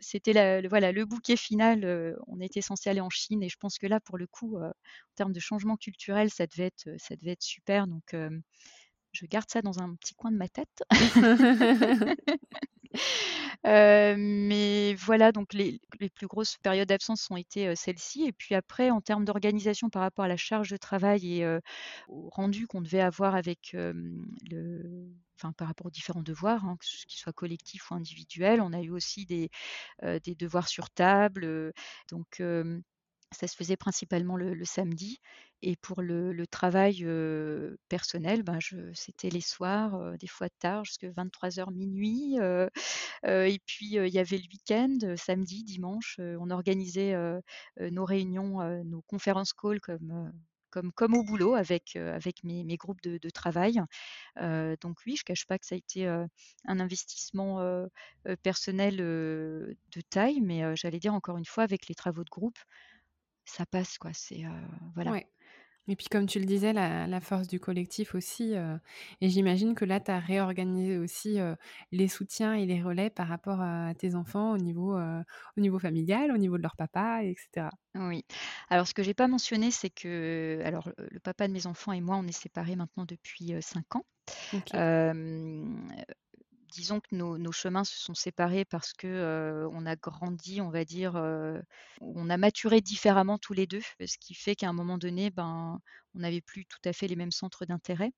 c'était 0.00 0.60
le, 0.62 0.68
voilà, 0.68 0.92
le 0.92 1.04
bouquet 1.04 1.36
final. 1.36 2.16
on 2.26 2.40
était 2.40 2.60
censé 2.62 2.90
aller 2.90 3.00
en 3.00 3.10
Chine 3.10 3.42
et 3.42 3.48
je 3.48 3.56
pense 3.56 3.78
que 3.78 3.86
là 3.86 4.00
pour 4.00 4.18
le 4.18 4.26
coup 4.26 4.58
en 4.58 4.72
termes 5.16 5.32
de 5.32 5.40
changement 5.40 5.76
culturel 5.76 6.30
ça 6.30 6.46
devait 6.46 6.66
être, 6.66 6.88
ça 6.98 7.16
devait 7.16 7.32
être 7.32 7.42
super. 7.42 7.86
Donc 7.86 8.14
je 9.12 9.26
garde 9.26 9.48
ça 9.50 9.62
dans 9.62 9.80
un 9.80 9.94
petit 9.96 10.14
coin 10.14 10.30
de 10.30 10.36
ma 10.36 10.48
tête. 10.48 10.82
mais 13.64 14.94
voilà, 14.94 15.32
donc 15.32 15.52
les, 15.52 15.80
plus 16.14 16.26
grosses 16.26 16.56
périodes 16.58 16.88
d'absence 16.88 17.30
ont 17.30 17.36
été 17.36 17.74
celles-ci. 17.76 18.24
Et 18.24 18.32
puis 18.32 18.54
après, 18.54 18.90
en 18.90 19.00
termes 19.00 19.24
d'organisation 19.24 19.90
par 19.90 20.02
rapport 20.02 20.24
à 20.24 20.28
la 20.28 20.36
charge 20.36 20.70
de 20.70 20.76
travail 20.76 21.40
et 21.40 21.58
au 22.08 22.28
rendu 22.30 22.66
qu'on 22.66 22.80
devait 22.82 23.00
avoir 23.00 23.34
avec 23.34 23.72
le, 23.72 25.08
enfin 25.36 25.52
par 25.52 25.68
rapport 25.68 25.86
aux 25.86 25.90
différents 25.90 26.22
devoirs, 26.22 26.64
hein, 26.64 26.76
qu'ils 26.80 27.18
soient 27.18 27.32
collectifs 27.32 27.90
ou 27.90 27.94
individuels, 27.94 28.60
on 28.60 28.72
a 28.72 28.80
eu 28.80 28.90
aussi 28.90 29.26
des, 29.26 29.50
des 30.02 30.34
devoirs 30.34 30.68
sur 30.68 30.90
table. 30.90 31.72
donc 32.10 32.42
ça 33.32 33.46
se 33.46 33.56
faisait 33.56 33.76
principalement 33.76 34.36
le, 34.36 34.64
samedi. 34.64 35.20
Et 35.62 35.76
pour 35.76 36.02
le, 36.02 36.46
travail 36.46 37.04
personnel, 37.88 38.42
ben 38.42 38.58
c'était 38.94 39.30
les 39.30 39.40
soirs, 39.40 40.16
des 40.18 40.26
fois 40.26 40.48
tard, 40.48 40.84
jusqu'à 40.84 41.10
23h, 41.10 41.72
minuit. 41.72 42.36
et 43.24 43.58
puis, 43.66 43.96
il 43.96 44.08
y 44.08 44.18
avait 44.18 44.38
le 44.38 44.48
week-end, 44.50 45.16
samedi, 45.16 45.64
dimanche. 45.64 46.18
on 46.18 46.50
organisait 46.50 47.14
nos 47.78 48.04
réunions, 48.04 48.84
nos 48.84 49.02
conférences 49.02 49.52
calls 49.52 49.80
comme, 49.80 50.32
comme, 50.70 51.14
au 51.14 51.24
boulot 51.24 51.54
avec, 51.54 51.96
avec 51.96 52.44
mes, 52.44 52.76
groupes 52.76 53.02
de 53.02 53.30
travail. 53.30 53.80
donc 54.36 54.98
oui, 55.06 55.16
je 55.16 55.22
ne 55.22 55.26
cache 55.26 55.46
pas 55.46 55.58
que 55.58 55.66
ça 55.66 55.74
a 55.74 55.78
été 55.78 56.06
un 56.06 56.80
investissement 56.80 57.86
personnel 58.42 58.96
de 58.96 60.00
taille, 60.08 60.40
mais 60.40 60.76
j'allais 60.76 61.00
dire 61.00 61.14
encore 61.14 61.36
une 61.36 61.44
fois, 61.44 61.64
avec 61.64 61.88
les 61.88 61.94
travaux 61.94 62.24
de 62.24 62.30
groupe, 62.30 62.58
ça 63.48 63.66
passe, 63.66 63.98
quoi. 63.98 64.10
C'est 64.12 64.44
voilà. 64.94 65.12
Ouais. 65.12 65.26
Et 65.90 65.96
puis 65.96 66.08
comme 66.10 66.26
tu 66.26 66.38
le 66.38 66.44
disais, 66.44 66.74
la, 66.74 67.20
force 67.20 67.48
du 67.48 67.58
collectif 67.58 68.14
aussi. 68.14 68.52
et 69.22 69.28
j'imagine 69.30 69.74
que 69.74 69.86
là, 69.86 70.00
tu 70.00 70.10
as 70.10 70.18
réorganisé 70.18 70.98
aussi 70.98 71.38
les 71.92 72.08
soutiens 72.08 72.52
et 72.52 72.66
les 72.66 72.82
relais 72.82 73.08
par 73.08 73.26
rapport 73.26 73.62
à 73.62 73.94
tes 73.94 74.14
enfants 74.14 74.52
au 74.52 74.58
niveau, 74.58 74.98
au 74.98 75.60
niveau 75.60 75.78
familial, 75.78 76.30
au 76.30 76.36
niveau 76.36 76.58
de 76.58 76.62
leur 76.62 76.76
papa, 76.76 77.22
etc. 77.24 77.68
Oui. 77.94 78.22
Alors 78.68 78.86
ce 78.86 78.92
que 78.92 79.02
j'ai 79.02 79.14
pas 79.14 79.28
mentionné, 79.28 79.70
c'est 79.70 79.88
que 79.88 80.60
alors 80.62 80.92
le 80.98 81.20
papa 81.20 81.48
de 81.48 81.54
mes 81.54 81.66
enfants 81.66 81.92
et 81.92 82.02
moi, 82.02 82.16
on 82.16 82.26
est 82.26 82.32
séparés 82.32 82.76
maintenant 82.76 83.06
depuis 83.06 83.54
5 83.58 83.96
ans 83.96 84.04
disons 86.70 87.00
que 87.00 87.14
nos, 87.14 87.52
chemins 87.52 87.84
se 87.84 87.98
sont 87.98 88.14
séparés 88.14 88.64
parce 88.64 88.92
que 88.92 89.66
on 89.72 89.86
a 89.86 89.96
grandi, 89.96 90.60
on 90.60 90.70
va 90.70 90.84
dire, 90.84 91.14
on 92.00 92.30
a 92.30 92.36
maturé 92.36 92.80
différemment 92.80 93.38
tous 93.38 93.52
les 93.52 93.66
deux, 93.66 93.80
ce 93.80 94.18
qui 94.18 94.34
fait 94.34 94.56
qu'à 94.56 94.68
un 94.68 94.72
moment 94.72 94.98
donné, 94.98 95.30
ben, 95.30 95.80
on 96.14 96.18
n'avait 96.20 96.40
plus 96.40 96.66
tout 96.66 96.80
à 96.84 96.92
fait 96.92 97.08
les 97.08 97.16
mêmes 97.16 97.32
centres 97.32 97.64
d'intérêt. 97.66 98.12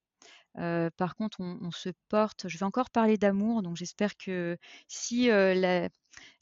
Par 0.55 1.17
contre, 1.17 1.41
on, 1.41 1.71
se 1.71 1.91
porte. 2.09 2.49
Je 2.49 2.59
vais 2.59 2.65
encore 2.65 2.91
parler 2.91 3.17
d'amour, 3.17 3.63
donc 3.63 3.77
j'espère 3.77 4.17
que 4.17 4.57
si 4.89 5.29
la, 5.29 5.89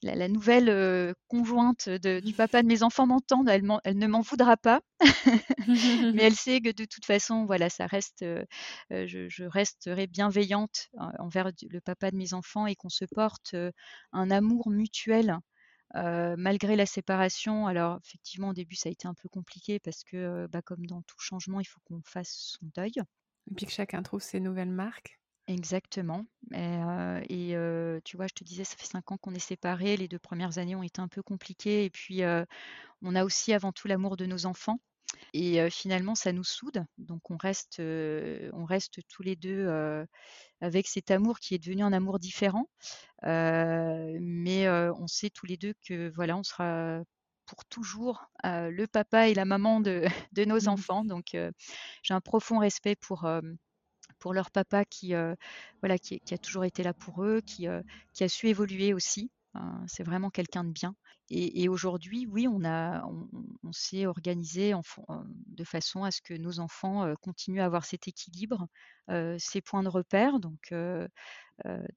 la, 0.03 0.29
nouvelle 0.29 1.15
conjointe 1.29 1.89
du 1.89 2.33
papa 2.33 2.63
de 2.63 2.67
mes 2.67 2.83
enfants 2.83 3.07
m'entend, 3.07 3.45
elle, 3.47 3.69
elle, 3.85 3.99
ne 3.99 4.07
m'en 4.07 4.21
voudra 4.21 4.57
pas, 4.57 4.81
mais 5.69 6.23
elle 6.23 6.35
sait 6.35 6.61
que 6.61 6.73
de 6.73 6.85
toute 6.85 7.05
façon, 7.05 7.45
voilà, 7.45 7.69
ça 7.69 7.87
reste, 7.87 8.25
je, 8.91 9.45
resterai 9.45 10.07
bienveillante 10.07 10.89
envers 11.19 11.51
le 11.71 11.81
papa 11.81 12.11
de 12.11 12.17
mes 12.17 12.35
enfants 12.35 12.67
et 12.67 12.77
qu'on 12.77 12.89
se 12.89 13.05
porte 13.05 13.55
un 14.13 14.31
amour 14.31 14.71
mutuel. 14.71 15.39
malgré 15.95 16.77
la 16.77 16.87
séparation, 16.87 17.67
alors 17.67 17.99
effectivement 18.05 18.51
au 18.51 18.55
début 18.55 18.77
ça 18.77 18.89
a 18.89 18.93
été 18.93 19.07
un 19.09 19.15
peu 19.15 19.29
compliqué 19.29 19.79
parce 19.81 20.05
que 20.05 20.47
bah, 20.49 20.63
comme 20.63 20.87
dans 20.87 21.03
tout 21.03 21.19
changement, 21.19 21.61
il 21.61 21.67
faut 21.67 21.81
qu'on 21.85 22.03
fasse 22.05 22.57
son 22.59 22.67
deuil. 22.75 22.95
Et 23.51 23.55
puis 23.55 23.67
que 23.67 23.73
chacun 23.73 24.03
trouve 24.03 24.23
ses 24.23 24.41
nouvelles 24.41 24.71
marques. 24.71 25.19
Exactement. 25.47 26.27
Et, 26.53 27.55
tu 28.05 28.17
vois, 28.17 28.27
je 28.27 28.35
te 28.35 28.45
disais, 28.45 28.65
ça 28.65 28.77
fait 28.77 28.87
cinq 28.87 29.11
ans 29.11 29.17
qu'on 29.17 29.35
est 29.35 29.39
séparés. 29.39 29.97
Les 29.97 30.09
deux 30.09 30.19
premières 30.19 30.59
années 30.59 30.77
ont 30.77 30.83
été 30.83 31.01
un 31.01 31.09
peu 31.09 31.23
compliquées. 31.23 31.85
Et 31.85 31.91
puis, 31.91 32.21
on 33.03 33.15
a 33.15 33.25
aussi 33.25 33.53
avant 33.55 33.73
tout 33.73 33.89
l'amour 33.89 34.17
de 34.17 34.27
nos 34.27 34.45
enfants. 34.45 34.79
Et 35.33 35.71
finalement, 35.71 36.15
ça 36.15 36.33
nous 36.33 36.45
soude. 36.45 36.85
Donc, 36.99 37.31
on 37.31 37.39
reste, 37.39 37.81
on 37.81 38.65
reste 38.67 39.01
tous 39.09 39.23
les 39.23 39.37
deux 39.37 39.67
avec 40.61 40.87
cet 40.87 41.11
amour 41.11 41.39
qui 41.41 41.55
est 41.55 41.59
devenu 41.59 41.83
un 41.83 41.95
amour 41.95 42.19
différent. 42.19 42.69
mais 43.23 44.69
on 44.69 45.07
sait 45.07 45.31
tous 45.31 45.47
les 45.47 45.57
deux 45.57 45.73
que 45.87 46.13
voilà, 46.15 46.37
on 46.37 46.43
sera 46.43 47.03
pour 47.49 47.65
toujours 47.65 48.31
le 48.45 48.87
papa 48.87 49.29
et 49.29 49.35
la 49.35 49.45
maman 49.45 49.81
de, 49.81 50.05
de 50.33 50.45
nos 50.45 50.61
mmh. 50.61 50.69
enfants. 50.69 51.05
Donc, 51.05 51.37
j'ai 52.03 52.15
un 52.15 52.21
profond 52.21 52.59
respect 52.59 52.97
pour 52.97 53.27
pour 54.19 54.35
leur 54.35 54.51
papa 54.51 54.85
qui, 54.85 55.15
euh, 55.15 55.35
voilà, 55.81 55.99
qui, 55.99 56.21
a 56.31 56.39
toujours 56.39 56.65
été 56.65 56.83
là 56.83 56.95
pour 56.95 57.25
eux, 57.25 57.41
qui, 57.41 57.69
euh, 57.69 57.83
qui 58.13 58.25
a 58.25 58.29
su 58.29 58.49
évoluer 58.49 58.93
aussi. 58.93 59.31
Hein, 59.55 59.83
c'est 59.87 60.03
vraiment 60.03 60.31
quelqu'un 60.31 60.65
de 60.65 60.71
bien. 60.71 60.95
Et, 61.31 61.69
aujourd'hui, 61.69 62.27
oui, 62.27 62.49
on, 62.49 62.65
a, 62.65 63.05
on, 63.63 63.73
s'est 63.73 64.07
organisé 64.07 64.73
de 65.47 65.65
façon 65.65 66.05
à 66.05 66.11
ce 66.11 66.23
que 66.23 66.33
nos 66.33 66.59
enfants 66.59 67.05
euh, 67.05 67.15
continuent 67.21 67.61
à 67.61 67.67
avoir 67.67 67.85
cet 67.85 68.09
équilibre, 68.09 68.67
ces 69.39 69.61
points 69.61 69.83
de 69.83 69.89
repère. 69.89 70.39
Donc, 70.39 70.73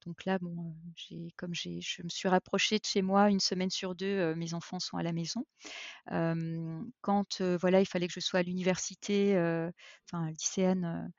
donc 0.06 0.26
là, 0.26 0.38
bon, 0.40 0.76
comme 1.38 1.54
je 1.54 2.04
me 2.04 2.10
suis 2.10 2.30
rapprochée 2.30 2.78
de 2.78 2.86
chez 2.86 3.02
moi 3.02 3.30
une 3.30 3.40
semaine 3.40 3.70
sur 3.70 3.96
deux, 3.96 4.34
mes 4.36 4.54
enfants 4.54 4.80
sont 4.80 4.98
à 4.98 5.04
la 5.04 5.14
maison. 5.14 5.46
quand 6.08 7.42
voilà, 7.42 7.82
il 7.82 7.86
fallait 7.86 8.08
que 8.08 8.14
je 8.14 8.20
sois 8.22 8.40
à 8.40 8.44
l'université, 8.44 9.34
enfin 10.08 10.30
lycéenne 10.32 11.12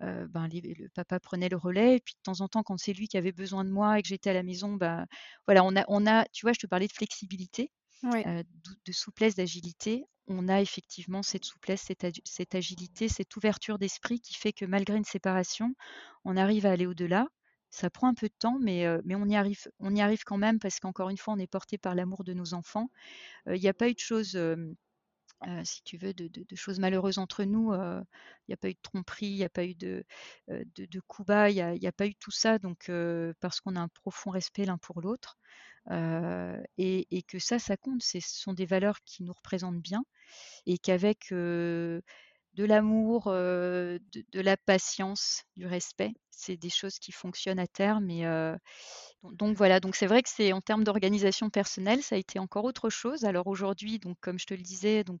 ben, 0.00 0.48
le 0.52 0.88
papa 0.88 1.20
prenait 1.20 1.48
le 1.48 1.56
relais. 1.56 1.96
Et 1.96 2.00
puis 2.00 2.14
de 2.14 2.22
temps 2.22 2.40
en 2.40 2.48
temps, 2.48 2.62
quand 2.62 2.76
c'est 2.78 2.92
lui 2.92 3.08
qui 3.08 3.16
avait 3.16 3.32
besoin 3.32 3.64
de 3.64 3.70
moi 3.70 3.98
et 3.98 4.02
que 4.02 4.08
j'étais 4.08 4.30
à 4.30 4.34
la 4.34 4.42
maison, 4.42 4.74
ben, 4.74 5.06
voilà, 5.46 5.64
on 5.64 5.76
a, 5.76 5.84
on 5.88 6.06
a, 6.06 6.24
tu 6.32 6.46
vois, 6.46 6.52
je 6.52 6.58
te 6.58 6.66
parlais 6.66 6.88
de 6.88 6.92
flexibilité, 6.92 7.70
de, 8.02 8.92
souplesse, 8.92 9.34
d'agilité. 9.36 10.04
On 10.28 10.48
a 10.48 10.60
effectivement 10.60 11.22
cette 11.22 11.44
souplesse, 11.44 11.82
cette, 11.82 12.54
agilité, 12.54 13.08
cette 13.08 13.36
ouverture 13.36 13.78
d'esprit 13.78 14.20
qui 14.20 14.34
fait 14.34 14.52
que 14.52 14.64
malgré 14.64 14.96
une 14.96 15.04
séparation, 15.04 15.74
on 16.24 16.36
arrive 16.36 16.66
à 16.66 16.72
aller 16.72 16.86
au-delà. 16.86 17.26
Ça 17.70 17.88
prend 17.88 18.08
un 18.08 18.14
peu 18.14 18.28
de 18.28 18.34
temps, 18.38 18.58
mais, 18.60 18.86
mais 19.04 19.14
on, 19.14 19.26
y 19.26 19.34
arrive, 19.34 19.62
on 19.78 19.94
y 19.94 20.00
arrive 20.02 20.24
quand 20.24 20.36
même 20.36 20.58
parce 20.58 20.78
qu'encore 20.78 21.08
une 21.08 21.16
fois, 21.16 21.34
on 21.34 21.38
est 21.38 21.46
porté 21.46 21.78
par 21.78 21.94
l'amour 21.94 22.22
de 22.22 22.34
nos 22.34 22.54
enfants. 22.54 22.90
Il 23.46 23.60
n'y 23.60 23.68
a 23.68 23.74
pas 23.74 23.88
eu 23.88 23.94
de 23.94 23.98
choses 23.98 24.38
si 25.64 25.82
tu 25.82 25.96
veux, 25.96 26.14
de, 26.14 26.28
choses 26.54 26.78
malheureuses 26.78 27.18
entre 27.18 27.44
nous. 27.44 27.72
Il 27.74 28.04
n'y 28.48 28.54
a 28.54 28.56
pas 28.56 28.68
eu 28.68 28.74
de 28.74 28.78
tromperie, 28.82 29.26
il 29.26 29.36
n'y 29.36 29.44
a 29.44 29.48
pas 29.48 29.64
eu 29.64 29.74
de, 29.74 30.04
de, 30.48 31.00
coups 31.00 31.26
bas, 31.26 31.50
il 31.50 31.78
n'y 31.80 31.86
a, 31.86 31.92
pas 31.92 32.06
eu 32.06 32.14
tout 32.14 32.30
ça, 32.30 32.58
donc 32.58 32.90
parce 33.40 33.60
qu'on 33.60 33.76
a 33.76 33.80
un 33.80 33.88
profond 33.88 34.30
respect 34.30 34.64
l'un 34.64 34.78
pour 34.78 35.00
l'autre. 35.00 35.38
Et, 36.78 37.24
que 37.28 37.38
ça, 37.38 37.58
ça 37.58 37.76
compte. 37.76 38.02
Ce 38.02 38.18
sont 38.20 38.52
des 38.52 38.66
valeurs 38.66 39.00
qui 39.04 39.22
nous 39.22 39.32
représentent 39.32 39.80
bien 39.80 40.04
et 40.66 40.78
qu'avec 40.78 41.32
de 42.54 42.64
l'amour, 42.64 43.24
de, 43.26 44.00
la 44.34 44.56
patience, 44.56 45.44
du 45.56 45.66
respect. 45.66 46.12
C'est 46.30 46.56
des 46.56 46.70
choses 46.70 46.98
qui 46.98 47.12
fonctionnent 47.12 47.58
à 47.58 47.66
terme. 47.66 48.10
Et, 48.10 48.24
donc 49.32 49.56
voilà, 49.56 49.80
donc 49.80 49.94
c'est 49.94 50.06
vrai 50.06 50.22
que 50.22 50.28
c'est 50.28 50.52
en 50.52 50.60
termes 50.60 50.84
d'organisation 50.84 51.50
personnelle, 51.50 52.02
ça 52.02 52.16
a 52.16 52.18
été 52.18 52.38
encore 52.38 52.64
autre 52.64 52.90
chose. 52.90 53.24
Alors 53.24 53.46
aujourd'hui, 53.46 53.98
donc 53.98 54.16
comme 54.20 54.38
je 54.38 54.46
te 54.46 54.54
le 54.54 54.62
disais, 54.62 55.04
donc 55.04 55.20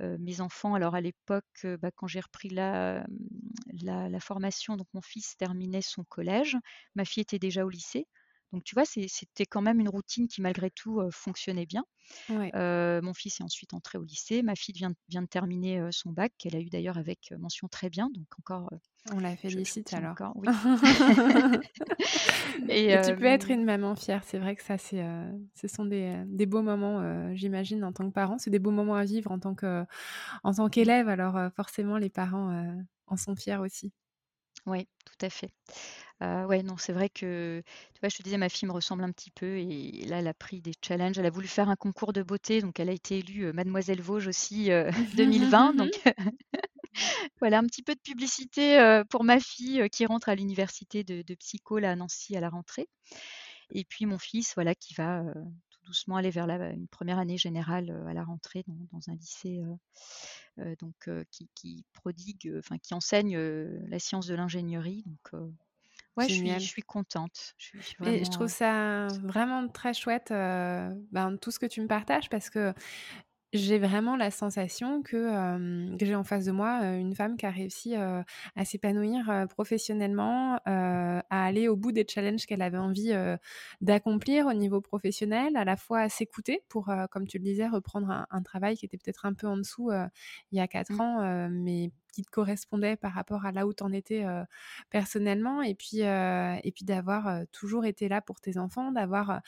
mes 0.00 0.40
enfants, 0.40 0.74
alors 0.74 0.94
à 0.94 1.00
l'époque, 1.00 1.66
bah, 1.80 1.90
quand 1.94 2.06
j'ai 2.06 2.20
repris 2.20 2.48
la, 2.48 3.06
la, 3.82 4.08
la, 4.08 4.20
formation, 4.20 4.76
donc 4.76 4.88
mon 4.94 5.02
fils 5.02 5.36
terminait 5.36 5.82
son 5.82 6.04
collège, 6.04 6.56
ma 6.94 7.04
fille 7.04 7.22
était 7.22 7.38
déjà 7.38 7.64
au 7.64 7.68
lycée. 7.68 8.06
Donc 8.52 8.64
tu 8.64 8.74
vois, 8.74 8.84
c'était 8.84 9.46
quand 9.46 9.62
même 9.62 9.80
une 9.80 9.88
routine 9.88 10.26
qui 10.26 10.42
malgré 10.42 10.70
tout 10.70 11.00
fonctionnait 11.10 11.66
bien. 11.66 11.84
mon 13.00 13.14
fils 13.14 13.40
est 13.40 13.44
ensuite 13.44 13.74
entré 13.74 13.98
au 13.98 14.02
lycée. 14.02 14.42
Ma 14.42 14.56
fille 14.56 14.74
vient, 14.74 14.92
vient 15.08 15.22
de 15.22 15.28
terminer 15.28 15.88
son 15.92 16.10
bac, 16.10 16.32
qu'elle 16.38 16.56
a 16.56 16.60
eu 16.60 16.68
d'ailleurs 16.68 16.98
avec 16.98 17.32
mention 17.38 17.68
très 17.68 17.90
bien. 17.90 18.10
Donc 18.12 18.26
encore. 18.38 18.68
On 19.12 19.20
la 19.20 19.36
félicite 19.36 19.94
alors. 19.94 20.16
et, 22.68 22.96
tu 23.04 23.16
peux 23.16 23.24
être 23.24 23.50
une 23.50 23.64
maman 23.64 23.94
fière. 23.94 24.24
C'est 24.24 24.38
vrai 24.38 24.56
que 24.56 24.62
ça, 24.62 24.78
c'est, 24.78 25.04
ce 25.54 25.68
sont 25.68 25.84
des, 25.84 26.22
des 26.26 26.46
beaux 26.46 26.62
moments, 26.62 27.34
j'imagine, 27.34 27.84
en 27.84 27.92
tant 27.92 28.08
que 28.08 28.12
parent. 28.12 28.38
C'est 28.38 28.50
des 28.50 28.58
beaux 28.58 28.72
moments 28.72 28.96
à 28.96 29.04
vivre 29.04 29.30
en 29.30 29.38
tant, 29.38 29.54
que, 29.54 29.84
en 30.42 30.54
tant 30.54 30.68
qu'élève. 30.68 31.08
Alors 31.08 31.38
forcément, 31.54 31.98
les 31.98 32.10
parents 32.10 32.64
en 33.06 33.16
sont 33.16 33.36
fiers 33.36 33.56
aussi. 33.56 33.92
Oui, 34.66 34.86
tout 35.04 35.26
à 35.26 35.30
fait. 35.30 35.50
Ouais, 36.20 36.62
non, 36.62 36.76
c'est 36.76 36.92
vrai 36.92 37.08
que, 37.08 37.62
tu 37.94 38.00
vois, 38.00 38.10
je 38.10 38.16
te 38.18 38.22
disais, 38.22 38.36
ma 38.36 38.50
fille 38.50 38.68
me 38.68 38.74
ressemble 38.74 39.04
un 39.04 39.10
petit 39.10 39.30
peu 39.30 39.56
et 39.56 40.04
là, 40.06 40.18
elle 40.18 40.28
a 40.28 40.34
pris 40.34 40.60
des 40.60 40.72
challenges. 40.82 41.18
Elle 41.18 41.24
a 41.24 41.30
voulu 41.30 41.48
faire 41.48 41.70
un 41.70 41.76
concours 41.76 42.12
de 42.12 42.22
beauté, 42.22 42.60
donc 42.60 42.78
elle 42.78 42.90
a 42.90 42.92
été 42.92 43.18
élue 43.18 43.52
Mademoiselle 43.54 44.02
Vosges 44.02 44.28
aussi 44.28 44.68
2020. 45.16 45.70
Euh, 45.70 45.72
donc 45.76 45.90
voilà, 47.40 47.58
un 47.58 47.64
petit 47.64 47.82
peu 47.82 47.94
de 47.94 48.00
publicité 48.00 49.02
pour 49.08 49.24
ma 49.24 49.40
fille 49.40 49.88
qui 49.90 50.04
rentre 50.04 50.28
à 50.28 50.34
l'université 50.34 51.04
de, 51.04 51.34
psycho 51.36 51.78
là, 51.78 51.92
à 51.92 51.96
Nancy 51.96 52.36
à 52.36 52.40
la 52.40 52.50
rentrée. 52.50 52.88
Et 53.72 53.84
puis 53.84 54.04
mon 54.04 54.18
fils, 54.18 54.52
voilà, 54.56 54.74
qui 54.74 54.92
va 54.92 55.22
tout 55.80 55.86
doucement 55.86 56.16
aller 56.16 56.30
vers 56.30 56.46
la, 56.46 56.70
une 56.70 56.88
première 56.88 57.18
année 57.18 57.38
générale 57.38 58.04
à 58.08 58.14
la 58.14 58.24
rentrée 58.24 58.64
dans, 58.66 59.10
un 59.10 59.14
lycée 59.14 59.62
donc 60.78 61.08
qui, 61.30 61.48
qui, 61.54 61.84
prodigue, 61.92 62.52
enfin 62.58 62.78
qui 62.78 62.94
enseigne 62.94 63.38
la 63.38 63.98
science 63.98 64.26
de 64.26 64.34
l'ingénierie. 64.34 65.04
Donc 65.06 65.42
Ouais, 66.16 66.28
je 66.28 66.34
suis, 66.34 66.50
je 66.50 66.58
suis 66.58 66.82
contente. 66.82 67.54
Je, 67.56 67.78
Et 68.04 68.24
je 68.24 68.30
trouve 68.30 68.48
ça 68.48 69.06
vraiment 69.22 69.68
très 69.68 69.94
chouette, 69.94 70.30
ben, 70.30 71.36
tout 71.40 71.50
ce 71.50 71.58
que 71.58 71.66
tu 71.66 71.80
me 71.80 71.86
partages, 71.86 72.28
parce 72.28 72.50
que 72.50 72.74
j'ai 73.52 73.78
vraiment 73.78 74.16
la 74.16 74.30
sensation 74.30 75.02
que, 75.02 75.96
que 75.96 76.06
j'ai 76.06 76.14
en 76.14 76.22
face 76.22 76.44
de 76.44 76.52
moi 76.52 76.84
une 76.96 77.14
femme 77.14 77.36
qui 77.36 77.46
a 77.46 77.50
réussi 77.50 77.94
à 77.96 78.64
s'épanouir 78.64 79.46
professionnellement, 79.48 80.58
à 80.66 81.22
aller 81.30 81.68
au 81.68 81.76
bout 81.76 81.90
des 81.90 82.06
challenges 82.08 82.46
qu'elle 82.46 82.62
avait 82.62 82.78
envie 82.78 83.12
d'accomplir 83.80 84.46
au 84.46 84.52
niveau 84.52 84.80
professionnel, 84.80 85.56
à 85.56 85.64
la 85.64 85.76
fois 85.76 86.00
à 86.00 86.08
s'écouter 86.08 86.62
pour, 86.68 86.92
comme 87.10 87.26
tu 87.26 87.38
le 87.38 87.44
disais, 87.44 87.66
reprendre 87.66 88.26
un, 88.30 88.42
travail 88.42 88.76
qui 88.76 88.86
était 88.86 88.96
peut-être 88.96 89.26
un 89.26 89.34
peu 89.34 89.46
en 89.46 89.56
dessous 89.56 89.90
il 90.52 90.58
y 90.58 90.60
a 90.60 90.68
quatre 90.68 90.92
mmh. 90.92 91.00
ans, 91.00 91.48
mais 91.50 91.90
qui 92.12 92.22
te 92.22 92.30
correspondait 92.30 92.96
par 92.96 93.12
rapport 93.12 93.46
à 93.46 93.52
là 93.52 93.66
où 93.66 93.74
tu 93.74 93.82
en 93.82 93.92
étais 93.92 94.24
personnellement, 94.90 95.62
et 95.62 95.74
puis, 95.74 96.00
et 96.00 96.72
puis 96.72 96.84
d'avoir 96.84 97.40
toujours 97.50 97.84
été 97.84 98.08
là 98.08 98.20
pour 98.20 98.40
tes 98.40 98.58
enfants, 98.58 98.92
d'avoir 98.92 99.40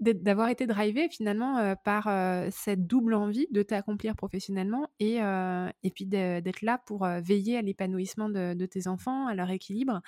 d'avoir 0.00 0.48
été 0.48 0.66
drivé 0.66 1.08
finalement 1.08 1.74
par 1.84 2.08
cette 2.50 2.86
double 2.86 3.14
envie 3.14 3.46
de 3.50 3.62
t'accomplir 3.62 4.16
professionnellement 4.16 4.88
et, 4.98 5.18
et 5.18 5.90
puis 5.90 6.06
d'être 6.06 6.62
là 6.62 6.78
pour 6.78 7.06
veiller 7.06 7.56
à 7.56 7.62
l'épanouissement 7.62 8.28
de, 8.28 8.66
tes 8.66 8.88
enfants, 8.88 9.26
à 9.26 9.34
leur 9.34 9.50
équilibre. 9.50 10.00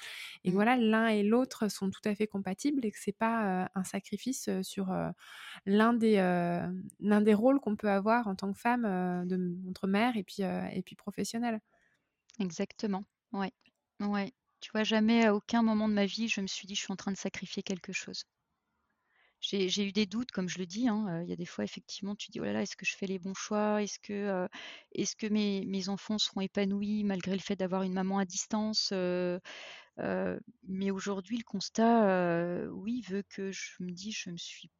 Et 0.44 0.50
mmh. 0.50 0.54
voilà, 0.54 0.76
l'un 0.76 1.06
et 1.08 1.22
l'autre 1.22 1.68
sont 1.68 1.90
tout 1.90 2.00
à 2.04 2.14
fait 2.14 2.26
compatibles 2.26 2.84
et 2.84 2.90
que 2.90 2.98
c'est 3.00 3.16
pas 3.16 3.70
un 3.74 3.84
sacrifice 3.84 4.50
sur 4.62 4.92
l'un 5.66 5.92
des, 5.92 6.16
l'un 7.00 7.20
des 7.20 7.34
rôles 7.34 7.60
qu'on 7.60 7.76
peut 7.76 7.90
avoir 7.90 8.26
en 8.26 8.34
tant 8.34 8.52
que 8.52 8.58
femme 8.58 9.26
de, 9.26 9.56
entre 9.68 9.86
mère 9.86 10.16
et 10.16 10.24
puis, 10.24 10.42
et 10.42 10.82
puis 10.82 10.96
professionnelle. 10.96 11.60
Exactement, 12.40 13.04
ouais. 13.32 13.52
ouais. 14.00 14.32
Tu 14.60 14.70
vois, 14.72 14.84
jamais 14.84 15.24
à 15.24 15.34
aucun 15.34 15.62
moment 15.62 15.88
de 15.88 15.94
ma 15.94 16.06
vie, 16.06 16.28
je 16.28 16.40
me 16.40 16.46
suis 16.46 16.66
dit, 16.66 16.74
je 16.74 16.80
suis 16.80 16.92
en 16.92 16.96
train 16.96 17.12
de 17.12 17.16
sacrifier 17.16 17.62
quelque 17.62 17.92
chose 17.92 18.24
j'ai 19.40 19.86
eu 19.86 19.92
des 19.92 20.06
doutes, 20.06 20.30
comme 20.32 20.48
je 20.48 20.58
le 20.58 20.66
dis. 20.66 20.88
Hein, 20.88 21.22
il 21.22 21.28
y 21.28 21.32
a 21.32 21.36
des 21.36 21.46
fois, 21.46 21.64
effectivement, 21.64 22.14
tu 22.14 22.30
dis, 22.30 22.40
oh 22.40 22.44
là 22.44 22.52
là, 22.52 22.62
est-ce 22.62 22.76
que 22.76 22.86
je 22.86 22.96
fais 22.96 23.06
les 23.06 23.18
bons 23.18 23.34
choix? 23.34 23.82
Est-ce 23.82 23.98
que, 23.98 24.48
que 25.18 25.26
mes, 25.26 25.64
mes, 25.66 25.88
enfants 25.88 26.18
seront 26.18 26.40
épanouis 26.40 27.04
malgré 27.04 27.32
le 27.32 27.40
fait 27.40 27.56
d'avoir 27.56 27.82
une 27.82 27.92
maman 27.92 28.18
à 28.18 28.24
distance 28.24 28.92
Mais 30.66 30.90
aujourd'hui, 30.90 31.38
le 31.38 31.44
constat, 31.44 32.66
oui, 32.72 33.02
veut 33.08 33.22
que 33.28 33.52
je 33.52 33.70
me 33.80 33.92
dis, 33.92 34.12
je 34.12 34.30
me 34.30 34.36
suis 34.36 34.70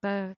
pas 0.00 0.32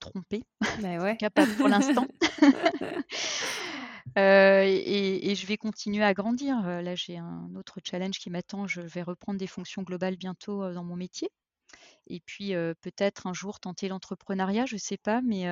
trompée. 0.00 0.44
Bah 0.80 0.98
ouais. 0.98 1.16
capable 1.16 1.54
pour 1.56 1.68
l'instant. 1.68 2.06
et, 4.16 5.30
et, 5.30 5.34
je 5.34 5.46
vais 5.46 5.56
continuer 5.56 6.04
à 6.04 6.14
grandir. 6.14 6.60
Là, 6.62 6.94
j'ai 6.94 7.18
un 7.18 7.54
autre 7.56 7.78
challenge 7.84 8.18
qui 8.18 8.30
m'attend. 8.30 8.66
Je 8.66 8.80
vais 8.80 9.02
reprendre 9.02 9.38
des 9.38 9.46
fonctions 9.46 9.82
globales 9.82 10.16
bientôt 10.16 10.72
dans 10.72 10.84
mon 10.84 10.96
métier 10.96 11.30
et 12.06 12.20
puis 12.20 12.52
peut-être 12.80 13.26
un 13.26 13.32
jour 13.34 13.60
tenter 13.60 13.88
l'entrepreneuriat, 13.88 14.66
je 14.66 14.74
ne 14.76 14.80
sais 14.80 14.98
pas, 14.98 15.20
mais 15.22 15.46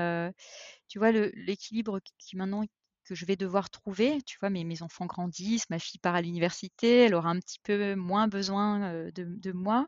tu 0.88 0.98
vois, 0.98 1.12
l'équilibre 1.12 2.00
qui 2.18 2.36
maintenant 2.36 2.64
que 3.04 3.14
je 3.14 3.24
vais 3.26 3.36
devoir 3.36 3.70
trouver, 3.70 4.22
tu 4.22 4.38
vois, 4.40 4.50
mes, 4.50 4.64
mes 4.64 4.82
enfants 4.82 5.06
grandissent, 5.06 5.68
ma 5.70 5.78
fille 5.78 5.98
part 6.00 6.14
à 6.14 6.22
l'université, 6.22 7.04
elle 7.04 7.14
aura 7.14 7.30
un 7.30 7.40
petit 7.40 7.58
peu 7.62 7.94
moins 7.96 8.28
besoin 8.28 9.10
de, 9.14 9.52
moi, 9.52 9.86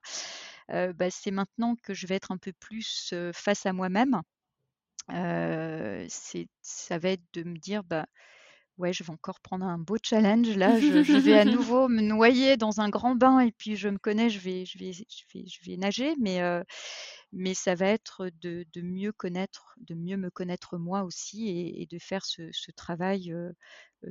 bah, 0.69 1.11
c'est 1.11 1.31
maintenant 1.31 1.77
que 1.77 1.95
je 1.95 2.07
vais 2.07 2.17
être 2.17 2.33
un 2.33 2.39
peu 2.39 2.53
plus 2.53 3.15
face 3.33 3.67
à 3.67 3.73
moi-même. 3.73 4.23
ça 5.09 6.99
va 6.99 7.09
être 7.11 7.25
de 7.35 7.43
me 7.45 7.59
dire, 7.59 7.85
bah, 7.85 8.07
ouais, 8.79 8.93
je 8.93 9.05
vais 9.05 9.11
encore 9.11 9.41
prendre 9.41 9.65
un 9.67 9.79
beau 9.79 9.97
challenge. 10.03 10.57
Là, 10.57 10.79
je, 10.79 11.17
vais 11.19 11.39
à 11.39 11.45
nouveau 11.45 11.89
me 11.89 12.01
noyer 12.01 12.57
dans 12.57 12.81
un 12.81 12.89
grand 12.89 13.15
bain 13.15 13.41
et 13.41 13.53
puis 13.53 13.77
je 13.77 13.89
me 13.89 13.99
connais, 13.99 14.31
je 14.31 14.39
vais, 14.41 14.65
je 14.65 14.79
vais, 14.79 14.93
je 14.93 15.65
vais, 15.65 15.77
nager, 15.77 16.15
mais, 16.21 16.41
mais 17.33 17.55
ça 17.55 17.75
va 17.75 17.87
être 17.87 18.29
de, 18.41 18.65
mieux 18.77 19.13
connaître, 19.13 19.75
de 19.79 19.95
mieux 19.95 20.17
me 20.17 20.31
connaître 20.31 20.79
moi 20.79 21.03
aussi 21.03 21.49
et, 21.49 21.87
de 21.87 21.99
faire 21.99 22.25
ce, 22.25 22.71
travail 22.77 23.35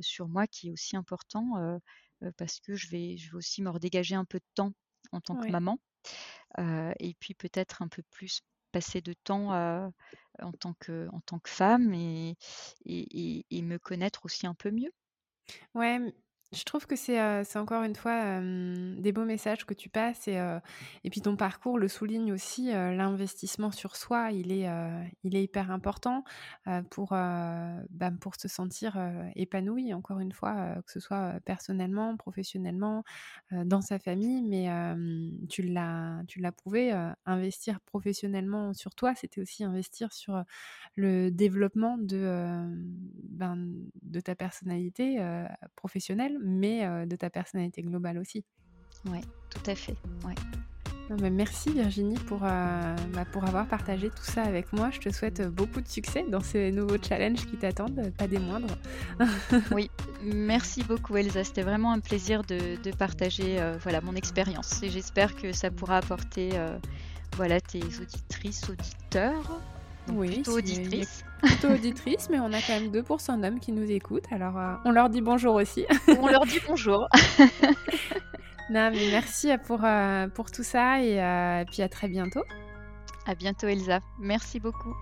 sur 0.00 0.28
moi 0.28 0.46
qui 0.46 0.68
est 0.68 0.72
aussi 0.72 0.96
important 0.96 1.80
parce 2.36 2.60
que 2.60 2.74
je 2.74 2.88
vais, 2.88 3.16
je 3.16 3.30
vais 3.30 3.36
aussi 3.36 3.62
me 3.62 3.70
redégager 3.70 4.14
un 4.14 4.24
peu 4.24 4.38
de 4.38 4.48
temps 4.54 4.72
en 5.10 5.20
tant 5.20 5.36
que 5.36 5.50
maman. 5.50 5.78
et 6.58 7.14
puis 7.20 7.34
peut-être 7.34 7.82
un 7.82 7.88
peu 7.88 8.02
plus 8.10 8.42
passer 8.72 9.02
de 9.02 9.12
temps 9.12 9.52
en, 10.40 10.52
tant 10.52 10.74
que, 10.74 11.08
en 11.12 11.20
tant 11.20 11.38
que 11.38 11.50
femme 11.50 11.92
et, 11.94 12.36
me 12.86 13.76
connaître 13.78 14.24
aussi 14.24 14.46
un 14.46 14.54
peu 14.54 14.70
mieux. 14.70 14.92
Je 16.52 16.64
trouve 16.64 16.86
que 16.86 16.96
c'est 16.96 17.56
encore 17.56 17.82
une 17.82 17.96
fois 17.96 18.40
des 18.42 19.12
beaux 19.12 19.24
messages 19.24 19.64
que 19.64 19.74
tu 19.74 19.88
passes 19.88 20.28
et, 20.28 21.10
puis 21.10 21.20
ton 21.22 21.36
parcours 21.36 21.78
le 21.78 21.88
souligne 21.88 22.32
aussi. 22.32 22.66
L'investissement 22.66 23.70
sur 23.70 23.96
soi, 23.96 24.32
il 24.32 24.52
est, 24.52 24.68
il 25.24 25.34
est 25.34 25.42
hyper 25.42 25.70
important 25.70 26.24
pour, 26.90 27.10
bah, 27.10 28.10
pour 28.20 28.34
se 28.36 28.48
sentir 28.48 28.98
épanoui, 29.34 29.94
encore 29.94 30.20
une 30.20 30.32
fois, 30.32 30.76
que 30.86 30.92
ce 30.92 31.00
soit 31.00 31.40
personnellement, 31.44 32.16
professionnellement, 32.16 33.04
dans 33.50 33.80
sa 33.80 33.98
famille. 33.98 34.42
Mais 34.42 34.68
tu 35.48 35.62
l'as 35.62 36.52
prouvé, 36.56 36.92
investir 37.24 37.80
professionnellement 37.80 38.74
sur 38.74 38.94
toi, 38.94 39.14
c'était 39.14 39.40
aussi 39.40 39.64
investir 39.64 40.12
sur 40.12 40.44
le 40.96 41.30
développement 41.30 41.96
de, 41.98 42.66
ben, 43.30 43.56
de 44.02 44.20
ta 44.20 44.34
personnalité 44.34 45.18
professionnelle 45.76 46.38
mais 46.42 47.06
de 47.06 47.16
ta 47.16 47.30
personnalité 47.30 47.82
globale 47.82 48.18
aussi. 48.18 48.44
Oui, 49.06 49.20
tout 49.50 49.70
à 49.70 49.74
fait. 49.74 49.96
Ouais. 50.24 50.34
merci 51.30 51.70
Virginie 51.70 52.18
pour, 52.26 52.40
bah, 52.40 53.24
pour 53.32 53.44
avoir 53.44 53.66
partagé 53.66 54.10
tout 54.10 54.22
ça 54.22 54.42
avec 54.42 54.72
moi. 54.72 54.90
Je 54.90 55.00
te 55.00 55.10
souhaite 55.10 55.42
beaucoup 55.48 55.80
de 55.80 55.88
succès 55.88 56.24
dans 56.28 56.40
ces 56.40 56.70
nouveaux 56.70 57.02
challenges 57.02 57.46
qui 57.46 57.56
t'attendent, 57.56 58.12
pas 58.16 58.28
des 58.28 58.38
moindres. 58.38 58.76
oui, 59.72 59.90
merci 60.22 60.84
beaucoup 60.84 61.16
Elsa. 61.16 61.44
C'était 61.44 61.62
vraiment 61.62 61.92
un 61.92 62.00
plaisir 62.00 62.42
de, 62.44 62.80
de 62.82 62.90
partager 62.92 63.58
voilà, 63.82 64.00
mon 64.00 64.14
expérience 64.14 64.82
et 64.82 64.90
j'espère 64.90 65.34
que 65.34 65.52
ça 65.52 65.70
pourra 65.70 65.98
apporter 65.98 66.50
voilà, 67.36 67.60
tes 67.60 67.82
auditrices, 67.82 68.68
auditeurs 68.68 69.60
oui, 70.08 70.34
plutôt 70.34 70.58
auditrice. 70.58 71.24
Plutôt 71.42 71.70
auditrice, 71.70 72.28
mais 72.30 72.38
on 72.38 72.52
a 72.52 72.60
quand 72.60 72.78
même 72.80 72.92
2% 72.92 73.40
d'hommes 73.40 73.58
qui 73.58 73.72
nous 73.72 73.90
écoutent, 73.90 74.30
alors 74.30 74.56
euh, 74.56 74.74
on 74.84 74.92
leur 74.92 75.08
dit 75.08 75.20
bonjour 75.20 75.56
aussi. 75.56 75.84
on 76.18 76.28
leur 76.28 76.46
dit 76.46 76.60
bonjour. 76.68 77.08
non, 78.70 78.90
mais 78.92 79.10
merci 79.10 79.50
pour, 79.66 79.80
euh, 79.84 80.28
pour 80.28 80.52
tout 80.52 80.62
ça 80.62 81.02
et 81.02 81.20
euh, 81.20 81.64
puis 81.70 81.82
à 81.82 81.88
très 81.88 82.06
bientôt. 82.06 82.42
À 83.26 83.34
bientôt 83.34 83.66
Elsa, 83.66 84.00
merci 84.20 84.60
beaucoup. 84.60 84.94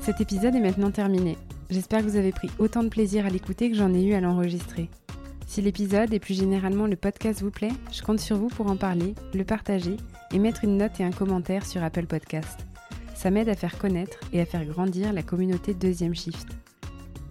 Cet 0.00 0.22
épisode 0.22 0.54
est 0.54 0.60
maintenant 0.60 0.90
terminé. 0.90 1.36
J'espère 1.68 2.00
que 2.00 2.06
vous 2.06 2.16
avez 2.16 2.32
pris 2.32 2.50
autant 2.58 2.82
de 2.82 2.88
plaisir 2.88 3.26
à 3.26 3.28
l'écouter 3.28 3.70
que 3.70 3.76
j'en 3.76 3.92
ai 3.92 4.02
eu 4.02 4.14
à 4.14 4.20
l'enregistrer. 4.20 4.88
Si 5.50 5.60
l'épisode 5.60 6.14
et 6.14 6.20
plus 6.20 6.34
généralement 6.34 6.86
le 6.86 6.94
podcast 6.94 7.42
vous 7.42 7.50
plaît, 7.50 7.72
je 7.90 8.02
compte 8.02 8.20
sur 8.20 8.36
vous 8.36 8.46
pour 8.46 8.70
en 8.70 8.76
parler, 8.76 9.16
le 9.34 9.42
partager 9.42 9.96
et 10.32 10.38
mettre 10.38 10.62
une 10.62 10.76
note 10.76 11.00
et 11.00 11.02
un 11.02 11.10
commentaire 11.10 11.66
sur 11.66 11.82
Apple 11.82 12.06
Podcast. 12.06 12.68
Ça 13.16 13.32
m'aide 13.32 13.48
à 13.48 13.56
faire 13.56 13.76
connaître 13.76 14.16
et 14.32 14.40
à 14.40 14.46
faire 14.46 14.64
grandir 14.64 15.12
la 15.12 15.24
communauté 15.24 15.74
Deuxième 15.74 16.14
Shift. 16.14 16.46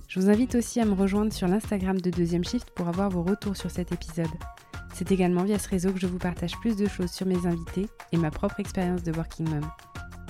Je 0.09 0.19
vous 0.19 0.29
invite 0.29 0.55
aussi 0.55 0.81
à 0.81 0.85
me 0.85 0.95
rejoindre 0.95 1.31
sur 1.31 1.47
l'Instagram 1.47 2.01
de 2.01 2.09
Deuxième 2.09 2.43
Shift 2.43 2.71
pour 2.71 2.89
avoir 2.89 3.09
vos 3.09 3.23
retours 3.23 3.55
sur 3.55 3.71
cet 3.71 3.93
épisode. 3.93 4.27
C'est 4.93 5.13
également 5.13 5.45
via 5.45 5.57
ce 5.57 5.69
réseau 5.69 5.93
que 5.93 5.99
je 6.01 6.07
vous 6.07 6.17
partage 6.17 6.57
plus 6.59 6.75
de 6.75 6.89
choses 6.89 7.11
sur 7.11 7.25
mes 7.25 7.47
invités 7.47 7.87
et 8.11 8.17
ma 8.17 8.31
propre 8.31 8.59
expérience 8.59 9.01
de 9.01 9.13
Working 9.13 9.47
Mom. 9.47 9.71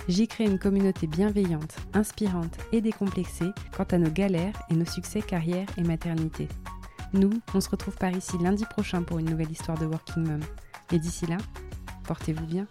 J'y 0.07 0.27
crée 0.27 0.45
une 0.45 0.59
communauté 0.59 1.07
bienveillante, 1.07 1.75
inspirante 1.95 2.55
et 2.71 2.81
décomplexée 2.81 3.49
quant 3.75 3.85
à 3.85 3.97
nos 3.97 4.11
galères 4.11 4.61
et 4.69 4.75
nos 4.75 4.85
succès 4.85 5.23
carrière 5.23 5.65
et 5.75 5.81
maternité. 5.81 6.47
Nous, 7.13 7.31
on 7.53 7.61
se 7.61 7.69
retrouve 7.69 7.95
par 7.95 8.11
ici 8.11 8.37
lundi 8.37 8.65
prochain 8.65 9.01
pour 9.01 9.19
une 9.19 9.29
nouvelle 9.29 9.51
histoire 9.51 9.77
de 9.77 9.85
Working 9.85 10.27
Mom. 10.27 10.41
Et 10.91 10.99
d'ici 10.99 11.25
là, 11.25 11.37
portez-vous 12.05 12.45
bien. 12.45 12.67